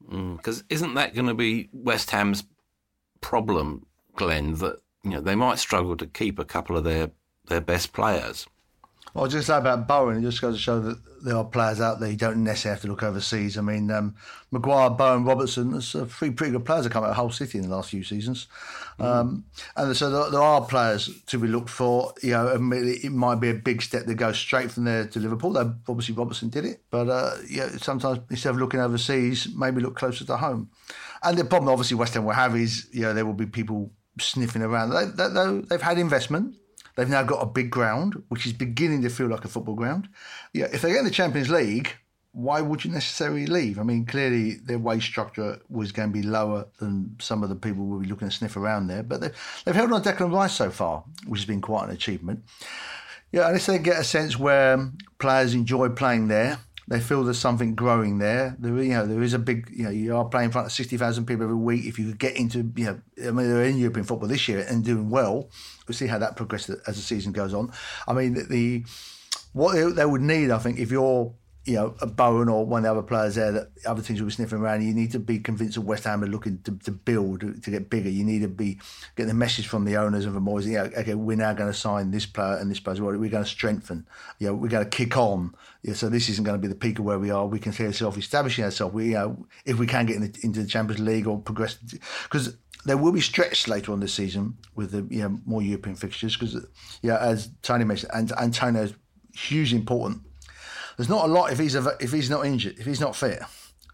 Because 0.00 0.62
mm, 0.62 0.66
isn't 0.68 0.94
that 0.94 1.14
going 1.14 1.26
to 1.26 1.34
be 1.34 1.68
West 1.72 2.10
Ham's 2.10 2.42
problem, 3.20 3.86
Glenn? 4.16 4.54
That 4.54 4.80
you 5.04 5.10
know 5.10 5.20
they 5.20 5.36
might 5.36 5.58
struggle 5.58 5.96
to 5.96 6.06
keep 6.06 6.40
a 6.40 6.44
couple 6.44 6.76
of 6.76 6.82
their, 6.82 7.12
their 7.46 7.60
best 7.60 7.92
players. 7.92 8.46
Was 9.14 9.32
just 9.32 9.46
say 9.46 9.56
about 9.56 9.88
Bowen, 9.88 10.18
it 10.18 10.22
just 10.22 10.40
goes 10.40 10.56
to 10.56 10.60
show 10.60 10.80
that 10.80 10.98
there 11.22 11.36
are 11.36 11.44
players 11.44 11.80
out 11.80 12.00
there 12.00 12.10
you 12.10 12.16
don't 12.16 12.44
necessarily 12.44 12.74
have 12.74 12.82
to 12.82 12.88
look 12.88 13.02
overseas. 13.02 13.58
I 13.58 13.60
mean, 13.60 13.90
um, 13.90 14.14
Maguire, 14.50 14.90
Bowen, 14.90 15.24
Robertson, 15.24 15.72
there's 15.72 15.92
three 16.08 16.30
pretty 16.30 16.52
good 16.52 16.64
players 16.64 16.84
that 16.84 16.92
come 16.92 17.04
out 17.04 17.10
of 17.10 17.16
Hull 17.16 17.30
City 17.30 17.58
in 17.58 17.68
the 17.68 17.74
last 17.74 17.90
few 17.90 18.04
seasons. 18.04 18.46
Mm. 18.98 19.04
Um, 19.04 19.44
and 19.76 19.96
so 19.96 20.10
there, 20.10 20.30
there, 20.30 20.40
are 20.40 20.64
players 20.64 21.10
to 21.26 21.38
be 21.38 21.48
looked 21.48 21.70
for. 21.70 22.12
You 22.22 22.32
know, 22.32 22.48
it 22.48 23.12
might 23.12 23.36
be 23.36 23.50
a 23.50 23.54
big 23.54 23.82
step 23.82 24.06
to 24.06 24.14
go 24.14 24.32
straight 24.32 24.70
from 24.70 24.84
there 24.84 25.06
to 25.06 25.18
Liverpool. 25.18 25.52
Though 25.52 25.74
obviously 25.88 26.14
Robertson 26.14 26.48
did 26.48 26.64
it, 26.64 26.82
but 26.90 27.08
uh, 27.08 27.36
yeah, 27.48 27.68
sometimes 27.78 28.20
instead 28.30 28.50
of 28.50 28.58
looking 28.58 28.80
overseas, 28.80 29.48
maybe 29.54 29.80
look 29.80 29.96
closer 29.96 30.24
to 30.24 30.36
home. 30.36 30.70
And 31.22 31.36
the 31.36 31.44
problem, 31.44 31.70
obviously, 31.70 31.96
West 31.96 32.14
Ham 32.14 32.24
will 32.24 32.32
have 32.32 32.56
is 32.56 32.88
you 32.92 33.02
know 33.02 33.14
there 33.14 33.26
will 33.26 33.34
be 33.34 33.46
people 33.46 33.90
sniffing 34.20 34.62
around. 34.62 34.90
They, 34.90 35.26
they, 35.26 35.60
they've 35.68 35.82
had 35.82 35.98
investment 35.98 36.56
They've 36.98 37.08
now 37.08 37.22
got 37.22 37.40
a 37.40 37.46
big 37.46 37.70
ground, 37.70 38.20
which 38.26 38.44
is 38.44 38.52
beginning 38.52 39.02
to 39.02 39.08
feel 39.08 39.28
like 39.28 39.44
a 39.44 39.48
football 39.48 39.76
ground. 39.76 40.08
Yeah, 40.52 40.66
if 40.72 40.82
they 40.82 40.90
get 40.90 40.98
in 40.98 41.04
the 41.04 41.12
Champions 41.12 41.48
League, 41.48 41.92
why 42.32 42.60
would 42.60 42.84
you 42.84 42.90
necessarily 42.90 43.46
leave? 43.46 43.78
I 43.78 43.84
mean, 43.84 44.04
clearly 44.04 44.54
their 44.54 44.80
wage 44.80 45.06
structure 45.06 45.60
was 45.68 45.92
going 45.92 46.08
to 46.08 46.12
be 46.12 46.26
lower 46.26 46.66
than 46.80 47.14
some 47.20 47.44
of 47.44 47.50
the 47.50 47.54
people 47.54 47.86
will 47.86 48.00
be 48.00 48.08
looking 48.08 48.28
to 48.28 48.34
sniff 48.34 48.56
around 48.56 48.88
there, 48.88 49.04
but 49.04 49.20
they've, 49.20 49.62
they've 49.64 49.76
held 49.76 49.92
on 49.92 50.02
Declan 50.02 50.34
Rice 50.34 50.54
so 50.56 50.70
far, 50.70 51.04
which 51.28 51.38
has 51.38 51.46
been 51.46 51.60
quite 51.60 51.84
an 51.84 51.90
achievement. 51.94 52.42
Yeah, 53.30 53.54
if 53.54 53.66
they 53.66 53.78
get 53.78 54.00
a 54.00 54.04
sense 54.04 54.36
where 54.36 54.90
players 55.20 55.54
enjoy 55.54 55.90
playing 55.90 56.26
there, 56.26 56.58
they 56.88 56.98
feel 56.98 57.22
there's 57.22 57.38
something 57.38 57.76
growing 57.76 58.18
there. 58.18 58.56
There, 58.58 58.76
you 58.82 58.94
know, 58.94 59.06
there 59.06 59.22
is 59.22 59.34
a 59.34 59.38
big, 59.38 59.70
you 59.70 59.84
know, 59.84 59.90
you 59.90 60.16
are 60.16 60.24
playing 60.24 60.46
in 60.46 60.50
front 60.50 60.66
of 60.66 60.72
sixty 60.72 60.96
thousand 60.96 61.26
people 61.26 61.44
every 61.44 61.54
week. 61.54 61.84
If 61.84 61.98
you 61.98 62.06
could 62.06 62.18
get 62.18 62.34
into, 62.34 62.72
you 62.74 62.86
know, 62.86 63.00
I 63.18 63.30
mean, 63.30 63.48
they're 63.48 63.64
in 63.64 63.78
European 63.78 64.06
football 64.06 64.28
this 64.28 64.48
year 64.48 64.66
and 64.68 64.82
doing 64.82 65.10
well. 65.10 65.48
We'll 65.88 65.96
see 65.96 66.06
how 66.06 66.18
that 66.18 66.36
progresses 66.36 66.80
as 66.86 66.96
the 66.96 67.02
season 67.02 67.32
goes 67.32 67.54
on. 67.54 67.72
I 68.06 68.12
mean, 68.12 68.34
the, 68.34 68.42
the 68.42 68.84
what 69.52 69.96
they 69.96 70.04
would 70.04 70.20
need, 70.20 70.50
I 70.50 70.58
think, 70.58 70.78
if 70.78 70.90
you're 70.90 71.32
you 71.68 71.74
know, 71.74 71.94
a 72.00 72.06
Bowen 72.06 72.48
or 72.48 72.64
one 72.64 72.78
of 72.78 72.84
the 72.84 72.90
other 72.90 73.06
players 73.06 73.34
there 73.34 73.52
that 73.52 73.68
other 73.84 74.00
teams 74.00 74.20
will 74.20 74.28
be 74.28 74.32
sniffing 74.32 74.58
around. 74.58 74.82
You 74.82 74.94
need 74.94 75.12
to 75.12 75.18
be 75.18 75.38
convinced 75.38 75.74
that 75.74 75.82
West 75.82 76.04
Ham 76.04 76.24
are 76.24 76.26
looking 76.26 76.62
to, 76.62 76.74
to 76.78 76.90
build, 76.90 77.40
to 77.40 77.70
get 77.70 77.90
bigger. 77.90 78.08
You 78.08 78.24
need 78.24 78.40
to 78.40 78.48
be 78.48 78.80
getting 79.16 79.28
the 79.28 79.34
message 79.34 79.66
from 79.66 79.84
the 79.84 79.98
owners 79.98 80.24
of 80.24 80.32
the 80.32 80.40
Moyes. 80.40 80.64
You 80.64 80.78
know, 80.78 80.84
okay, 80.84 81.14
we're 81.14 81.36
now 81.36 81.52
going 81.52 81.70
to 81.70 81.78
sign 81.78 82.10
this 82.10 82.24
player 82.24 82.56
and 82.56 82.70
this 82.70 82.80
player. 82.80 83.04
We're 83.04 83.28
going 83.28 83.44
to 83.44 83.50
strengthen. 83.50 84.06
You 84.38 84.46
know, 84.46 84.54
we're 84.54 84.68
going 84.68 84.84
to 84.84 84.90
kick 84.90 85.18
on. 85.18 85.54
Yeah, 85.82 85.92
so 85.92 86.08
this 86.08 86.30
isn't 86.30 86.44
going 86.44 86.58
to 86.58 86.62
be 86.62 86.72
the 86.72 86.78
peak 86.78 87.00
of 87.00 87.04
where 87.04 87.18
we 87.18 87.30
are. 87.30 87.44
We 87.46 87.58
can 87.58 87.72
see 87.72 87.84
ourselves 87.84 88.16
establishing 88.16 88.64
ourselves. 88.64 88.94
We, 88.94 89.08
you 89.08 89.14
know, 89.14 89.46
if 89.66 89.78
we 89.78 89.86
can 89.86 90.06
get 90.06 90.16
in 90.16 90.22
the, 90.22 90.38
into 90.42 90.62
the 90.62 90.68
Champions 90.68 91.02
League 91.02 91.26
or 91.26 91.38
progress, 91.38 91.74
because 91.74 92.56
there 92.84 92.96
will 92.96 93.12
be 93.12 93.20
stretched 93.20 93.68
later 93.68 93.92
on 93.92 94.00
this 94.00 94.14
season 94.14 94.56
with 94.74 94.92
the 94.92 95.06
you 95.14 95.22
know 95.22 95.38
more 95.44 95.62
European 95.62 95.96
fixtures. 95.96 96.36
Because 96.36 96.66
yeah, 97.02 97.18
as 97.18 97.50
Tony 97.62 97.84
mentioned, 97.84 98.12
and 98.14 98.32
Antonio 98.32 98.82
is 98.82 98.94
hugely 99.34 99.78
important 99.78 100.22
there's 100.98 101.08
not 101.08 101.24
a 101.24 101.32
lot 101.32 101.52
if 101.52 101.58
he's 101.58 101.74
if 101.74 102.12
he's 102.12 102.28
not 102.28 102.44
injured, 102.44 102.78
if 102.78 102.84
he's 102.84 103.00
not 103.00 103.16
fit. 103.16 103.40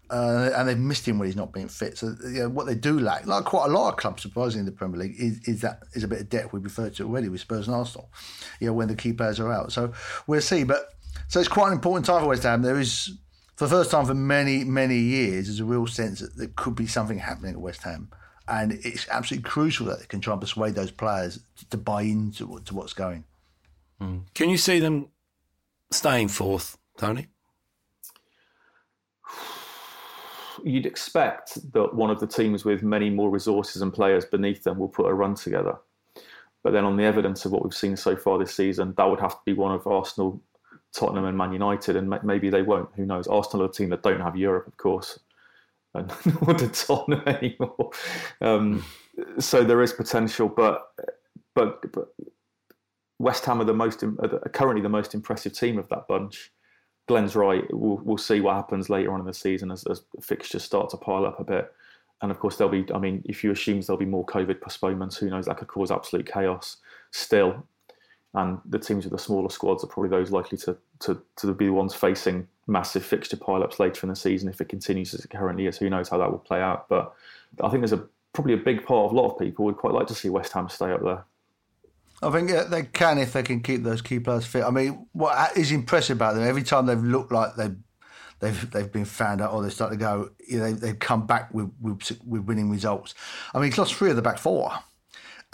Uh, 0.09 0.51
and 0.55 0.67
they've 0.67 0.77
missed 0.77 1.07
him 1.07 1.17
when 1.17 1.27
he's 1.27 1.35
not 1.35 1.53
being 1.53 1.67
fit. 1.67 1.97
So 1.97 2.15
you 2.23 2.41
know, 2.41 2.49
what 2.49 2.67
they 2.67 2.75
do 2.75 2.99
lack, 2.99 3.25
like 3.25 3.45
quite 3.45 3.67
a 3.67 3.73
lot 3.73 3.89
of 3.89 3.97
clubs, 3.97 4.21
surprisingly 4.21 4.59
in 4.61 4.65
the 4.65 4.71
Premier 4.71 4.99
League, 4.99 5.15
is, 5.17 5.39
is 5.47 5.61
that 5.61 5.83
is 5.93 6.03
a 6.03 6.07
bit 6.07 6.21
of 6.21 6.29
depth 6.29 6.51
we 6.51 6.59
referred 6.59 6.95
to 6.95 7.03
already 7.03 7.29
with 7.29 7.41
Spurs 7.41 7.67
and 7.67 7.75
Arsenal. 7.75 8.09
You 8.59 8.67
know, 8.67 8.73
when 8.73 8.87
the 8.87 8.95
key 8.95 9.13
players 9.13 9.39
are 9.39 9.51
out. 9.51 9.71
So 9.71 9.93
we'll 10.27 10.41
see. 10.41 10.63
But 10.63 10.93
So 11.27 11.39
it's 11.39 11.49
quite 11.49 11.67
an 11.67 11.73
important 11.73 12.05
time 12.05 12.21
for 12.21 12.29
West 12.29 12.43
Ham. 12.43 12.63
There 12.63 12.79
is, 12.79 13.17
for 13.55 13.65
the 13.65 13.71
first 13.71 13.91
time 13.91 14.05
for 14.05 14.15
many, 14.15 14.63
many 14.63 14.97
years, 14.97 15.45
there's 15.45 15.59
a 15.59 15.65
real 15.65 15.87
sense 15.87 16.19
that 16.19 16.35
there 16.35 16.51
could 16.55 16.75
be 16.75 16.87
something 16.87 17.19
happening 17.19 17.53
at 17.53 17.61
West 17.61 17.83
Ham. 17.83 18.09
And 18.47 18.73
it's 18.83 19.07
absolutely 19.09 19.49
crucial 19.49 19.87
that 19.87 19.99
they 19.99 20.05
can 20.05 20.21
try 20.21 20.33
and 20.33 20.41
persuade 20.41 20.75
those 20.75 20.91
players 20.91 21.39
to 21.69 21.77
buy 21.77 22.03
into 22.03 22.59
to 22.65 22.75
what's 22.75 22.93
going. 22.93 23.23
Mm. 23.99 24.21
Can 24.33 24.49
you 24.49 24.57
see 24.57 24.79
them 24.79 25.07
staying 25.91 26.27
fourth, 26.27 26.77
Tony? 26.97 27.27
You'd 30.63 30.85
expect 30.85 31.71
that 31.73 31.93
one 31.93 32.09
of 32.09 32.19
the 32.19 32.27
teams 32.27 32.65
with 32.65 32.81
many 32.83 33.09
more 33.09 33.29
resources 33.29 33.81
and 33.81 33.93
players 33.93 34.25
beneath 34.25 34.63
them 34.63 34.79
will 34.79 34.89
put 34.89 35.07
a 35.07 35.13
run 35.13 35.35
together. 35.35 35.77
But 36.63 36.73
then, 36.73 36.85
on 36.85 36.97
the 36.97 37.03
evidence 37.03 37.45
of 37.45 37.51
what 37.51 37.63
we've 37.63 37.75
seen 37.75 37.95
so 37.95 38.15
far 38.15 38.39
this 38.39 38.55
season, 38.55 38.93
that 38.97 39.07
would 39.07 39.19
have 39.19 39.33
to 39.33 39.41
be 39.45 39.53
one 39.53 39.73
of 39.73 39.85
Arsenal, 39.85 40.41
Tottenham, 40.93 41.25
and 41.25 41.37
Man 41.37 41.53
United, 41.53 41.95
and 41.95 42.11
maybe 42.23 42.49
they 42.49 42.63
won't. 42.63 42.89
Who 42.95 43.05
knows? 43.05 43.27
Arsenal 43.27 43.67
are 43.67 43.69
a 43.69 43.71
team 43.71 43.89
that 43.89 44.01
don't 44.01 44.21
have 44.21 44.35
Europe, 44.35 44.65
of 44.65 44.75
course, 44.77 45.19
and 45.95 46.11
nor 46.41 46.53
do 46.53 46.67
Tottenham 46.67 47.23
anymore. 47.27 47.91
Um, 48.41 48.83
so 49.39 49.63
there 49.63 49.81
is 49.81 49.93
potential, 49.93 50.49
but 50.49 50.91
but 51.53 51.91
but 51.91 52.13
West 53.19 53.45
Ham 53.45 53.61
are 53.61 53.65
the 53.65 53.73
most 53.73 54.03
are 54.03 54.51
currently 54.53 54.81
the 54.81 54.89
most 54.89 55.13
impressive 55.13 55.53
team 55.53 55.77
of 55.77 55.87
that 55.89 56.07
bunch. 56.07 56.51
Glenn's 57.07 57.35
right. 57.35 57.63
We'll, 57.71 57.99
we'll 58.03 58.17
see 58.17 58.41
what 58.41 58.55
happens 58.55 58.89
later 58.89 59.13
on 59.13 59.19
in 59.19 59.25
the 59.25 59.33
season 59.33 59.71
as, 59.71 59.85
as 59.85 60.01
fixtures 60.21 60.63
start 60.63 60.89
to 60.89 60.97
pile 60.97 61.25
up 61.25 61.39
a 61.39 61.43
bit. 61.43 61.71
And 62.21 62.31
of 62.31 62.39
course, 62.39 62.57
there'll 62.57 62.71
be, 62.71 62.91
I 62.93 62.97
mean, 62.97 63.21
if 63.25 63.43
you 63.43 63.51
assume 63.51 63.81
there'll 63.81 63.99
be 63.99 64.05
more 64.05 64.25
COVID 64.25 64.61
postponements, 64.61 65.17
who 65.17 65.29
knows, 65.29 65.45
that 65.45 65.57
could 65.57 65.67
cause 65.67 65.91
absolute 65.91 66.25
chaos 66.25 66.77
still. 67.11 67.63
And 68.33 68.59
the 68.65 68.79
teams 68.79 69.05
with 69.05 69.11
the 69.11 69.19
smaller 69.19 69.49
squads 69.49 69.83
are 69.83 69.87
probably 69.87 70.09
those 70.09 70.31
likely 70.31 70.57
to, 70.59 70.77
to, 71.01 71.21
to 71.37 71.53
be 71.53 71.67
the 71.67 71.73
ones 71.73 71.93
facing 71.93 72.47
massive 72.67 73.05
fixture 73.05 73.37
pile-ups 73.37 73.79
later 73.79 74.01
in 74.03 74.09
the 74.09 74.15
season 74.15 74.49
if 74.49 74.59
it 74.59 74.69
continues 74.69 75.13
as 75.13 75.23
it 75.23 75.29
currently 75.29 75.67
is. 75.67 75.77
Who 75.77 75.89
knows 75.89 76.09
how 76.09 76.17
that 76.17 76.31
will 76.31 76.39
play 76.39 76.61
out? 76.61 76.89
But 76.89 77.13
I 77.63 77.69
think 77.69 77.81
there's 77.81 77.93
a 77.93 78.07
probably 78.33 78.53
a 78.53 78.57
big 78.57 78.85
part 78.85 79.05
of 79.05 79.11
a 79.11 79.15
lot 79.15 79.31
of 79.31 79.39
people 79.39 79.65
would 79.65 79.77
quite 79.77 79.93
like 79.93 80.07
to 80.07 80.15
see 80.15 80.29
West 80.29 80.51
Ham 80.53 80.69
stay 80.69 80.91
up 80.91 81.03
there. 81.03 81.23
I 82.21 82.31
think 82.31 82.51
they 82.69 82.83
can 82.83 83.17
if 83.17 83.33
they 83.33 83.43
can 83.43 83.61
keep 83.61 83.83
those 83.83 84.01
key 84.01 84.19
players 84.19 84.45
fit. 84.45 84.63
I 84.63 84.71
mean, 84.71 85.07
what 85.13 85.55
is 85.57 85.71
impressive 85.71 86.17
about 86.17 86.35
them 86.35 86.43
every 86.43 86.63
time 86.63 86.85
they've 86.85 87.01
looked 87.01 87.31
like 87.31 87.55
they've 87.55 87.75
they've 88.39 88.71
they've 88.71 88.91
been 88.91 89.05
found 89.05 89.41
out 89.41 89.53
or 89.53 89.61
they 89.61 89.69
start 89.69 89.91
to 89.91 89.97
go, 89.97 90.29
you 90.47 90.59
know, 90.59 90.71
they, 90.71 90.87
have 90.87 90.99
come 90.99 91.25
back 91.27 91.53
with, 91.53 91.71
with, 91.81 92.19
with 92.25 92.43
winning 92.43 92.69
results. 92.69 93.13
I 93.53 93.59
mean, 93.59 93.71
he's 93.71 93.77
lost 93.77 93.95
three 93.95 94.09
of 94.09 94.15
the 94.15 94.21
back 94.21 94.37
four, 94.37 94.71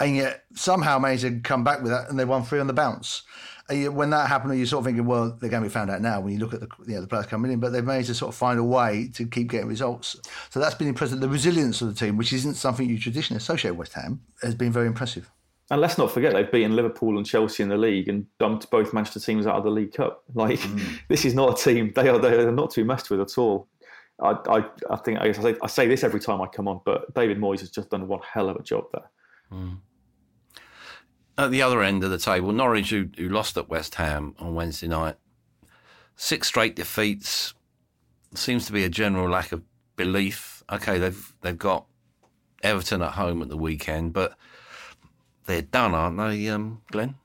and 0.00 0.16
yet 0.16 0.44
somehow 0.54 0.98
managed 0.98 1.22
to 1.22 1.40
come 1.40 1.64
back 1.64 1.82
with 1.82 1.90
that, 1.90 2.08
and 2.08 2.18
they 2.18 2.24
won 2.24 2.44
three 2.44 2.60
on 2.60 2.68
the 2.68 2.72
bounce. 2.72 3.22
And 3.68 3.96
when 3.96 4.10
that 4.10 4.28
happened, 4.28 4.56
you're 4.56 4.66
sort 4.66 4.80
of 4.80 4.86
thinking, 4.86 5.06
well, 5.06 5.36
they're 5.40 5.50
going 5.50 5.62
to 5.62 5.68
be 5.68 5.72
found 5.72 5.90
out 5.90 6.00
now 6.00 6.20
when 6.20 6.32
you 6.32 6.38
look 6.38 6.54
at 6.54 6.60
the 6.60 6.68
you 6.86 6.94
know, 6.94 7.00
the 7.00 7.06
players 7.06 7.26
coming 7.26 7.52
in, 7.52 7.60
but 7.60 7.72
they've 7.72 7.84
managed 7.84 8.08
to 8.08 8.14
sort 8.14 8.30
of 8.30 8.34
find 8.34 8.58
a 8.58 8.64
way 8.64 9.08
to 9.14 9.26
keep 9.26 9.50
getting 9.50 9.68
results. 9.68 10.16
So 10.50 10.60
that's 10.60 10.74
been 10.74 10.88
impressive. 10.88 11.20
The 11.20 11.28
resilience 11.28 11.80
of 11.80 11.88
the 11.88 11.94
team, 11.94 12.16
which 12.16 12.32
isn't 12.32 12.54
something 12.54 12.88
you 12.88 12.98
traditionally 12.98 13.38
associate 13.38 13.72
with 13.72 13.78
West 13.78 13.92
Ham, 13.94 14.20
has 14.42 14.54
been 14.54 14.72
very 14.72 14.86
impressive. 14.86 15.30
And 15.70 15.80
let's 15.80 15.96
not 15.96 16.10
forget 16.10 16.34
they've 16.34 16.50
beaten 16.50 16.76
Liverpool 16.76 17.16
and 17.16 17.26
Chelsea 17.26 17.62
in 17.62 17.70
the 17.70 17.78
league 17.78 18.08
and 18.08 18.26
dumped 18.38 18.70
both 18.70 18.92
Manchester 18.92 19.20
teams 19.20 19.46
out 19.46 19.56
of 19.56 19.64
the 19.64 19.70
League 19.70 19.94
Cup. 19.94 20.22
Like 20.34 20.58
mm. 20.58 20.98
this 21.08 21.24
is 21.24 21.34
not 21.34 21.58
a 21.58 21.62
team 21.62 21.92
they 21.94 22.08
are 22.08 22.18
they 22.18 22.34
are 22.34 22.52
not 22.52 22.70
to 22.72 22.80
be 22.80 22.86
messed 22.86 23.10
with 23.10 23.20
at 23.20 23.38
all. 23.38 23.68
I 24.20 24.36
I, 24.46 24.64
I 24.90 24.96
think 24.96 25.20
I, 25.20 25.32
say, 25.32 25.56
I 25.62 25.66
say 25.66 25.86
this 25.86 26.04
every 26.04 26.20
time 26.20 26.42
I 26.42 26.46
come 26.46 26.68
on, 26.68 26.80
but 26.84 27.14
David 27.14 27.38
Moyes 27.38 27.60
has 27.60 27.70
just 27.70 27.90
done 27.90 28.06
one 28.06 28.20
hell 28.22 28.50
of 28.50 28.56
a 28.56 28.62
job 28.62 28.84
there. 28.92 29.10
Mm. 29.52 29.78
At 31.42 31.50
the 31.50 31.60
other 31.60 31.82
end 31.82 32.04
of 32.04 32.10
the 32.12 32.18
table, 32.18 32.52
Norwich, 32.52 32.90
who, 32.90 33.08
who 33.18 33.28
lost 33.28 33.56
at 33.56 33.68
West 33.68 33.96
Ham 33.96 34.36
on 34.38 34.54
Wednesday 34.54 34.86
night, 34.86 35.16
six 36.14 36.46
straight 36.46 36.76
defeats. 36.76 37.52
Seems 38.32 38.64
to 38.66 38.72
be 38.72 38.84
a 38.84 38.88
general 38.88 39.28
lack 39.28 39.50
of 39.50 39.64
belief. 39.96 40.62
Okay, 40.70 41.00
they've 41.00 41.34
they've 41.40 41.58
got 41.58 41.86
Everton 42.62 43.02
at 43.02 43.14
home 43.14 43.42
at 43.42 43.48
the 43.48 43.56
weekend, 43.56 44.12
but 44.12 44.36
they're 45.46 45.62
done, 45.62 45.96
aren't 45.96 46.16
they, 46.16 46.48
um, 46.48 46.80
Glenn? 46.92 47.16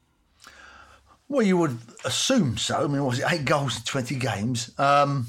Well, 1.30 1.45
you 1.45 1.57
would 1.57 1.78
assume 2.03 2.57
so. 2.57 2.86
I 2.86 2.88
mean, 2.88 3.05
was 3.05 3.20
it 3.20 3.26
eight 3.32 3.45
goals 3.45 3.78
in 3.78 3.84
20 3.84 4.15
games? 4.15 4.72
Um, 4.80 5.28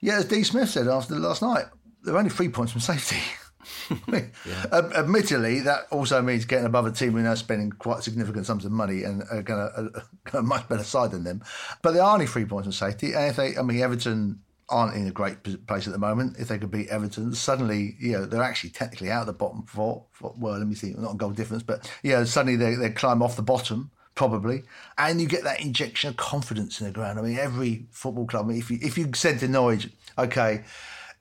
yeah, 0.00 0.18
as 0.18 0.26
D 0.26 0.44
Smith 0.44 0.70
said 0.70 0.86
after 0.86 1.16
last 1.16 1.42
night, 1.42 1.64
they're 2.04 2.16
only 2.16 2.30
three 2.30 2.48
points 2.48 2.70
from 2.70 2.80
safety. 2.80 3.18
yeah. 4.08 4.64
admittedly, 4.72 5.60
that 5.60 5.86
also 5.90 6.20
means 6.22 6.44
getting 6.44 6.66
above 6.66 6.86
a 6.86 6.92
team 6.92 7.12
who 7.12 7.18
are 7.18 7.22
now 7.22 7.34
spending 7.34 7.70
quite 7.70 8.02
significant 8.02 8.46
sums 8.46 8.64
of 8.64 8.72
money 8.72 9.04
and 9.04 9.22
are 9.30 9.42
going 9.42 9.60
uh, 9.60 10.00
to 10.30 10.38
a, 10.38 10.42
much 10.42 10.68
better 10.68 10.84
side 10.84 11.10
than 11.10 11.24
them. 11.24 11.42
But 11.82 11.92
they 11.92 12.00
are 12.00 12.12
only 12.12 12.26
three 12.26 12.44
points 12.44 12.66
from 12.66 12.72
safety. 12.72 13.14
And 13.14 13.30
if 13.30 13.36
they, 13.36 13.56
I 13.56 13.62
mean, 13.62 13.80
Everton 13.80 14.40
aren't 14.68 14.96
in 14.96 15.06
a 15.06 15.10
great 15.10 15.42
place 15.66 15.86
at 15.86 15.92
the 15.92 15.98
moment. 15.98 16.36
If 16.38 16.48
they 16.48 16.58
could 16.58 16.70
beat 16.70 16.88
Everton, 16.88 17.34
suddenly, 17.34 17.96
you 17.98 18.12
know, 18.12 18.24
they're 18.24 18.42
actually 18.42 18.70
technically 18.70 19.10
out 19.10 19.22
of 19.22 19.26
the 19.26 19.32
bottom 19.32 19.64
four. 19.66 20.06
well, 20.20 20.58
let 20.58 20.66
me 20.66 20.74
see, 20.74 20.94
not 20.96 21.14
a 21.14 21.16
goal 21.16 21.30
difference, 21.30 21.62
but 21.62 21.90
yeah, 22.02 22.24
suddenly 22.24 22.56
they, 22.56 22.74
they 22.74 22.90
climb 22.90 23.22
off 23.22 23.36
the 23.36 23.42
bottom 23.42 23.90
probably, 24.14 24.62
and 24.96 25.20
you 25.20 25.26
get 25.26 25.44
that 25.44 25.60
injection 25.60 26.10
of 26.10 26.16
confidence 26.16 26.80
in 26.80 26.86
the 26.86 26.92
ground. 26.92 27.18
I 27.18 27.22
mean, 27.22 27.38
every 27.38 27.86
football 27.90 28.26
club. 28.26 28.46
I 28.46 28.48
mean, 28.50 28.58
if 28.58 28.70
you 28.70 28.78
if 28.80 28.96
you 28.96 29.10
said 29.14 29.40
to 29.40 29.48
Norwich, 29.48 29.88
okay, 30.16 30.62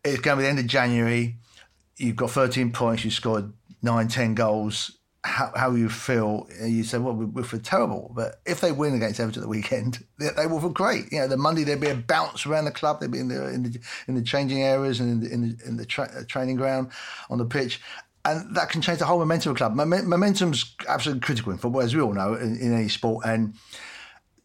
it's 0.03 0.19
going 0.19 0.37
to 0.37 0.41
be 0.41 0.43
the 0.43 0.49
end 0.49 0.59
of 0.59 0.67
January, 0.67 1.37
you've 1.97 2.15
got 2.15 2.31
13 2.31 2.71
points, 2.71 3.05
you 3.05 3.11
scored 3.11 3.53
nine, 3.81 4.07
10 4.07 4.35
goals 4.35 4.97
how, 5.23 5.51
how 5.55 5.71
you 5.71 5.89
feel. 5.89 6.47
You 6.61 6.83
say, 6.83 6.97
well, 6.97 7.13
we, 7.13 7.25
we 7.25 7.43
feel 7.43 7.59
terrible. 7.59 8.11
But 8.13 8.41
if 8.45 8.61
they 8.61 8.71
win 8.71 8.93
against 8.93 9.19
Everton 9.19 9.41
the 9.41 9.47
weekend, 9.47 10.05
they, 10.19 10.29
they, 10.35 10.47
will 10.47 10.59
feel 10.59 10.69
great. 10.69 11.11
You 11.11 11.19
know, 11.19 11.27
the 11.27 11.37
Monday 11.37 11.63
there'll 11.63 11.81
be 11.81 11.87
a 11.87 11.95
bounce 11.95 12.45
around 12.45 12.65
the 12.65 12.71
club. 12.71 12.99
They'll 12.99 13.09
be 13.09 13.19
in 13.19 13.29
the 13.29 13.47
in 13.49 13.63
the, 13.63 13.79
in 14.07 14.15
the 14.15 14.21
changing 14.21 14.61
areas 14.61 14.99
and 14.99 15.11
in 15.11 15.19
the, 15.21 15.33
in 15.33 15.41
the, 15.41 15.67
in 15.67 15.77
the 15.77 15.85
tra- 15.85 16.25
training 16.25 16.57
ground 16.57 16.91
on 17.29 17.37
the 17.37 17.45
pitch. 17.45 17.81
And 18.25 18.55
that 18.55 18.69
can 18.69 18.81
change 18.81 18.99
the 18.99 19.05
whole 19.05 19.19
momentum 19.19 19.51
of 19.51 19.57
the 19.57 19.65
club. 19.65 19.75
Momentum's 19.75 20.75
absolutely 20.87 21.19
critical 21.19 21.51
in 21.51 21.57
football, 21.57 21.81
as 21.81 21.93
we 21.93 22.01
all 22.01 22.13
know, 22.13 22.35
in, 22.35 22.55
in 22.55 22.73
any 22.73 22.87
sport. 22.87 23.25
And 23.25 23.53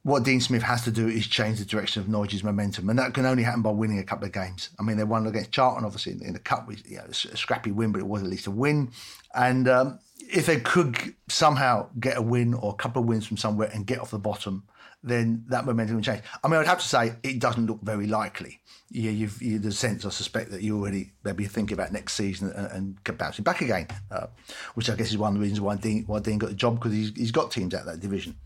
what 0.08 0.22
Dean 0.22 0.40
Smith 0.40 0.62
has 0.62 0.82
to 0.84 0.90
do 0.90 1.06
is 1.06 1.26
change 1.26 1.58
the 1.58 1.64
direction 1.64 2.00
of 2.00 2.08
Norwich's 2.08 2.42
momentum, 2.42 2.88
and 2.88 2.98
that 2.98 3.12
can 3.12 3.26
only 3.26 3.42
happen 3.42 3.60
by 3.60 3.70
winning 3.70 3.98
a 3.98 4.04
couple 4.04 4.26
of 4.26 4.32
games. 4.32 4.70
I 4.78 4.82
mean, 4.82 4.96
they 4.96 5.04
won 5.04 5.26
against 5.26 5.52
Charlton, 5.52 5.84
obviously 5.84 6.12
in, 6.12 6.22
in 6.22 6.32
the 6.32 6.38
cup, 6.38 6.66
was 6.66 6.82
you 6.86 6.96
know, 6.96 7.04
a 7.04 7.14
scrappy 7.14 7.72
win, 7.72 7.92
but 7.92 8.00
it 8.00 8.06
was 8.06 8.22
at 8.22 8.28
least 8.28 8.46
a 8.46 8.50
win. 8.50 8.90
And 9.34 9.68
um, 9.68 9.98
if 10.20 10.46
they 10.46 10.60
could 10.60 11.14
somehow 11.28 11.88
get 12.00 12.16
a 12.16 12.22
win 12.22 12.54
or 12.54 12.72
a 12.72 12.76
couple 12.76 13.02
of 13.02 13.08
wins 13.08 13.26
from 13.26 13.36
somewhere 13.36 13.70
and 13.72 13.86
get 13.86 14.00
off 14.00 14.10
the 14.10 14.18
bottom, 14.18 14.64
then 15.02 15.44
that 15.48 15.64
momentum 15.64 15.96
will 15.96 16.02
change. 16.02 16.22
I 16.42 16.48
mean, 16.48 16.58
I'd 16.58 16.66
have 16.66 16.80
to 16.80 16.88
say 16.88 17.14
it 17.22 17.38
doesn't 17.38 17.66
look 17.66 17.80
very 17.82 18.06
likely. 18.06 18.60
Yeah, 18.90 19.10
you've 19.10 19.40
you, 19.40 19.58
the 19.58 19.70
sense 19.70 20.04
I 20.04 20.10
suspect 20.10 20.50
that 20.50 20.62
you 20.62 20.78
already 20.78 21.12
maybe 21.22 21.44
thinking 21.44 21.74
about 21.74 21.92
next 21.92 22.14
season 22.14 22.50
and, 22.52 22.98
and 23.04 23.18
bouncing 23.18 23.44
back 23.44 23.60
again, 23.60 23.86
uh, 24.10 24.26
which 24.74 24.90
I 24.90 24.96
guess 24.96 25.10
is 25.10 25.18
one 25.18 25.32
of 25.32 25.34
the 25.34 25.40
reasons 25.40 25.60
why 25.60 25.76
Dean 25.76 26.04
why 26.06 26.20
Dean 26.20 26.38
got 26.38 26.50
the 26.50 26.56
job 26.56 26.76
because 26.76 26.92
he's, 26.92 27.12
he's 27.14 27.30
got 27.30 27.50
teams 27.50 27.74
out 27.74 27.86
that 27.86 28.00
division. 28.00 28.36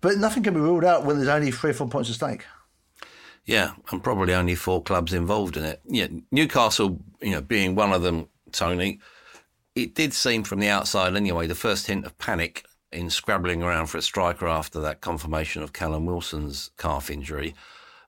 But 0.00 0.18
nothing 0.18 0.42
can 0.42 0.54
be 0.54 0.60
ruled 0.60 0.84
out 0.84 1.04
when 1.04 1.16
there's 1.16 1.28
only 1.28 1.50
three 1.50 1.70
or 1.70 1.74
four 1.74 1.88
points 1.88 2.10
at 2.10 2.16
stake. 2.16 2.44
Yeah, 3.44 3.72
and 3.90 4.04
probably 4.04 4.34
only 4.34 4.54
four 4.54 4.82
clubs 4.82 5.14
involved 5.14 5.56
in 5.56 5.64
it. 5.64 5.80
Yeah, 5.86 6.08
Newcastle, 6.30 7.00
you 7.22 7.30
know, 7.30 7.40
being 7.40 7.74
one 7.74 7.92
of 7.92 8.02
them, 8.02 8.28
Tony 8.52 9.00
it 9.78 9.94
did 9.94 10.12
seem 10.12 10.42
from 10.42 10.58
the 10.58 10.68
outside 10.68 11.14
anyway, 11.14 11.46
the 11.46 11.54
first 11.54 11.86
hint 11.86 12.04
of 12.04 12.18
panic 12.18 12.64
in 12.92 13.10
scrabbling 13.10 13.62
around 13.62 13.86
for 13.86 13.98
a 13.98 14.02
striker 14.02 14.46
after 14.46 14.80
that 14.80 15.00
confirmation 15.00 15.62
of 15.62 15.72
Callum 15.72 16.06
Wilson's 16.06 16.70
calf 16.76 17.10
injury. 17.10 17.54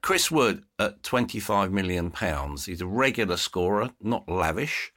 Chris 0.03 0.31
Wood 0.31 0.64
at 0.78 1.03
£25 1.03 1.70
million. 1.70 2.12
He's 2.64 2.81
a 2.81 2.87
regular 2.87 3.37
scorer, 3.37 3.91
not 4.01 4.28
lavish. 4.28 4.93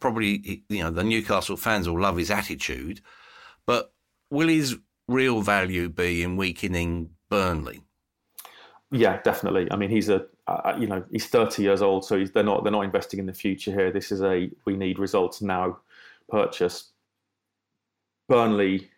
Probably, 0.00 0.64
you 0.68 0.82
know, 0.82 0.90
the 0.90 1.04
Newcastle 1.04 1.56
fans 1.56 1.88
will 1.88 2.00
love 2.00 2.16
his 2.16 2.30
attitude. 2.30 3.00
But 3.66 3.92
will 4.30 4.48
his 4.48 4.78
real 5.06 5.42
value 5.42 5.88
be 5.88 6.22
in 6.22 6.36
weakening 6.36 7.10
Burnley? 7.28 7.82
Yeah, 8.90 9.20
definitely. 9.22 9.68
I 9.70 9.76
mean, 9.76 9.90
he's 9.90 10.08
a, 10.08 10.26
uh, 10.46 10.76
you 10.78 10.86
know, 10.86 11.04
he's 11.10 11.26
30 11.26 11.62
years 11.62 11.82
old, 11.82 12.04
so 12.04 12.24
they're 12.24 12.42
not 12.42 12.62
they're 12.62 12.72
not 12.72 12.84
investing 12.84 13.20
in 13.20 13.26
the 13.26 13.34
future 13.34 13.70
here. 13.70 13.90
This 13.90 14.10
is 14.10 14.22
a 14.22 14.50
we 14.64 14.76
need 14.76 14.98
results 14.98 15.42
now 15.42 15.78
purchase. 16.30 16.92
Burnley, 18.28 18.90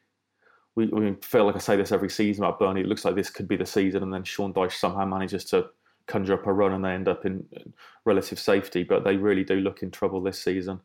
we, 0.77 0.87
we, 0.87 1.14
feel 1.23 1.47
like 1.47 1.57
I 1.57 1.59
say 1.59 1.77
this 1.77 1.93
every 1.93 2.11
season 2.11 2.45
about 2.45 2.59
Burnley. 2.59 2.83
It 2.83 2.87
looks 2.87 3.05
like 3.05 3.14
this 3.14 3.31
could 3.31 3.49
be 3.49 3.57
the 3.57 3.66
season, 3.66 4.03
and 4.03 4.12
then 4.12 4.25
Sean 4.25 4.53
Dyche 4.53 4.73
somehow 4.73 5.05
manages 5.05 5.45
to 5.47 5.66
conjure 6.07 6.35
up 6.35 6.47
a 6.47 6.53
run, 6.53 6.73
and 6.73 6.85
they 6.85 6.93
end 6.93 7.09
up 7.09 7.27
in 7.27 7.45
relative 8.05 8.39
safety. 8.39 8.83
But 8.83 9.05
they 9.05 9.16
really 9.16 9.45
do 9.45 9.57
look 9.57 9.83
in 9.83 9.91
trouble 9.91 10.23
this 10.23 10.43
season. 10.43 10.81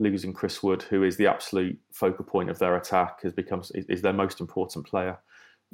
Losing 0.00 0.32
Chris 0.32 0.62
Wood, 0.62 0.82
who 0.82 1.02
is 1.02 1.16
the 1.16 1.26
absolute 1.26 1.78
focal 1.92 2.24
point 2.24 2.50
of 2.50 2.58
their 2.58 2.76
attack, 2.76 3.22
has 3.22 3.32
become 3.32 3.62
is 3.74 4.02
their 4.02 4.12
most 4.12 4.40
important 4.40 4.86
player. 4.86 5.18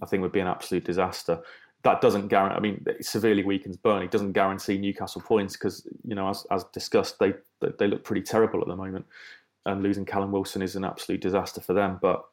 I 0.02 0.06
think 0.06 0.22
would 0.22 0.32
be 0.32 0.40
an 0.40 0.48
absolute 0.48 0.84
disaster. 0.84 1.40
That 1.84 2.00
doesn't 2.00 2.28
guarantee. 2.28 2.56
I 2.56 2.60
mean, 2.60 2.82
it 2.86 3.04
severely 3.04 3.44
weakens 3.44 3.76
Burnley. 3.76 4.08
Doesn't 4.08 4.32
guarantee 4.32 4.78
Newcastle 4.78 5.20
points 5.20 5.54
because 5.54 5.86
you 6.02 6.14
know, 6.14 6.28
as, 6.28 6.46
as 6.50 6.64
discussed, 6.72 7.18
they 7.18 7.34
they 7.78 7.86
look 7.86 8.04
pretty 8.04 8.22
terrible 8.22 8.60
at 8.60 8.68
the 8.68 8.76
moment 8.76 9.06
and 9.66 9.82
losing 9.82 10.04
Callum 10.04 10.32
Wilson 10.32 10.62
is 10.62 10.76
an 10.76 10.84
absolute 10.84 11.20
disaster 11.20 11.60
for 11.60 11.72
them. 11.72 11.98
But 12.00 12.24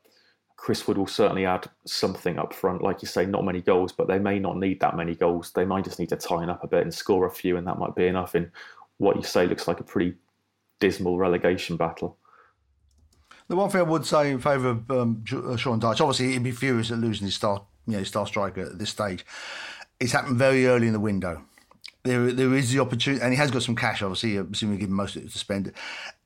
Chris 0.62 0.88
Wood 0.88 1.00
will 1.00 1.08
certainly 1.08 1.44
add 1.44 1.68
something 1.86 2.38
up 2.38 2.54
front. 2.54 2.84
Like 2.84 3.02
you 3.02 3.08
say, 3.08 3.26
not 3.26 3.44
many 3.44 3.62
goals, 3.62 3.92
but 3.92 4.08
they 4.08 4.20
may 4.20 4.38
not 4.38 4.58
need 4.58 4.80
that 4.82 4.96
many 4.96 5.16
goals. 5.16 5.52
They 5.52 5.66
might 5.66 5.86
just 5.86 5.98
need 5.98 6.10
to 6.10 6.16
tighten 6.16 6.52
up 6.52 6.64
a 6.64 6.68
bit 6.68 6.84
and 6.84 6.94
score 6.94 7.26
a 7.26 7.32
few, 7.32 7.58
and 7.58 7.66
that 7.66 7.80
might 7.80 7.96
be 7.96 8.06
enough 8.06 8.36
in 8.36 8.52
what 8.98 9.16
you 9.16 9.24
say 9.24 9.48
looks 9.48 9.68
like 9.68 9.80
a 9.80 9.84
pretty 9.84 10.14
dismal 10.80 11.18
relegation 11.18 11.78
battle. 11.78 12.16
The 13.48 13.56
one 13.56 13.72
thing 13.72 13.82
I 13.82 13.86
would 13.86 14.06
say 14.06 14.30
in 14.30 14.38
favour 14.38 14.70
of 14.70 14.92
um, 14.92 15.24
uh, 15.32 15.58
Sean 15.58 15.82
Dyche, 15.82 16.00
obviously 16.00 16.34
he'd 16.34 16.44
be 16.44 16.52
furious 16.52 16.92
at 16.92 17.00
losing 17.00 17.26
his 17.26 17.34
star, 17.34 17.64
you 17.88 17.98
know, 17.98 18.04
star 18.04 18.28
striker 18.28 18.62
at 18.62 18.78
this 18.78 18.92
stage. 18.92 19.26
It's 20.00 20.12
happened 20.12 20.38
very 20.38 20.68
early 20.68 20.86
in 20.86 20.94
the 20.94 21.00
window. 21.00 21.42
There, 22.04 22.32
there 22.32 22.54
is 22.54 22.72
the 22.72 22.82
opportunity, 22.82 23.24
and 23.24 23.34
he 23.34 23.38
has 23.38 23.50
got 23.50 23.64
some 23.64 23.76
cash. 23.76 24.04
Obviously, 24.04 24.38
assuming 24.38 24.76
we 24.76 24.80
give 24.80 24.90
him 24.90 24.96
most 24.96 25.16
of 25.16 25.24
it 25.24 25.32
to 25.32 25.40
spend 25.40 25.74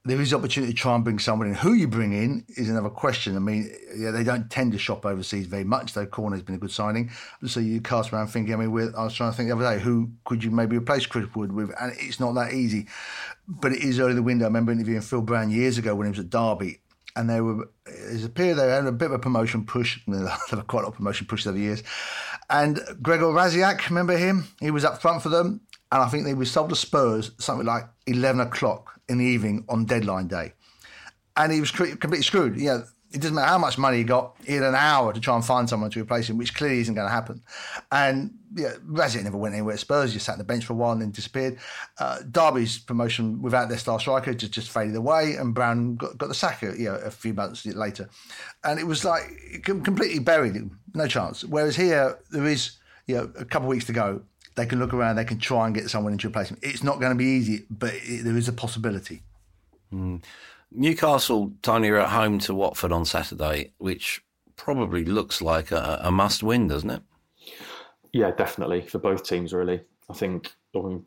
there 0.05 0.21
is 0.21 0.33
opportunity 0.35 0.71
to 0.71 0.77
try 0.77 0.93
and 0.93 1.03
bring 1.03 1.17
someone 1.17 1.47
in. 1.47 1.55
Who 1.55 1.73
you 1.73 1.87
bring 1.87 2.13
in 2.13 2.45
is 2.49 2.69
another 2.69 2.89
question. 2.89 3.35
I 3.35 3.39
mean, 3.39 3.71
yeah, 3.97 4.11
they 4.11 4.23
don't 4.23 4.49
tend 4.51 4.71
to 4.73 4.77
shop 4.77 5.03
overseas 5.03 5.47
very 5.47 5.63
much, 5.63 5.93
though 5.93 6.05
Cornet 6.05 6.37
has 6.37 6.43
been 6.43 6.55
a 6.55 6.59
good 6.59 6.71
signing. 6.71 7.09
So 7.47 7.59
you 7.59 7.81
cast 7.81 8.13
around 8.13 8.27
thinking, 8.27 8.53
I 8.53 8.57
mean, 8.57 8.93
I 8.95 9.03
was 9.03 9.15
trying 9.15 9.31
to 9.31 9.37
think 9.37 9.49
the 9.49 9.55
other 9.55 9.77
day, 9.77 9.83
who 9.83 10.11
could 10.23 10.43
you 10.43 10.51
maybe 10.51 10.77
replace 10.77 11.07
Chris 11.07 11.25
Wood 11.33 11.51
with? 11.51 11.71
And 11.81 11.91
it's 11.97 12.19
not 12.19 12.33
that 12.33 12.53
easy. 12.53 12.85
But 13.47 13.71
it 13.71 13.83
is 13.83 13.99
early 13.99 14.13
the 14.13 14.21
window. 14.21 14.45
I 14.45 14.47
remember 14.47 14.71
interviewing 14.71 15.01
Phil 15.01 15.21
Brown 15.21 15.49
years 15.49 15.79
ago 15.79 15.95
when 15.95 16.05
he 16.05 16.11
was 16.11 16.19
at 16.19 16.29
Derby. 16.29 16.81
And 17.15 17.27
they 17.27 17.41
were, 17.41 17.69
it 17.87 18.23
appeared 18.23 18.57
they 18.57 18.69
had 18.69 18.85
a 18.85 18.91
bit 18.91 19.07
of 19.07 19.13
a 19.13 19.19
promotion 19.19 19.65
push. 19.65 19.99
Quite 20.05 20.19
a 20.51 20.75
lot 20.75 20.85
of 20.85 20.95
promotion 20.95 21.25
push 21.25 21.47
over 21.47 21.57
the 21.57 21.63
years. 21.63 21.81
And 22.49 22.79
Gregor 23.01 23.25
Rasiak, 23.25 23.89
remember 23.89 24.17
him? 24.17 24.45
He 24.59 24.69
was 24.69 24.85
up 24.85 25.01
front 25.01 25.23
for 25.23 25.29
them. 25.29 25.61
And 25.91 26.03
I 26.03 26.09
think 26.09 26.25
they 26.25 26.33
were 26.35 26.45
sold 26.45 26.69
to 26.69 26.75
Spurs 26.75 27.31
something 27.39 27.65
like 27.65 27.85
11 28.05 28.41
o'clock 28.41 28.94
in 29.09 29.17
the 29.17 29.25
evening 29.25 29.65
on 29.69 29.85
deadline 29.85 30.27
day. 30.27 30.53
And 31.37 31.51
he 31.51 31.59
was 31.59 31.71
completely 31.71 32.21
screwed. 32.21 32.59
You 32.59 32.65
know, 32.65 32.83
it 33.15 33.21
doesn't 33.21 33.35
matter 33.35 33.47
how 33.47 33.57
much 33.57 33.77
money 33.77 33.97
he 33.97 34.03
got, 34.03 34.35
he 34.45 34.55
had 34.55 34.63
an 34.63 34.75
hour 34.75 35.13
to 35.13 35.19
try 35.19 35.35
and 35.35 35.45
find 35.45 35.69
someone 35.69 35.89
to 35.91 36.01
replace 36.01 36.29
him, 36.29 36.37
which 36.37 36.53
clearly 36.53 36.79
isn't 36.79 36.95
going 36.95 37.07
to 37.07 37.11
happen. 37.11 37.41
And 37.91 38.33
yeah, 38.53 38.73
Rasiak 38.85 39.23
never 39.23 39.37
went 39.37 39.55
anywhere. 39.55 39.77
Spurs 39.77 40.11
just 40.11 40.25
sat 40.25 40.33
on 40.33 40.37
the 40.37 40.43
bench 40.43 40.65
for 40.65 40.73
a 40.73 40.75
while 40.75 40.91
and 40.91 41.01
then 41.01 41.11
disappeared. 41.11 41.57
Uh, 41.97 42.19
Derby's 42.29 42.77
promotion 42.77 43.41
without 43.41 43.69
their 43.69 43.77
star 43.77 43.99
striker 43.99 44.33
just, 44.33 44.51
just 44.51 44.69
faded 44.69 44.95
away, 44.95 45.35
and 45.35 45.53
Brown 45.53 45.95
got, 45.95 46.17
got 46.17 46.27
the 46.27 46.33
sack 46.33 46.61
you 46.61 46.73
know, 46.85 46.95
a 46.95 47.11
few 47.11 47.33
months 47.33 47.65
later. 47.65 48.09
And 48.63 48.79
it 48.79 48.85
was 48.85 49.05
like 49.05 49.61
completely 49.63 50.19
buried, 50.19 50.69
no 50.93 51.07
chance. 51.07 51.43
Whereas 51.45 51.75
here, 51.75 52.19
there 52.31 52.45
is 52.45 52.77
you 53.07 53.15
know, 53.15 53.31
a 53.37 53.45
couple 53.45 53.67
of 53.67 53.71
weeks 53.71 53.85
to 53.85 53.93
go 53.93 54.23
they 54.55 54.65
can 54.65 54.79
look 54.79 54.93
around, 54.93 55.17
they 55.17 55.25
can 55.25 55.39
try 55.39 55.65
and 55.65 55.75
get 55.75 55.89
someone 55.89 56.13
into 56.13 56.27
replacement. 56.27 56.63
It's 56.63 56.83
not 56.83 56.99
going 56.99 57.11
to 57.11 57.17
be 57.17 57.25
easy, 57.25 57.65
but 57.69 57.93
it, 57.93 58.23
there 58.23 58.37
is 58.37 58.47
a 58.47 58.53
possibility. 58.53 59.21
Mm. 59.93 60.23
Newcastle, 60.71 61.53
Tony, 61.61 61.89
are 61.89 61.99
at 61.99 62.09
home 62.09 62.39
to 62.39 62.53
Watford 62.53 62.91
on 62.91 63.05
Saturday, 63.05 63.73
which 63.77 64.23
probably 64.55 65.05
looks 65.05 65.41
like 65.41 65.71
a, 65.71 65.99
a 66.03 66.11
must 66.11 66.43
win, 66.43 66.67
doesn't 66.67 66.89
it? 66.89 67.01
Yeah, 68.13 68.31
definitely 68.31 68.81
for 68.81 68.97
both 68.97 69.23
teams, 69.23 69.53
really. 69.53 69.81
I 70.09 70.13
think 70.13 70.53
we 70.73 70.99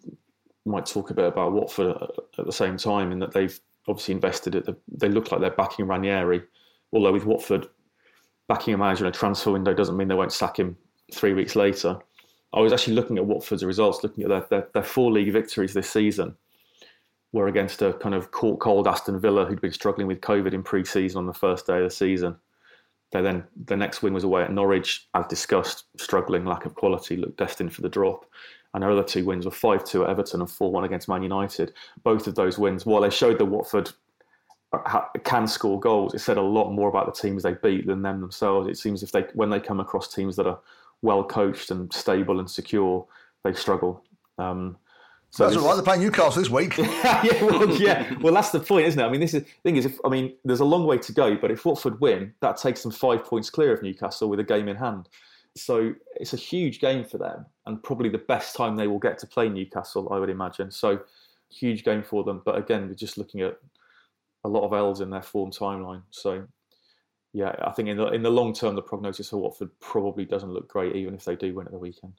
might 0.65 0.87
talk 0.87 1.11
a 1.11 1.15
bit 1.15 1.25
about 1.27 1.53
Watford 1.53 1.97
at 2.39 2.47
the 2.47 2.53
same 2.53 2.77
time, 2.77 3.13
in 3.13 3.19
that 3.21 3.33
they've 3.33 3.59
obviously 3.87 4.15
invested 4.15 4.55
at 4.55 4.67
The, 4.67 4.77
they 4.89 5.09
look 5.09 5.33
like 5.33 5.41
they're 5.41 5.51
backing 5.51 5.87
Ranieri, 5.87 6.43
although 6.93 7.13
with 7.13 7.25
Watford 7.25 7.67
backing 8.49 8.75
a 8.75 8.79
manager 8.79 9.05
in 9.05 9.11
a 9.11 9.13
transfer 9.13 9.53
window 9.53 9.75
doesn't 9.75 9.97
mean 9.97 10.09
they 10.09 10.15
won't 10.15 10.33
sack 10.33 10.59
him 10.59 10.77
three 11.13 11.35
weeks 11.35 11.57
later. 11.57 11.99
I 12.53 12.61
was 12.61 12.73
actually 12.73 12.95
looking 12.95 13.19
at 13.19 13.27
Watford's 13.27 13.65
results, 13.65 14.03
looking 14.03 14.25
at 14.25 14.31
their, 14.31 14.47
their, 14.49 14.69
their 14.73 14.83
four 14.83 15.13
league 15.13 15.33
victories 15.33 15.75
this 15.75 15.91
season 15.91 16.37
were 17.33 17.49
against 17.49 17.83
a 17.83 17.93
kind 17.95 18.15
of 18.15 18.31
cold 18.31 18.89
Aston 18.89 19.21
Villa 19.21 19.45
who'd 19.45 19.61
been 19.61 19.73
struggling 19.73 20.07
with 20.07 20.21
COVID 20.21 20.55
in 20.55 20.63
pre-season 20.63 21.19
on 21.19 21.27
the 21.27 21.35
first 21.35 21.67
day 21.67 21.77
of 21.77 21.85
the 21.85 21.91
season. 21.91 22.37
They 23.11 23.23
then 23.23 23.45
the 23.67 23.77
next 23.77 24.03
win 24.03 24.15
was 24.15 24.25
away 24.25 24.43
at 24.43 24.53
Norwich, 24.53 25.09
as 25.15 25.27
discussed, 25.27 25.85
struggling, 25.97 26.45
lack 26.45 26.65
of 26.65 26.75
quality, 26.75 27.17
looked 27.17 27.39
destined 27.39 27.75
for 27.75 27.83
the 27.83 27.89
drop. 27.89 28.27
And 28.75 28.83
their 28.83 28.91
other 28.91 29.03
two 29.03 29.25
wins 29.25 29.45
were 29.45 29.51
5 29.51 29.85
2 29.85 30.05
at 30.05 30.11
Everton 30.11 30.41
and 30.41 30.51
4 30.51 30.71
1 30.71 30.85
against 30.85 31.09
Man 31.09 31.23
United. 31.23 31.73
Both 32.03 32.27
of 32.27 32.35
those 32.35 32.59
wins, 32.59 32.85
while 32.85 33.01
they 33.01 33.11
showed 33.11 33.39
that 33.39 33.47
Watford 33.47 33.91
uh, 34.73 35.03
can 35.25 35.47
score 35.47 35.81
goals, 35.81 36.15
it 36.15 36.19
said 36.19 36.37
a 36.37 36.43
lot 36.43 36.71
more 36.71 36.91
about 36.91 37.07
the 37.07 37.21
teams 37.21 37.43
they 37.43 37.55
beat 37.55 37.87
than 37.87 38.03
them 38.03 38.21
themselves. 38.21 38.69
It 38.69 38.77
seems 38.77 39.03
if 39.03 39.13
they 39.13 39.23
when 39.33 39.49
they 39.49 39.61
come 39.61 39.81
across 39.81 40.13
teams 40.13 40.37
that 40.37 40.47
are 40.47 40.61
well 41.03 41.25
coached 41.25 41.71
and 41.71 41.93
stable 41.93 42.39
and 42.41 42.51
secure, 42.51 43.07
they 43.45 43.53
struggle. 43.53 44.05
Um, 44.39 44.77
so 45.31 45.45
that's 45.45 45.57
all 45.57 45.67
right. 45.67 45.75
They're 45.75 45.85
playing 45.85 46.03
Newcastle 46.03 46.41
this 46.41 46.51
week. 46.51 46.79
yeah, 46.79 47.45
well, 47.45 47.71
yeah. 47.77 48.15
Well, 48.21 48.33
that's 48.33 48.51
the 48.51 48.61
point, 48.61 48.87
isn't 48.87 48.99
it? 48.99 49.05
I 49.05 49.11
mean, 49.11 49.21
this 49.21 49.35
is 49.35 49.43
the 49.43 49.49
thing 49.63 49.77
is, 49.77 49.85
if 49.85 49.99
I 50.05 50.09
mean, 50.09 50.35
there's 50.45 50.61
a 50.61 50.65
long 50.65 50.87
way 50.87 50.99
to 50.99 51.13
go, 51.13 51.37
but 51.37 51.51
if 51.51 51.65
Watford 51.65 52.01
win, 52.01 52.33
that 52.41 52.57
takes 52.57 52.83
them 52.83 52.93
five 52.93 53.25
points 53.25 53.51
clear 53.51 53.73
of 53.75 53.83
Newcastle 53.83 54.31
with 54.31 54.41
a 54.41 54.45
game 54.45 54.69
in 54.69 54.77
hand. 54.77 55.09
So 55.55 55.93
it's 56.17 56.33
a 56.33 56.39
huge 56.39 56.81
game 56.81 57.05
for 57.05 57.19
them, 57.19 57.45
and 57.67 57.83
probably 57.83 58.09
the 58.09 58.19
best 58.19 58.57
time 58.57 58.77
they 58.77 58.87
will 58.87 58.99
get 58.99 59.19
to 59.19 59.27
play 59.27 59.49
Newcastle, 59.49 60.09
I 60.13 60.19
would 60.19 60.31
imagine. 60.31 60.71
So 60.71 61.01
huge 61.51 61.85
game 61.85 62.03
for 62.03 62.25
them. 62.25 62.43
But 62.45 62.57
again, 62.57 62.89
we're 62.89 62.95
just 62.95 63.19
looking 63.19 63.43
at 63.43 63.59
a 64.45 64.49
lot 64.49 64.65
of 64.65 64.73
L's 64.73 65.01
in 65.01 65.11
their 65.11 65.23
form 65.23 65.51
timeline. 65.51 66.03
So 66.11 66.47
yeah, 67.39 67.55
I 67.63 67.71
think 67.71 67.89
in 67.89 67.97
the 67.97 68.09
in 68.09 68.25
the 68.25 68.33
long 68.33 68.53
term, 68.53 68.75
the 68.75 68.83
prognosis 68.83 69.29
for 69.29 69.37
Watford 69.37 69.71
probably 69.79 70.25
doesn't 70.25 70.53
look 70.53 70.67
great, 70.67 70.97
even 70.97 71.15
if 71.15 71.25
they 71.25 71.37
do 71.37 71.55
win 71.55 71.67
at 71.67 71.73
the 71.73 71.79
weekend. 71.79 72.15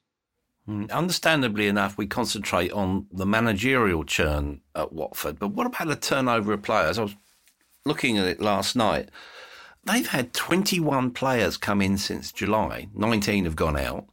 Mm, 0.65 0.89
understandably 0.91 1.67
enough, 1.67 1.97
we 1.97 2.07
concentrate 2.07 2.71
on 2.71 3.05
the 3.11 3.25
managerial 3.25 4.05
churn 4.05 4.61
at 4.75 4.93
Watford, 4.93 5.37
but 5.37 5.49
what 5.49 5.67
about 5.67 5.89
the 5.89 5.97
turnover 5.97 6.53
of 6.53 6.61
players? 6.61 6.97
I 6.97 7.01
was 7.01 7.17
looking 7.85 8.17
at 8.17 8.27
it 8.27 8.39
last 8.39 8.77
night. 8.77 9.09
They've 9.83 10.07
had 10.07 10.31
21 10.31 11.11
players 11.11 11.57
come 11.57 11.81
in 11.81 11.97
since 11.97 12.31
July. 12.31 12.87
19 12.93 13.43
have 13.43 13.57
gone 13.57 13.77
out. 13.77 14.05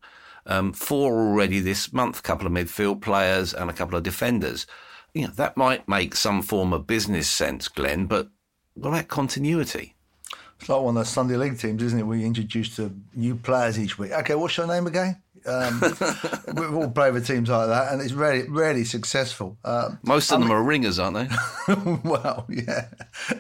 Um, 0.45 0.73
four 0.73 1.13
already 1.13 1.61
this 1.61 1.93
month. 1.93 2.19
A 2.19 2.23
couple 2.23 2.49
of 2.49 2.53
midfield 2.53 3.01
players 3.01 3.55
and 3.55 3.71
a 3.71 3.75
couple 3.75 3.97
of 3.97 4.03
defenders. 4.03 4.67
You 5.15 5.27
know 5.27 5.33
that 5.35 5.57
might 5.57 5.87
make 5.87 6.17
some 6.17 6.43
form 6.43 6.73
of 6.73 6.89
business 6.89 7.31
sense, 7.31 7.69
Glenn. 7.69 8.07
But 8.07 8.29
what 8.75 8.89
about 8.89 9.07
continuity? 9.07 9.96
It's 10.61 10.69
like 10.69 10.81
one 10.81 10.97
of 10.97 11.01
those 11.01 11.09
Sunday 11.09 11.37
league 11.37 11.59
teams, 11.59 11.83
isn't 11.83 11.99
it? 11.99 12.07
We 12.07 12.25
introduce 12.25 12.77
to 12.77 12.95
new 13.15 13.37
players 13.37 13.79
each 13.79 13.99
week. 13.99 14.13
Okay, 14.13 14.35
what's 14.35 14.57
your 14.57 14.67
name 14.67 14.87
again? 14.87 15.23
Um, 15.47 15.81
we've 16.55 16.75
all 16.75 16.91
played 16.91 17.15
with 17.15 17.27
teams 17.27 17.49
like 17.49 17.69
that, 17.69 17.93
and 17.93 18.03
it's 18.03 18.13
really, 18.13 18.49
rarely 18.49 18.85
successful. 18.85 19.57
Um, 19.65 19.99
Most 20.03 20.31
of 20.31 20.37
I 20.37 20.41
them 20.41 20.49
mean, 20.49 20.57
are 20.57 20.63
ringers, 20.63 20.99
aren't 20.99 21.17
they? 21.17 21.75
well, 22.05 22.47
yeah, 22.49 22.89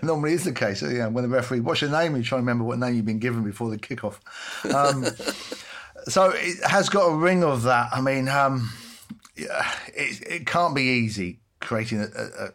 normally 0.02 0.34
is 0.34 0.44
the 0.44 0.52
case. 0.52 0.82
Yeah, 0.82 1.08
when 1.08 1.24
the 1.24 1.28
referee, 1.28 1.60
what's 1.60 1.80
your 1.80 1.90
name? 1.90 2.16
You 2.16 2.22
try 2.22 2.36
to 2.36 2.42
remember 2.42 2.64
what 2.64 2.78
name 2.78 2.94
you've 2.94 3.06
been 3.06 3.18
given 3.18 3.42
before 3.42 3.70
the 3.70 3.78
kickoff. 3.78 4.18
Um, 4.72 5.04
so 6.08 6.30
it 6.34 6.62
has 6.64 6.88
got 6.88 7.06
a 7.06 7.16
ring 7.16 7.42
of 7.42 7.64
that. 7.64 7.88
I 7.92 8.00
mean, 8.00 8.28
um, 8.28 8.72
yeah, 9.36 9.68
it, 9.88 10.22
it 10.28 10.46
can't 10.46 10.74
be 10.74 10.82
easy 10.82 11.40
creating 11.60 12.00
a, 12.00 12.06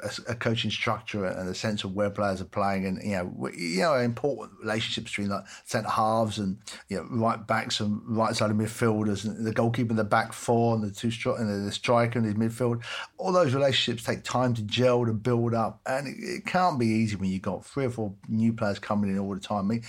a, 0.03 0.31
a, 0.31 0.35
coaching 0.35 0.69
structure 0.69 1.25
and 1.25 1.49
a 1.49 1.55
sense 1.55 1.83
of 1.83 1.93
where 1.93 2.09
players 2.09 2.39
are 2.39 2.45
playing, 2.45 2.85
and 2.85 3.01
you 3.03 3.11
know, 3.11 3.49
you 3.57 3.81
know, 3.81 3.95
important 3.95 4.51
relationships 4.59 5.11
between 5.11 5.29
like 5.29 5.43
centre 5.65 5.89
halves 5.89 6.37
and 6.37 6.57
you 6.87 6.97
know, 6.97 7.07
right 7.09 7.45
backs 7.47 7.79
and 7.79 7.99
right 8.05 8.35
side 8.35 8.51
of 8.51 8.57
midfielders, 8.57 9.25
and 9.25 9.45
the 9.45 9.51
goalkeeper 9.51 9.89
in 9.89 9.95
the 9.95 10.03
back 10.03 10.33
four, 10.33 10.75
and 10.75 10.83
the 10.83 10.91
two 10.91 11.07
stri- 11.07 11.39
and 11.39 11.67
the 11.67 11.71
striker 11.71 12.19
in 12.19 12.25
his 12.25 12.35
midfield. 12.35 12.83
All 13.17 13.31
those 13.31 13.53
relationships 13.53 14.03
take 14.03 14.23
time 14.23 14.53
to 14.53 14.61
gel 14.61 15.03
and 15.03 15.21
build 15.21 15.53
up, 15.55 15.81
and 15.85 16.07
it, 16.07 16.17
it 16.19 16.45
can't 16.45 16.79
be 16.79 16.85
easy 16.85 17.15
when 17.15 17.29
you've 17.29 17.41
got 17.41 17.65
three 17.65 17.85
or 17.85 17.89
four 17.89 18.13
new 18.29 18.53
players 18.53 18.77
coming 18.77 19.09
in 19.09 19.17
all 19.17 19.33
the 19.33 19.41
time. 19.41 19.65
I 19.65 19.73
mean, 19.73 19.83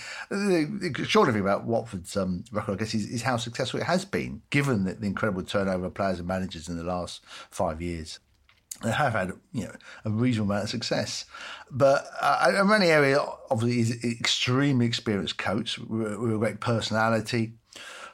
the, 0.79 0.89
the 0.89 1.05
short 1.05 1.29
of 1.29 1.35
it 1.35 1.39
about 1.39 1.65
Watford's 1.65 2.17
um, 2.17 2.43
record, 2.51 2.73
I 2.73 2.75
guess, 2.77 2.95
is, 2.95 3.05
is, 3.07 3.21
how 3.21 3.37
successful 3.37 3.79
it 3.79 3.85
has 3.85 4.05
been, 4.05 4.41
given 4.49 4.85
the, 4.85 4.95
the 4.95 5.07
incredible 5.07 5.43
turnover 5.43 5.85
of 5.85 5.93
players 5.93 6.19
and 6.19 6.27
managers 6.27 6.67
in 6.67 6.77
the 6.77 6.83
last 6.83 7.23
five 7.49 7.81
years 7.81 8.19
they 8.83 8.91
have 8.91 9.13
had 9.13 9.31
you 9.51 9.65
know 9.65 9.75
a 10.05 10.09
reasonable 10.09 10.51
amount 10.51 10.65
of 10.65 10.69
success. 10.69 11.25
But 11.71 12.05
uh, 12.21 12.63
Ranieri 12.65 13.15
obviously 13.49 13.79
is 13.79 14.03
an 14.03 14.17
extremely 14.19 14.85
experienced 14.85 15.37
coach 15.37 15.79
with, 15.79 16.17
with 16.17 16.33
a 16.33 16.37
great 16.37 16.59
personality. 16.59 17.53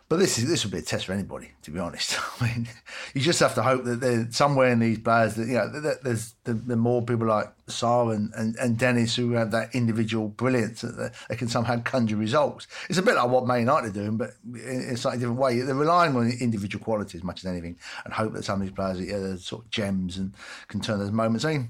But 0.09 0.17
this 0.17 0.39
is 0.39 0.49
this 0.49 0.65
would 0.65 0.71
be 0.71 0.79
a 0.79 0.81
test 0.81 1.05
for 1.05 1.13
anybody, 1.13 1.51
to 1.61 1.69
be 1.69 1.77
honest. 1.77 2.17
I 2.41 2.47
mean, 2.47 2.67
you 3.13 3.21
just 3.21 3.39
have 3.41 3.53
to 3.53 3.61
hope 3.61 3.83
that 3.83 4.01
there's 4.01 4.35
somewhere 4.35 4.71
in 4.71 4.79
these 4.79 4.97
players 4.97 5.35
that 5.35 5.47
you 5.47 5.53
know 5.53 5.69
that 5.81 6.03
there's 6.03 6.33
the, 6.45 6.53
the 6.53 6.75
more 6.75 7.03
people 7.03 7.27
like 7.27 7.47
Sarr 7.67 8.15
and, 8.15 8.33
and, 8.33 8.55
and, 8.55 8.75
Dennis 8.75 9.15
who 9.15 9.33
have 9.33 9.51
that 9.51 9.75
individual 9.75 10.29
brilliance 10.29 10.81
that 10.81 11.13
they 11.29 11.35
can 11.35 11.47
somehow 11.47 11.79
conjure 11.81 12.15
results. 12.15 12.65
It's 12.89 12.97
a 12.97 13.03
bit 13.03 13.17
like 13.17 13.29
what 13.29 13.45
Man 13.45 13.59
United 13.59 13.89
are 13.89 14.01
doing, 14.01 14.17
but 14.17 14.31
in 14.43 14.89
a 14.89 14.97
slightly 14.97 15.19
different 15.19 15.39
way. 15.39 15.59
They're 15.59 15.75
relying 15.75 16.15
on 16.15 16.31
individual 16.39 16.83
quality 16.83 17.15
as 17.15 17.23
much 17.23 17.41
as 17.41 17.45
anything, 17.45 17.77
and 18.03 18.11
hope 18.11 18.33
that 18.33 18.43
some 18.43 18.59
of 18.59 18.65
these 18.65 18.75
players 18.75 18.99
are 18.99 19.37
sort 19.37 19.65
of 19.65 19.69
gems 19.69 20.17
and 20.17 20.33
can 20.69 20.81
turn 20.81 20.97
those 20.97 21.11
moments. 21.11 21.45
I 21.45 21.51
mean, 21.51 21.69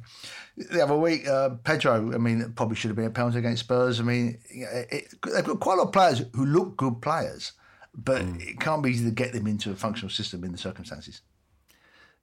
the 0.56 0.82
other 0.82 0.96
week, 0.96 1.28
uh, 1.28 1.50
Pedro. 1.66 2.14
I 2.14 2.18
mean, 2.18 2.54
probably 2.56 2.78
should 2.78 2.88
have 2.88 2.96
been 2.96 3.04
a 3.04 3.10
penalty 3.10 3.40
against 3.40 3.64
Spurs. 3.64 4.00
I 4.00 4.04
mean, 4.04 4.38
it, 4.50 4.88
it, 4.90 5.14
they've 5.34 5.44
got 5.44 5.60
quite 5.60 5.74
a 5.74 5.78
lot 5.80 5.88
of 5.88 5.92
players 5.94 6.24
who 6.34 6.46
look 6.46 6.78
good 6.78 7.02
players 7.02 7.52
but 7.96 8.22
mm. 8.22 8.42
it 8.42 8.60
can't 8.60 8.84
be 8.84 8.92
easy 8.92 9.06
to 9.06 9.12
get 9.12 9.34
them 9.34 9.48
into 9.48 9.72
a 9.72 9.76
functional 9.76 10.10
system 10.10 10.44
in 10.44 10.52
the 10.52 10.58
circumstances. 10.58 11.22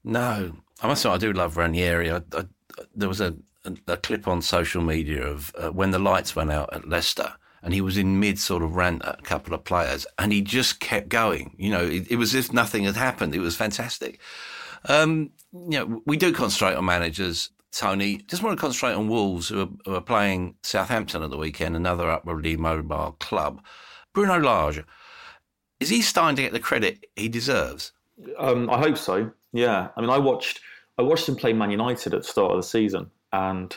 No, 0.03 0.53
I 0.81 0.87
must 0.87 1.01
say 1.01 1.09
I 1.09 1.17
do 1.17 1.33
love 1.33 1.57
Ranieri. 1.57 2.11
I, 2.11 2.21
I, 2.33 2.45
there 2.95 3.09
was 3.09 3.21
a, 3.21 3.35
a, 3.65 3.75
a, 3.87 3.97
clip 3.97 4.27
on 4.27 4.41
social 4.41 4.81
media 4.81 5.25
of 5.25 5.51
uh, 5.57 5.69
when 5.69 5.91
the 5.91 5.99
lights 5.99 6.35
went 6.35 6.51
out 6.51 6.73
at 6.73 6.87
Leicester, 6.87 7.33
and 7.61 7.73
he 7.73 7.81
was 7.81 7.97
in 7.97 8.19
mid 8.19 8.39
sort 8.39 8.63
of 8.63 8.75
rant 8.75 9.03
at 9.03 9.19
a 9.19 9.23
couple 9.23 9.53
of 9.53 9.63
players, 9.63 10.05
and 10.17 10.31
he 10.31 10.41
just 10.41 10.79
kept 10.79 11.09
going. 11.09 11.55
You 11.57 11.71
know, 11.71 11.83
it, 11.83 12.09
it 12.11 12.15
was 12.15 12.35
as 12.35 12.45
if 12.45 12.53
nothing 12.53 12.83
had 12.83 12.95
happened. 12.95 13.35
It 13.35 13.39
was 13.39 13.55
fantastic. 13.55 14.19
Um, 14.85 15.31
you 15.51 15.79
know, 15.79 16.01
we 16.05 16.17
do 16.17 16.31
concentrate 16.31 16.75
on 16.75 16.85
managers. 16.85 17.49
Tony, 17.71 18.17
just 18.27 18.41
want 18.41 18.57
to 18.57 18.61
concentrate 18.61 18.93
on 18.93 19.09
Wolves, 19.09 19.49
who 19.49 19.61
are, 19.61 19.69
who 19.85 19.95
are 19.95 20.01
playing 20.01 20.55
Southampton 20.63 21.21
at 21.21 21.29
the 21.29 21.37
weekend, 21.37 21.75
another 21.75 22.09
upwardly 22.09 22.55
mobile 22.55 23.17
club. 23.19 23.61
Bruno 24.13 24.39
Lage, 24.39 24.83
is 25.79 25.89
he 25.89 26.01
starting 26.01 26.35
to 26.35 26.41
get 26.41 26.53
the 26.53 26.59
credit 26.59 27.05
he 27.15 27.29
deserves? 27.29 27.91
Um, 28.37 28.69
I 28.69 28.77
hope 28.77 28.97
so. 28.97 29.31
Yeah, 29.53 29.89
I 29.95 30.01
mean, 30.01 30.09
I 30.09 30.17
watched 30.17 30.59
I 30.97 31.03
watched 31.03 31.29
him 31.29 31.35
play 31.35 31.53
Man 31.53 31.71
United 31.71 32.13
at 32.13 32.21
the 32.21 32.27
start 32.27 32.51
of 32.51 32.57
the 32.57 32.63
season, 32.63 33.09
and 33.31 33.75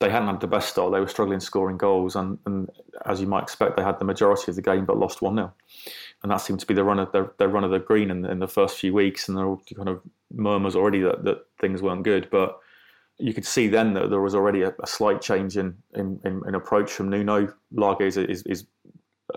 they 0.00 0.10
hadn't 0.10 0.28
had 0.28 0.40
the 0.40 0.46
best 0.46 0.68
start. 0.68 0.92
They 0.92 1.00
were 1.00 1.08
struggling 1.08 1.40
scoring 1.40 1.78
goals, 1.78 2.16
and, 2.16 2.38
and 2.46 2.68
as 3.06 3.20
you 3.20 3.26
might 3.26 3.42
expect, 3.42 3.76
they 3.76 3.82
had 3.82 3.98
the 3.98 4.04
majority 4.04 4.50
of 4.50 4.56
the 4.56 4.62
game, 4.62 4.84
but 4.84 4.98
lost 4.98 5.22
one 5.22 5.36
0 5.36 5.52
and 6.24 6.30
that 6.32 6.38
seemed 6.38 6.58
to 6.58 6.66
be 6.66 6.72
the 6.72 6.82
run 6.82 6.98
of 6.98 7.12
their, 7.12 7.32
their 7.38 7.48
run 7.48 7.64
of 7.64 7.70
the 7.70 7.78
green 7.78 8.10
in, 8.10 8.24
in 8.24 8.38
the 8.38 8.48
first 8.48 8.78
few 8.78 8.94
weeks. 8.94 9.28
And 9.28 9.36
there 9.36 9.46
were 9.46 9.58
kind 9.76 9.90
of 9.90 10.00
murmurs 10.32 10.74
already 10.74 11.00
that, 11.00 11.22
that 11.24 11.44
things 11.60 11.82
weren't 11.82 12.02
good, 12.02 12.28
but 12.30 12.58
you 13.18 13.34
could 13.34 13.44
see 13.44 13.68
then 13.68 13.92
that 13.92 14.08
there 14.08 14.22
was 14.22 14.34
already 14.34 14.62
a, 14.62 14.74
a 14.82 14.86
slight 14.86 15.20
change 15.20 15.58
in, 15.58 15.76
in, 15.94 16.18
in, 16.24 16.54
approach 16.54 16.90
from 16.90 17.10
Nuno. 17.10 17.52
Lage 17.72 18.00
is, 18.00 18.16
is, 18.16 18.42
is 18.44 18.64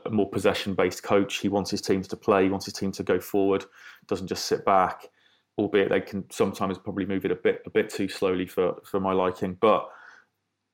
a 0.05 0.09
more 0.09 0.29
possession 0.29 0.73
based 0.73 1.03
coach. 1.03 1.37
He 1.37 1.49
wants 1.49 1.71
his 1.71 1.81
teams 1.81 2.07
to 2.09 2.17
play. 2.17 2.43
He 2.43 2.49
wants 2.49 2.65
his 2.65 2.73
team 2.73 2.91
to 2.93 3.03
go 3.03 3.19
forward. 3.19 3.65
Doesn't 4.07 4.27
just 4.27 4.45
sit 4.45 4.65
back. 4.65 5.09
Albeit 5.57 5.89
they 5.89 6.01
can 6.01 6.29
sometimes 6.29 6.77
probably 6.77 7.05
move 7.05 7.25
it 7.25 7.31
a 7.31 7.35
bit 7.35 7.63
a 7.65 7.69
bit 7.69 7.89
too 7.89 8.07
slowly 8.07 8.45
for, 8.45 8.75
for 8.83 8.99
my 8.99 9.11
liking. 9.11 9.57
But 9.59 9.89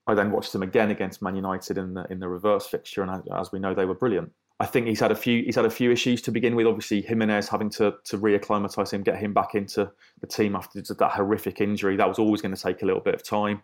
I 0.08 0.14
then 0.14 0.32
watched 0.32 0.52
them 0.52 0.64
again 0.64 0.92
against 0.92 1.22
Man 1.22 1.36
United 1.36 1.78
in 1.78 1.94
the 1.94 2.06
in 2.12 2.20
the 2.20 2.28
reverse 2.28 2.68
fixture, 2.68 3.04
and 3.04 3.24
as 3.34 3.52
we 3.52 3.60
know, 3.60 3.74
they 3.74 3.86
were 3.86 3.96
brilliant. 3.96 4.32
I 4.60 4.66
think 4.66 4.88
he's 4.88 5.00
had 5.00 5.12
a 5.12 5.16
few 5.16 5.44
he's 5.44 5.56
had 5.56 5.66
a 5.66 5.70
few 5.70 5.92
issues 5.92 6.22
to 6.24 6.32
begin 6.32 6.56
with. 6.56 6.68
Obviously, 6.68 7.02
Jimenez 7.02 7.48
having 7.48 7.70
to 7.72 7.96
to 8.04 8.18
reacclimatise 8.18 8.92
him, 8.92 9.04
get 9.04 9.18
him 9.18 9.34
back 9.34 9.56
into 9.56 9.92
the 10.20 10.28
team 10.28 10.56
after 10.56 10.82
that 10.82 11.12
horrific 11.12 11.62
injury. 11.62 11.96
That 11.96 12.08
was 12.08 12.20
always 12.20 12.42
going 12.42 12.56
to 12.56 12.62
take 12.62 12.82
a 12.82 12.86
little 12.86 13.02
bit 13.02 13.16
of 13.16 13.24
time. 13.24 13.62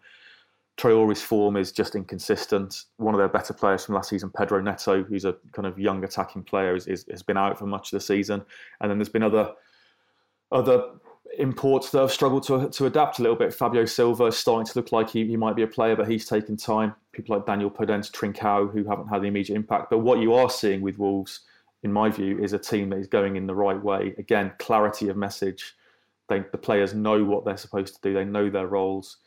Traore's 0.79 1.21
form 1.21 1.57
is 1.57 1.73
just 1.73 1.93
inconsistent. 1.95 2.85
One 2.95 3.13
of 3.13 3.19
their 3.19 3.27
better 3.27 3.53
players 3.53 3.85
from 3.85 3.95
last 3.95 4.09
season, 4.09 4.29
Pedro 4.29 4.61
Neto, 4.61 5.03
who's 5.03 5.25
a 5.25 5.35
kind 5.51 5.67
of 5.67 5.77
young 5.77 6.05
attacking 6.05 6.43
player, 6.43 6.73
is, 6.73 6.87
is, 6.87 7.05
has 7.11 7.21
been 7.21 7.35
out 7.35 7.59
for 7.59 7.65
much 7.65 7.91
of 7.91 7.97
the 7.97 8.05
season. 8.05 8.41
And 8.79 8.89
then 8.89 8.97
there's 8.97 9.09
been 9.09 9.23
other 9.23 9.51
other 10.53 10.83
imports 11.37 11.91
that 11.91 11.99
have 11.99 12.13
struggled 12.13 12.43
to, 12.43 12.69
to 12.69 12.85
adapt 12.85 13.19
a 13.19 13.21
little 13.21 13.35
bit. 13.35 13.53
Fabio 13.53 13.83
Silva 13.83 14.27
is 14.27 14.37
starting 14.37 14.65
to 14.71 14.79
look 14.79 14.93
like 14.93 15.09
he, 15.09 15.27
he 15.27 15.35
might 15.35 15.57
be 15.57 15.63
a 15.63 15.67
player, 15.67 15.97
but 15.97 16.07
he's 16.07 16.25
taken 16.25 16.55
time. 16.55 16.95
People 17.11 17.35
like 17.35 17.45
Daniel 17.45 17.69
Podence, 17.69 18.09
Trincao, 18.09 18.71
who 18.71 18.85
haven't 18.85 19.09
had 19.09 19.21
the 19.21 19.27
immediate 19.27 19.57
impact. 19.57 19.89
But 19.89 19.99
what 19.99 20.19
you 20.19 20.33
are 20.33 20.49
seeing 20.49 20.79
with 20.79 20.97
Wolves, 20.97 21.41
in 21.83 21.91
my 21.91 22.09
view, 22.09 22.39
is 22.39 22.53
a 22.53 22.57
team 22.57 22.89
that 22.91 22.99
is 22.99 23.07
going 23.07 23.35
in 23.35 23.47
the 23.47 23.53
right 23.53 23.83
way. 23.83 24.15
Again, 24.17 24.53
clarity 24.59 25.09
of 25.09 25.17
message. 25.17 25.75
They, 26.29 26.39
the 26.53 26.57
players 26.57 26.93
know 26.93 27.25
what 27.25 27.43
they're 27.43 27.57
supposed 27.57 27.95
to 27.95 28.01
do. 28.01 28.13
They 28.13 28.23
know 28.23 28.49
their 28.49 28.67
roles 28.67 29.17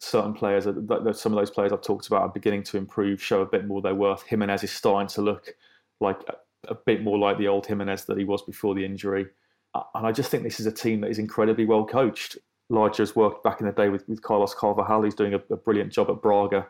certain 0.00 0.32
players, 0.32 0.64
some 0.64 1.32
of 1.32 1.38
those 1.38 1.50
players 1.50 1.72
I've 1.72 1.82
talked 1.82 2.06
about 2.06 2.22
are 2.22 2.28
beginning 2.28 2.62
to 2.64 2.78
improve, 2.78 3.22
show 3.22 3.42
a 3.42 3.46
bit 3.46 3.66
more 3.66 3.82
their 3.82 3.94
worth. 3.94 4.22
Jimenez 4.22 4.64
is 4.64 4.72
starting 4.72 5.08
to 5.08 5.22
look 5.22 5.54
like 6.00 6.20
a, 6.68 6.74
bit 6.74 7.02
more 7.02 7.18
like 7.18 7.38
the 7.38 7.48
old 7.48 7.66
Jimenez 7.66 8.06
that 8.06 8.16
he 8.18 8.24
was 8.24 8.42
before 8.42 8.74
the 8.74 8.84
injury. 8.84 9.26
Uh, 9.74 9.82
and 9.94 10.06
I 10.06 10.12
just 10.12 10.30
think 10.30 10.42
this 10.42 10.58
is 10.58 10.66
a 10.66 10.72
team 10.72 11.02
that 11.02 11.10
is 11.10 11.18
incredibly 11.18 11.66
well 11.66 11.84
coached. 11.84 12.38
Lage's 12.70 13.14
worked 13.14 13.44
back 13.44 13.60
in 13.60 13.66
the 13.66 13.72
day 13.72 13.88
with, 13.88 14.08
with 14.08 14.22
Carlos 14.22 14.54
Carvalhal, 14.54 15.04
who's 15.04 15.14
doing 15.14 15.34
a, 15.34 15.40
a, 15.50 15.56
brilliant 15.56 15.92
job 15.92 16.08
at 16.08 16.22
Braga 16.22 16.66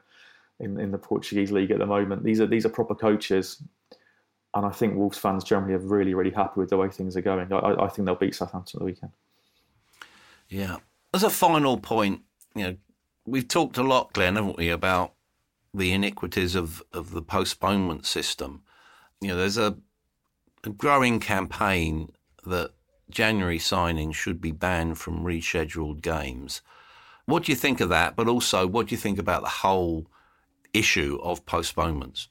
in, 0.59 0.81
in 0.81 0.91
the 0.91 0.99
Portuguese 0.99 1.53
league 1.53 1.70
at 1.70 1.78
the 1.78 1.87
moment. 1.87 2.24
These 2.24 2.41
are 2.41 2.47
these 2.47 2.66
are 2.66 2.70
proper 2.70 2.95
coaches, 2.95 3.62
and 4.55 4.66
I 4.66 4.70
think 4.70 4.97
Wolves 4.97 5.18
fans 5.18 5.45
generally 5.45 5.74
are 5.74 5.78
really 5.78 6.14
really 6.14 6.31
happy 6.31 6.59
with 6.61 6.70
the 6.70 6.78
way 6.78 6.89
things 6.89 7.16
are 7.16 7.22
going. 7.22 7.53
I, 7.53 7.74
I 7.78 7.89
think 7.89 8.07
they'll 8.07 8.14
beat 8.14 8.35
Southampton 8.35 8.78
at 8.78 8.81
the 8.81 8.87
weekend. 8.87 9.12
Yeah. 10.49 10.78
As 11.12 11.22
a 11.22 11.31
final 11.31 11.76
point, 11.76 12.22
you 12.55 12.64
know, 12.64 12.76
we've 13.31 13.49
talked 13.49 13.78
a 13.78 13.83
lot, 13.83 14.12
Glenn, 14.12 14.37
haven't 14.37 14.59
we, 14.59 14.68
about 14.68 15.14
the 15.72 15.93
iniquities 15.93 16.55
of, 16.55 16.83
of 16.93 17.12
the 17.12 17.22
postponement 17.22 18.05
system. 18.05 18.62
You 19.20 19.28
know, 19.28 19.37
there's 19.37 19.57
a, 19.57 19.76
a 20.64 20.70
growing 20.70 21.20
campaign 21.20 22.12
that 22.45 22.72
January 23.09 23.59
signings 23.59 24.14
should 24.14 24.41
be 24.41 24.53
banned 24.53 24.99
from 24.99 25.24
rescheduled 25.24 26.03
games. 26.03 26.61
What 27.26 27.45
do 27.45 27.53
you 27.53 27.57
think 27.57 27.81
of 27.81 27.89
that? 27.91 28.16
But 28.16 28.28
also, 28.28 28.66
what 28.66 28.89
do 28.89 28.95
you 28.95 29.01
think 29.01 29.18
about 29.18 29.43
the 29.43 29.49
whole 29.49 30.07
issue 30.72 31.18
of 31.22 31.47
postponements? 31.47 32.28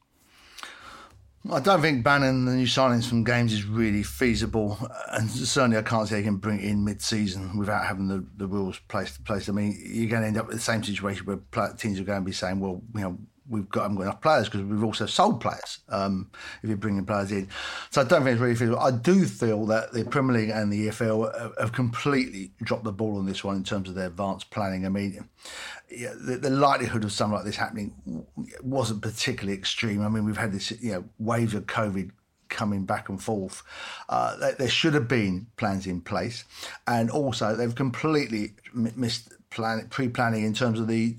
I 1.52 1.60
don't 1.62 1.82
think 1.82 2.04
banning 2.04 2.46
the 2.46 2.52
new 2.52 2.66
signings 2.66 3.08
from 3.08 3.24
games 3.24 3.54
is 3.54 3.64
really 3.64 4.04
feasible, 4.04 4.78
and 5.12 5.30
certainly 5.30 5.78
I 5.78 5.82
can't 5.82 6.08
say 6.08 6.18
they 6.18 6.24
can 6.24 6.36
bring 6.36 6.60
it 6.60 6.66
in 6.66 6.84
mid-season 6.84 7.58
without 7.58 7.86
having 7.86 8.08
the, 8.08 8.26
the 8.38 8.46
rules 8.46 8.80
placed. 8.88 9.24
Place. 9.24 9.48
I 9.48 9.54
mean, 9.54 9.80
you're 9.82 10.10
going 10.10 10.22
to 10.22 10.28
end 10.28 10.38
up 10.38 10.48
with 10.48 10.58
the 10.58 10.62
same 10.62 10.84
situation 10.84 11.26
where 11.26 11.70
teams 11.74 12.00
are 12.00 12.04
going 12.04 12.22
to 12.22 12.26
be 12.26 12.34
saying, 12.34 12.60
"Well, 12.60 12.82
you 12.94 13.02
know, 13.02 13.18
we've 13.50 13.68
got 13.70 13.84
haven't 13.84 13.98
got 13.98 14.04
enough 14.04 14.22
players 14.22 14.46
because 14.46 14.62
we've 14.62 14.84
also 14.84 15.06
sold 15.06 15.42
players 15.42 15.80
um, 15.90 16.30
if 16.62 16.70
you're 16.70 16.78
bringing 16.78 17.06
players 17.06 17.32
in. 17.32 17.50
So 17.90 18.02
I 18.02 18.04
don't 18.04 18.24
think 18.24 18.34
it's 18.34 18.42
really 18.42 18.56
feasible. 18.56 18.80
I 18.80 18.92
do 18.92 19.26
feel 19.26 19.66
that 19.68 19.92
the 19.92 20.06
Premier 20.06 20.38
League 20.38 20.50
and 20.50 20.72
the 20.72 20.88
EFL 20.88 21.60
have 21.60 21.74
completely 21.74 22.52
dropped 22.62 22.84
the 22.84 22.92
ball 22.92 23.18
on 23.18 23.26
this 23.26 23.44
one 23.44 23.58
in 23.58 23.64
terms 23.64 23.90
of 23.90 23.96
their 23.96 24.08
advanced 24.08 24.50
planning. 24.52 24.86
I 24.86 24.90
mean, 24.90 25.28
yeah, 25.90 26.14
the, 26.20 26.38
the, 26.38 26.50
likelihood 26.50 27.04
of 27.04 27.12
something 27.12 27.36
like 27.36 27.46
this 27.46 27.56
happening 27.56 28.26
wasn't 28.62 29.02
particularly 29.02 29.58
extreme. 29.58 30.02
I 30.04 30.10
mean, 30.10 30.26
we've 30.26 30.38
had 30.38 30.52
this 30.52 30.72
you 30.82 30.92
know 30.92 31.06
waves 31.18 31.54
of 31.54 31.66
COVID 31.66 32.12
coming 32.50 32.86
back 32.86 33.10
and 33.10 33.22
forth. 33.22 33.64
Uh, 34.10 34.52
there 34.58 34.70
should 34.70 34.94
have 34.94 35.08
been 35.08 35.48
plans 35.58 35.88
in 35.88 36.02
place, 36.02 36.44
and 36.88 37.10
also 37.10 37.56
they've 37.56 37.76
completely 37.76 38.54
missed 38.74 39.34
plan, 39.50 39.88
pre-planning 39.90 40.44
in 40.44 40.54
terms 40.54 40.80
of 40.80 40.88
the 40.88 41.16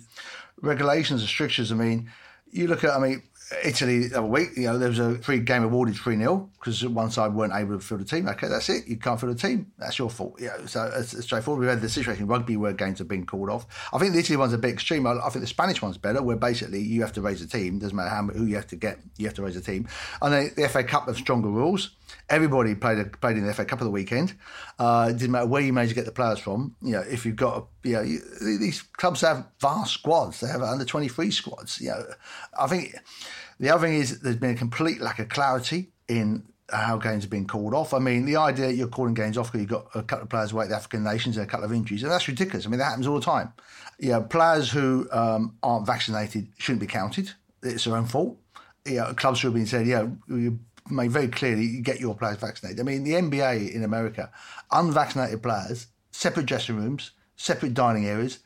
regulations 0.60 1.20
and 1.20 1.28
strictures. 1.28 1.72
I 1.72 1.74
mean, 1.74 2.10
you 2.50 2.66
look 2.66 2.84
at, 2.84 2.90
I 2.90 2.98
mean, 2.98 3.22
Italy 3.64 4.06
the 4.06 4.18
other 4.18 4.26
week, 4.26 4.50
you 4.56 4.64
know, 4.64 4.78
there 4.78 4.88
was 4.88 4.98
a 4.98 5.18
free 5.18 5.40
game 5.40 5.64
awarded 5.64 5.96
3 5.96 6.16
0 6.16 6.50
because 6.58 6.86
one 6.86 7.10
side 7.10 7.34
weren't 7.34 7.52
able 7.52 7.76
to 7.76 7.84
fill 7.84 7.98
the 7.98 8.04
team. 8.04 8.28
Okay, 8.28 8.48
that's 8.48 8.68
it. 8.68 8.86
You 8.86 8.96
can't 8.96 9.18
fill 9.18 9.28
the 9.28 9.34
team. 9.34 9.72
That's 9.78 9.98
your 9.98 10.08
fault. 10.08 10.36
Yeah, 10.40 10.66
so 10.66 10.90
it's, 10.94 11.20
straightforward. 11.24 11.60
We've 11.60 11.70
had 11.70 11.80
the 11.80 11.88
situation 11.88 12.22
in 12.22 12.28
rugby 12.28 12.56
where 12.56 12.72
games 12.72 12.98
have 12.98 13.08
been 13.08 13.26
called 13.26 13.50
off. 13.50 13.66
I 13.92 13.98
think 13.98 14.12
the 14.12 14.20
Italy 14.20 14.36
one's 14.36 14.52
a 14.52 14.58
bit 14.58 14.72
extreme. 14.72 15.06
I, 15.06 15.14
I 15.14 15.30
think 15.30 15.40
the 15.40 15.48
Spanish 15.48 15.82
one's 15.82 15.98
better, 15.98 16.22
where 16.22 16.36
basically 16.36 16.80
you 16.80 17.00
have 17.00 17.12
to 17.14 17.20
raise 17.20 17.42
a 17.42 17.48
team. 17.48 17.78
Doesn't 17.78 17.96
matter 17.96 18.10
how 18.10 18.22
who 18.28 18.44
you 18.44 18.54
have 18.54 18.68
to 18.68 18.76
get, 18.76 19.00
you 19.16 19.26
have 19.26 19.34
to 19.34 19.42
raise 19.42 19.56
a 19.56 19.60
team. 19.60 19.88
And 20.22 20.50
the 20.56 20.68
FA 20.68 20.84
Cup 20.84 21.06
have 21.06 21.16
stronger 21.16 21.48
rules. 21.48 21.90
Everybody 22.28 22.74
played 22.74 23.20
played 23.20 23.36
in 23.36 23.46
the 23.46 23.54
FA 23.54 23.64
Cup 23.64 23.80
of 23.80 23.84
the 23.84 23.90
weekend. 23.90 24.34
Uh, 24.78 25.08
it 25.10 25.18
didn't 25.18 25.32
matter 25.32 25.46
where 25.46 25.62
you 25.62 25.72
managed 25.72 25.90
to 25.90 25.94
get 25.94 26.06
the 26.06 26.12
players 26.12 26.38
from. 26.38 26.76
You 26.82 26.92
know, 26.92 27.00
if 27.00 27.26
you've 27.26 27.36
got, 27.36 27.58
a, 27.58 27.88
you 27.88 27.94
know, 27.94 28.02
you, 28.02 28.20
these 28.58 28.82
clubs 28.82 29.20
have 29.22 29.46
vast 29.60 29.94
squads. 29.94 30.40
They 30.40 30.48
have 30.48 30.62
under 30.62 30.84
twenty 30.84 31.08
three 31.08 31.30
squads. 31.30 31.80
You 31.80 31.90
know, 31.90 32.04
I 32.58 32.66
think 32.66 32.94
the 33.58 33.70
other 33.70 33.86
thing 33.86 33.96
is 33.96 34.20
there's 34.20 34.36
been 34.36 34.54
a 34.54 34.58
complete 34.58 35.00
lack 35.00 35.18
of 35.18 35.28
clarity 35.28 35.90
in 36.08 36.44
how 36.72 36.96
games 36.96 37.24
have 37.24 37.30
been 37.30 37.46
called 37.46 37.74
off. 37.74 37.92
I 37.94 37.98
mean, 37.98 38.24
the 38.24 38.36
idea 38.36 38.68
that 38.68 38.74
you're 38.74 38.88
calling 38.88 39.14
games 39.14 39.36
off 39.36 39.48
because 39.48 39.60
you've 39.60 39.70
got 39.70 39.88
a 39.94 40.02
couple 40.02 40.24
of 40.24 40.28
players 40.28 40.52
away 40.52 40.64
at 40.64 40.70
the 40.70 40.76
African 40.76 41.02
nations 41.02 41.36
and 41.36 41.44
a 41.44 41.48
couple 41.48 41.66
of 41.66 41.72
injuries, 41.72 42.02
and 42.02 42.12
that's 42.12 42.28
ridiculous. 42.28 42.66
I 42.66 42.68
mean, 42.68 42.78
that 42.78 42.86
happens 42.86 43.06
all 43.06 43.16
the 43.16 43.24
time. 43.24 43.52
Yeah, 43.98 44.20
players 44.20 44.70
who 44.70 45.08
um, 45.12 45.56
aren't 45.62 45.86
vaccinated 45.86 46.48
shouldn't 46.58 46.80
be 46.80 46.86
counted. 46.86 47.32
It's 47.62 47.84
their 47.84 47.96
own 47.96 48.06
fault. 48.06 48.38
Yeah, 48.86 49.12
clubs 49.14 49.38
should 49.38 49.48
have 49.48 49.54
been 49.54 49.66
said, 49.66 49.86
yeah, 49.86 50.06
you 50.28 50.58
made 50.90 51.10
very 51.10 51.28
clearly 51.28 51.80
get 51.80 52.00
your 52.00 52.14
players 52.14 52.38
vaccinated. 52.38 52.80
I 52.80 52.82
mean, 52.82 53.04
the 53.04 53.12
NBA 53.12 53.74
in 53.74 53.84
America, 53.84 54.30
unvaccinated 54.70 55.42
players, 55.42 55.86
separate 56.10 56.46
dressing 56.46 56.76
rooms, 56.76 57.12
separate 57.36 57.74
dining 57.74 58.06
areas, 58.06 58.40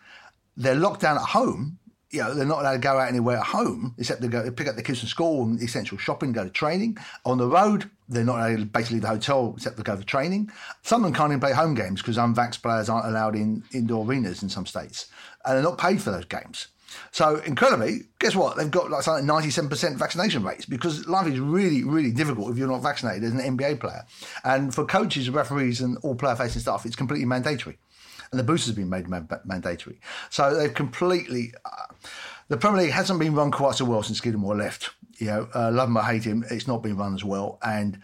they're 0.57 0.75
locked 0.75 1.01
down 1.01 1.17
at 1.17 1.23
home 1.23 1.79
you 2.15 2.21
know, 2.21 2.33
they're 2.33 2.47
not 2.47 2.61
allowed 2.61 2.75
to 2.75 2.79
go 2.79 2.97
out 2.97 3.09
anywhere 3.09 3.39
at 3.39 3.45
home 3.45 3.93
except 3.99 4.23
to 4.23 4.29
go 4.29 4.49
pick 4.53 4.69
up 4.69 4.77
the 4.77 4.83
kids 4.83 5.01
from 5.01 5.09
school 5.09 5.43
and 5.43 5.61
essential 5.61 5.99
shopping, 5.99 6.31
go 6.31 6.45
to 6.45 6.51
training. 6.51 6.97
On 7.25 7.39
the 7.39 7.47
road, 7.47 7.91
they're 8.09 8.23
not 8.25 8.37
allowed 8.37 8.59
to 8.59 8.65
basically 8.67 9.01
the 9.01 9.09
hotel 9.09 9.55
except 9.57 9.77
to 9.79 9.83
go 9.83 9.97
for 9.97 10.05
training. 10.05 10.49
Some 10.83 11.03
of 11.03 11.07
them 11.07 11.15
can't 11.15 11.33
even 11.33 11.41
play 11.41 11.53
home 11.53 11.75
games 11.75 12.01
because 12.01 12.17
unvaxxed 12.17 12.63
players 12.63 12.89
aren't 12.89 13.07
allowed 13.07 13.35
in 13.35 13.65
indoor 13.73 14.07
arenas 14.07 14.45
in 14.45 14.49
some 14.49 14.65
states, 14.65 15.09
and 15.45 15.57
they're 15.57 15.63
not 15.65 15.77
paid 15.77 16.01
for 16.01 16.13
those 16.13 16.25
games. 16.27 16.69
So 17.11 17.37
incredibly, 17.47 18.03
guess 18.19 18.35
what? 18.35 18.57
They've 18.57 18.71
got 18.71 18.91
like 18.91 19.03
something 19.03 19.27
ninety-seven 19.27 19.71
percent 19.71 19.99
vaccination 19.99 20.43
rates 20.43 20.67
because 20.67 21.07
life 21.07 21.27
is 21.27 21.39
really, 21.41 21.85
really 21.85 22.13
difficult 22.13 22.51
if 22.51 22.59
you're 22.59 22.69
not 22.69 22.83
vaccinated 22.83 23.25
as 23.25 23.33
an 23.33 23.57
NBA 23.57 23.81
player. 23.81 24.05
And 24.45 24.75
for 24.75 24.85
coaches, 24.85 25.31
referees, 25.31 25.81
and 25.81 25.99
all 26.03 26.15
player-facing 26.15 26.63
staff, 26.63 26.87
it's 26.87 26.97
completely 26.97 27.27
mandatory 27.27 27.79
and 28.35 28.39
the 28.41 28.45
boosters 28.45 28.67
have 28.69 28.77
been 28.77 28.91
made 28.91 29.07
mandatory. 29.45 30.01
So 30.31 30.55
they've 30.55 30.75
completely. 30.75 31.55
Uh, 31.65 31.95
the 32.49 32.57
Premier 32.57 32.83
League 32.83 32.93
hasn't 32.93 33.19
been 33.19 33.35
run 33.35 33.51
quite 33.51 33.77
so 33.77 33.85
well 33.85 34.03
since 34.03 34.21
Scudamore 34.21 34.57
left. 34.57 34.91
You 35.19 35.29
know, 35.29 35.49
uh, 35.55 35.71
love 35.71 35.89
him 35.89 35.97
or 35.97 36.03
hate 36.03 36.25
him, 36.25 36.45
it's 36.51 36.67
not 36.67 36.83
been 36.83 36.97
run 36.97 37.15
as 37.15 37.25
well, 37.25 37.59
and 37.63 38.01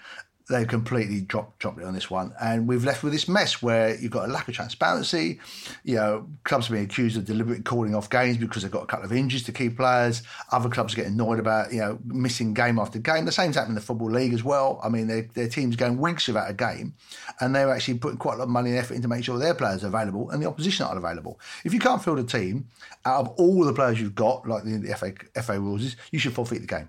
they 0.51 0.65
completely 0.65 1.21
dropped 1.21 1.59
dropped 1.61 1.79
it 1.79 1.85
on 1.85 1.95
this 1.95 2.11
one, 2.11 2.35
and 2.41 2.67
we've 2.67 2.85
left 2.85 3.03
with 3.03 3.13
this 3.13 3.29
mess 3.29 3.63
where 3.63 3.97
you've 3.97 4.11
got 4.11 4.29
a 4.29 4.33
lack 4.33 4.49
of 4.49 4.55
transparency. 4.55 5.39
You 5.85 5.97
know, 5.97 6.29
clubs 6.45 6.69
are 6.69 6.73
being 6.73 6.85
accused 6.85 7.17
of 7.17 7.25
deliberately 7.25 7.63
calling 7.63 7.95
off 7.95 8.11
games 8.11 8.37
because 8.37 8.63
they've 8.63 8.71
got 8.71 8.83
a 8.83 8.87
couple 8.87 9.07
of 9.07 9.13
injuries 9.13 9.45
to 9.45 9.53
key 9.53 9.71
players. 9.71 10.23
Other 10.51 10.69
clubs 10.69 10.95
get 10.95 11.07
annoyed 11.07 11.39
about 11.39 11.73
you 11.73 11.81
know 11.81 11.99
missing 12.05 12.53
game 12.53 12.79
after 12.79 12.99
game. 12.99 13.25
The 13.25 13.33
same's 13.33 13.55
happening 13.55 13.73
in 13.73 13.75
the 13.77 13.81
football 13.81 14.11
league 14.11 14.35
as 14.35 14.43
well. 14.43 14.81
I 14.83 14.89
mean, 14.89 15.07
their 15.07 15.23
their 15.35 15.49
teams 15.49 15.77
going 15.77 15.99
weeks 15.99 16.27
without 16.27 16.51
a 16.51 16.55
game, 16.55 16.95
and 17.41 17.55
they're 17.55 17.71
actually 17.71 17.99
putting 17.99 18.19
quite 18.19 18.35
a 18.35 18.39
lot 18.39 18.45
of 18.45 18.51
money 18.51 18.71
and 18.71 18.79
effort 18.79 18.95
into 18.95 19.09
making 19.09 19.25
sure 19.25 19.39
their 19.39 19.55
players 19.55 19.85
are 19.85 19.89
available 19.89 20.31
and 20.31 20.43
the 20.43 20.49
opposition 20.49 20.85
aren't 20.85 20.99
available. 20.99 21.39
If 21.65 21.73
you 21.73 21.81
can't 21.81 22.03
field 22.03 22.19
a 22.19 22.25
team 22.25 22.67
out 23.05 23.21
of 23.21 23.29
all 23.39 23.65
the 23.65 23.73
players 23.73 24.01
you've 24.01 24.15
got, 24.15 24.49
like 24.49 24.65
the, 24.65 24.79
the 24.79 24.97
FA 24.97 25.13
FA 25.43 25.61
rules 25.61 25.85
is, 25.85 25.97
you 26.11 26.19
should 26.19 26.33
forfeit 26.33 26.61
the 26.61 26.67
game. 26.67 26.89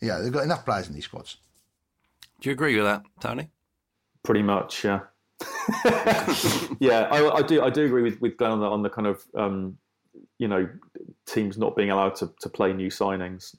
Yeah, 0.00 0.18
they've 0.18 0.32
got 0.32 0.44
enough 0.44 0.64
players 0.64 0.88
in 0.88 0.94
these 0.94 1.04
squads. 1.04 1.38
Do 2.40 2.48
you 2.48 2.52
agree 2.52 2.76
with 2.76 2.84
that, 2.84 3.02
Tony? 3.20 3.50
Pretty 4.22 4.42
much, 4.42 4.84
yeah. 4.84 5.00
yeah, 6.80 7.08
I, 7.10 7.36
I, 7.36 7.42
do. 7.42 7.62
I 7.62 7.70
do 7.70 7.84
agree 7.84 8.02
with 8.02 8.20
with 8.20 8.36
Glenn 8.36 8.52
on 8.52 8.60
the, 8.60 8.66
on 8.66 8.82
the 8.82 8.90
kind 8.90 9.06
of 9.06 9.24
um, 9.36 9.78
you 10.38 10.48
know 10.48 10.68
teams 11.26 11.58
not 11.58 11.76
being 11.76 11.90
allowed 11.90 12.14
to, 12.16 12.32
to 12.40 12.48
play 12.48 12.72
new 12.72 12.88
signings. 12.88 13.54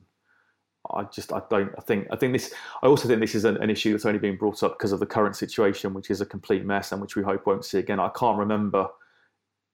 I 0.91 1.03
just 1.03 1.33
I 1.33 1.41
don't 1.49 1.71
I 1.77 1.81
think 1.81 2.07
I 2.11 2.15
think 2.15 2.33
this 2.33 2.53
I 2.81 2.87
also 2.87 3.07
think 3.07 3.19
this 3.19 3.35
is 3.35 3.45
an, 3.45 3.57
an 3.57 3.69
issue 3.69 3.91
that's 3.91 4.05
only 4.05 4.19
being 4.19 4.37
brought 4.37 4.63
up 4.63 4.77
because 4.77 4.91
of 4.91 4.99
the 4.99 5.05
current 5.05 5.35
situation, 5.35 5.93
which 5.93 6.09
is 6.09 6.21
a 6.21 6.25
complete 6.25 6.65
mess 6.65 6.91
and 6.91 7.01
which 7.01 7.15
we 7.15 7.23
hope 7.23 7.45
won't 7.45 7.65
see 7.65 7.79
again. 7.79 7.99
I 7.99 8.09
can't 8.09 8.37
remember 8.37 8.87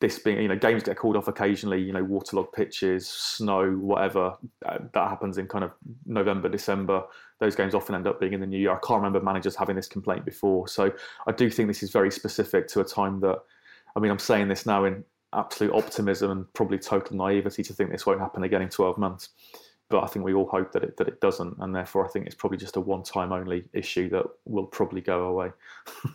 this 0.01 0.19
being, 0.19 0.41
you 0.41 0.47
know, 0.47 0.57
games 0.57 0.83
get 0.83 0.97
called 0.97 1.15
off 1.15 1.27
occasionally, 1.27 1.81
you 1.81 1.93
know, 1.93 2.03
waterlogged 2.03 2.53
pitches, 2.53 3.07
snow, 3.07 3.71
whatever. 3.71 4.33
Uh, 4.65 4.79
that 4.93 5.09
happens 5.09 5.37
in 5.37 5.47
kind 5.47 5.63
of 5.63 5.71
November, 6.05 6.49
December. 6.49 7.03
Those 7.39 7.55
games 7.55 7.73
often 7.73 7.95
end 7.95 8.07
up 8.07 8.19
being 8.19 8.33
in 8.33 8.39
the 8.39 8.47
new 8.47 8.57
year. 8.57 8.71
I 8.71 8.79
can't 8.85 8.97
remember 8.97 9.19
managers 9.21 9.55
having 9.55 9.75
this 9.75 9.87
complaint 9.87 10.25
before. 10.25 10.67
So 10.67 10.93
I 11.27 11.31
do 11.31 11.49
think 11.49 11.67
this 11.67 11.83
is 11.83 11.91
very 11.91 12.11
specific 12.11 12.67
to 12.69 12.79
a 12.79 12.83
time 12.83 13.19
that, 13.21 13.39
I 13.95 13.99
mean, 13.99 14.11
I'm 14.11 14.19
saying 14.19 14.47
this 14.47 14.65
now 14.65 14.85
in 14.85 15.03
absolute 15.33 15.73
optimism 15.73 16.31
and 16.31 16.53
probably 16.53 16.79
total 16.79 17.17
naivety 17.17 17.63
to 17.63 17.73
think 17.73 17.91
this 17.91 18.05
won't 18.05 18.21
happen 18.21 18.43
again 18.43 18.61
in 18.61 18.69
12 18.69 18.97
months. 18.97 19.29
But 19.89 20.03
I 20.03 20.07
think 20.07 20.25
we 20.25 20.33
all 20.33 20.47
hope 20.47 20.71
that 20.71 20.83
it 20.83 20.97
that 20.97 21.07
it 21.07 21.21
doesn't, 21.21 21.57
and 21.59 21.75
therefore 21.75 22.07
I 22.07 22.09
think 22.09 22.25
it's 22.25 22.33
probably 22.33 22.57
just 22.57 22.75
a 22.75 22.79
one-time 22.79 23.31
only 23.31 23.65
issue 23.71 24.09
that 24.09 24.25
will 24.45 24.65
probably 24.65 25.01
go 25.01 25.25
away. 25.25 25.51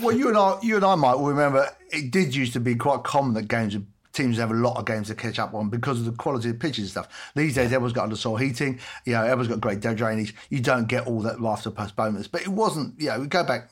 Well, 0.00 0.16
you 0.16 0.28
and 0.28 0.38
I, 0.38 0.58
you 0.62 0.76
and 0.76 0.84
I 0.84 0.94
might 0.94 1.18
remember 1.18 1.68
it 1.90 2.12
did 2.12 2.34
used 2.34 2.52
to 2.52 2.60
be 2.60 2.76
quite 2.76 3.02
common 3.02 3.34
that 3.34 3.48
games 3.48 3.76
teams 4.12 4.38
have 4.38 4.50
a 4.50 4.54
lot 4.54 4.76
of 4.76 4.84
games 4.84 5.08
to 5.08 5.14
catch 5.14 5.38
up 5.38 5.54
on 5.54 5.70
because 5.70 5.98
of 5.98 6.04
the 6.04 6.12
quality 6.12 6.50
of 6.50 6.58
pitches 6.58 6.84
and 6.84 6.90
stuff. 6.90 7.32
These 7.34 7.54
days, 7.54 7.66
everyone's 7.66 7.92
got 7.92 8.04
under 8.04 8.16
soil 8.16 8.36
heating. 8.36 8.78
You 9.04 9.14
know, 9.14 9.22
everyone's 9.22 9.48
got 9.48 9.60
great 9.60 9.80
drainage. 9.80 10.34
You 10.50 10.60
don't 10.60 10.86
get 10.86 11.06
all 11.06 11.20
that 11.22 11.36
after 11.44 11.70
postponements. 11.70 12.28
But 12.28 12.42
it 12.42 12.48
wasn't. 12.48 13.00
You 13.00 13.08
know, 13.08 13.20
we 13.20 13.26
go 13.26 13.44
back 13.44 13.70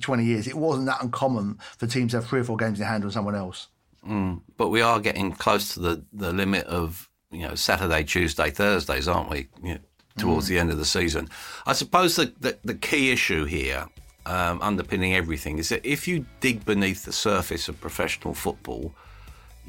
twenty 0.00 0.24
years. 0.24 0.46
It 0.46 0.56
wasn't 0.56 0.86
that 0.86 1.02
uncommon 1.02 1.58
for 1.78 1.86
teams 1.86 2.12
to 2.12 2.18
have 2.18 2.26
three 2.26 2.40
or 2.40 2.44
four 2.44 2.56
games 2.56 2.80
in 2.80 2.86
hand 2.86 3.04
on 3.04 3.10
someone 3.10 3.34
else. 3.34 3.68
Mm, 4.06 4.40
but 4.56 4.68
we 4.68 4.80
are 4.80 5.00
getting 5.00 5.32
close 5.32 5.74
to 5.74 5.80
the 5.80 6.04
the 6.12 6.32
limit 6.32 6.66
of 6.66 7.08
you 7.30 7.42
know 7.42 7.54
Saturday, 7.54 8.04
Tuesday, 8.04 8.50
Thursdays, 8.50 9.08
aren't 9.08 9.30
we? 9.30 9.48
You 9.62 9.74
know, 9.74 9.80
towards 10.16 10.46
mm. 10.46 10.50
the 10.50 10.58
end 10.58 10.70
of 10.70 10.78
the 10.78 10.84
season. 10.84 11.28
I 11.66 11.72
suppose 11.72 12.16
the, 12.16 12.32
the, 12.40 12.58
the 12.64 12.74
key 12.74 13.10
issue 13.10 13.44
here 13.44 13.86
um, 14.26 14.60
underpinning 14.62 15.14
everything 15.14 15.58
is 15.58 15.68
that 15.70 15.84
if 15.84 16.06
you 16.06 16.26
dig 16.40 16.64
beneath 16.64 17.04
the 17.04 17.12
surface 17.12 17.68
of 17.68 17.80
professional 17.80 18.34
football, 18.34 18.94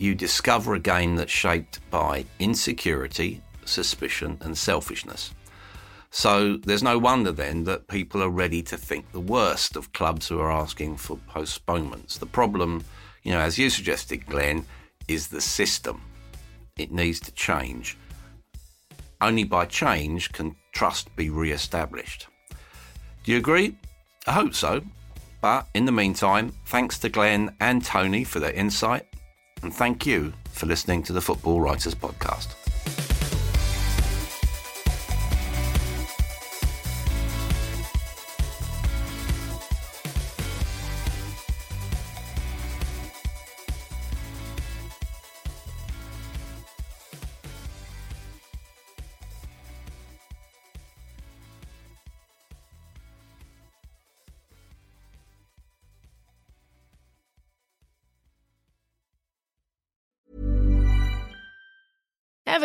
you 0.01 0.15
discover 0.15 0.73
a 0.73 0.79
game 0.79 1.15
that's 1.15 1.31
shaped 1.31 1.79
by 1.91 2.25
insecurity, 2.39 3.39
suspicion, 3.65 4.35
and 4.41 4.57
selfishness. 4.57 5.31
So 6.09 6.57
there's 6.57 6.81
no 6.81 6.97
wonder 6.97 7.31
then 7.31 7.65
that 7.65 7.87
people 7.87 8.23
are 8.23 8.29
ready 8.29 8.63
to 8.63 8.77
think 8.77 9.11
the 9.11 9.19
worst 9.19 9.75
of 9.75 9.93
clubs 9.93 10.27
who 10.27 10.39
are 10.39 10.51
asking 10.51 10.97
for 10.97 11.17
postponements. 11.27 12.17
The 12.17 12.25
problem, 12.25 12.83
you 13.21 13.31
know, 13.31 13.39
as 13.39 13.59
you 13.59 13.69
suggested, 13.69 14.25
Glenn, 14.25 14.65
is 15.07 15.27
the 15.27 15.39
system. 15.39 16.01
It 16.77 16.91
needs 16.91 17.19
to 17.21 17.31
change. 17.33 17.95
Only 19.21 19.43
by 19.43 19.65
change 19.65 20.31
can 20.31 20.55
trust 20.71 21.15
be 21.15 21.29
re 21.29 21.51
established. 21.51 22.27
Do 23.23 23.31
you 23.31 23.37
agree? 23.37 23.77
I 24.25 24.31
hope 24.31 24.55
so. 24.55 24.81
But 25.41 25.67
in 25.75 25.85
the 25.85 25.91
meantime, 25.91 26.53
thanks 26.65 26.97
to 26.99 27.09
Glenn 27.09 27.55
and 27.59 27.85
Tony 27.85 28.23
for 28.23 28.39
their 28.39 28.53
insight, 28.53 29.05
and 29.63 29.73
thank 29.73 30.05
you 30.05 30.33
for 30.51 30.65
listening 30.65 31.03
to 31.03 31.13
the 31.13 31.21
Football 31.21 31.61
Writers 31.61 31.95
Podcast. 31.95 32.60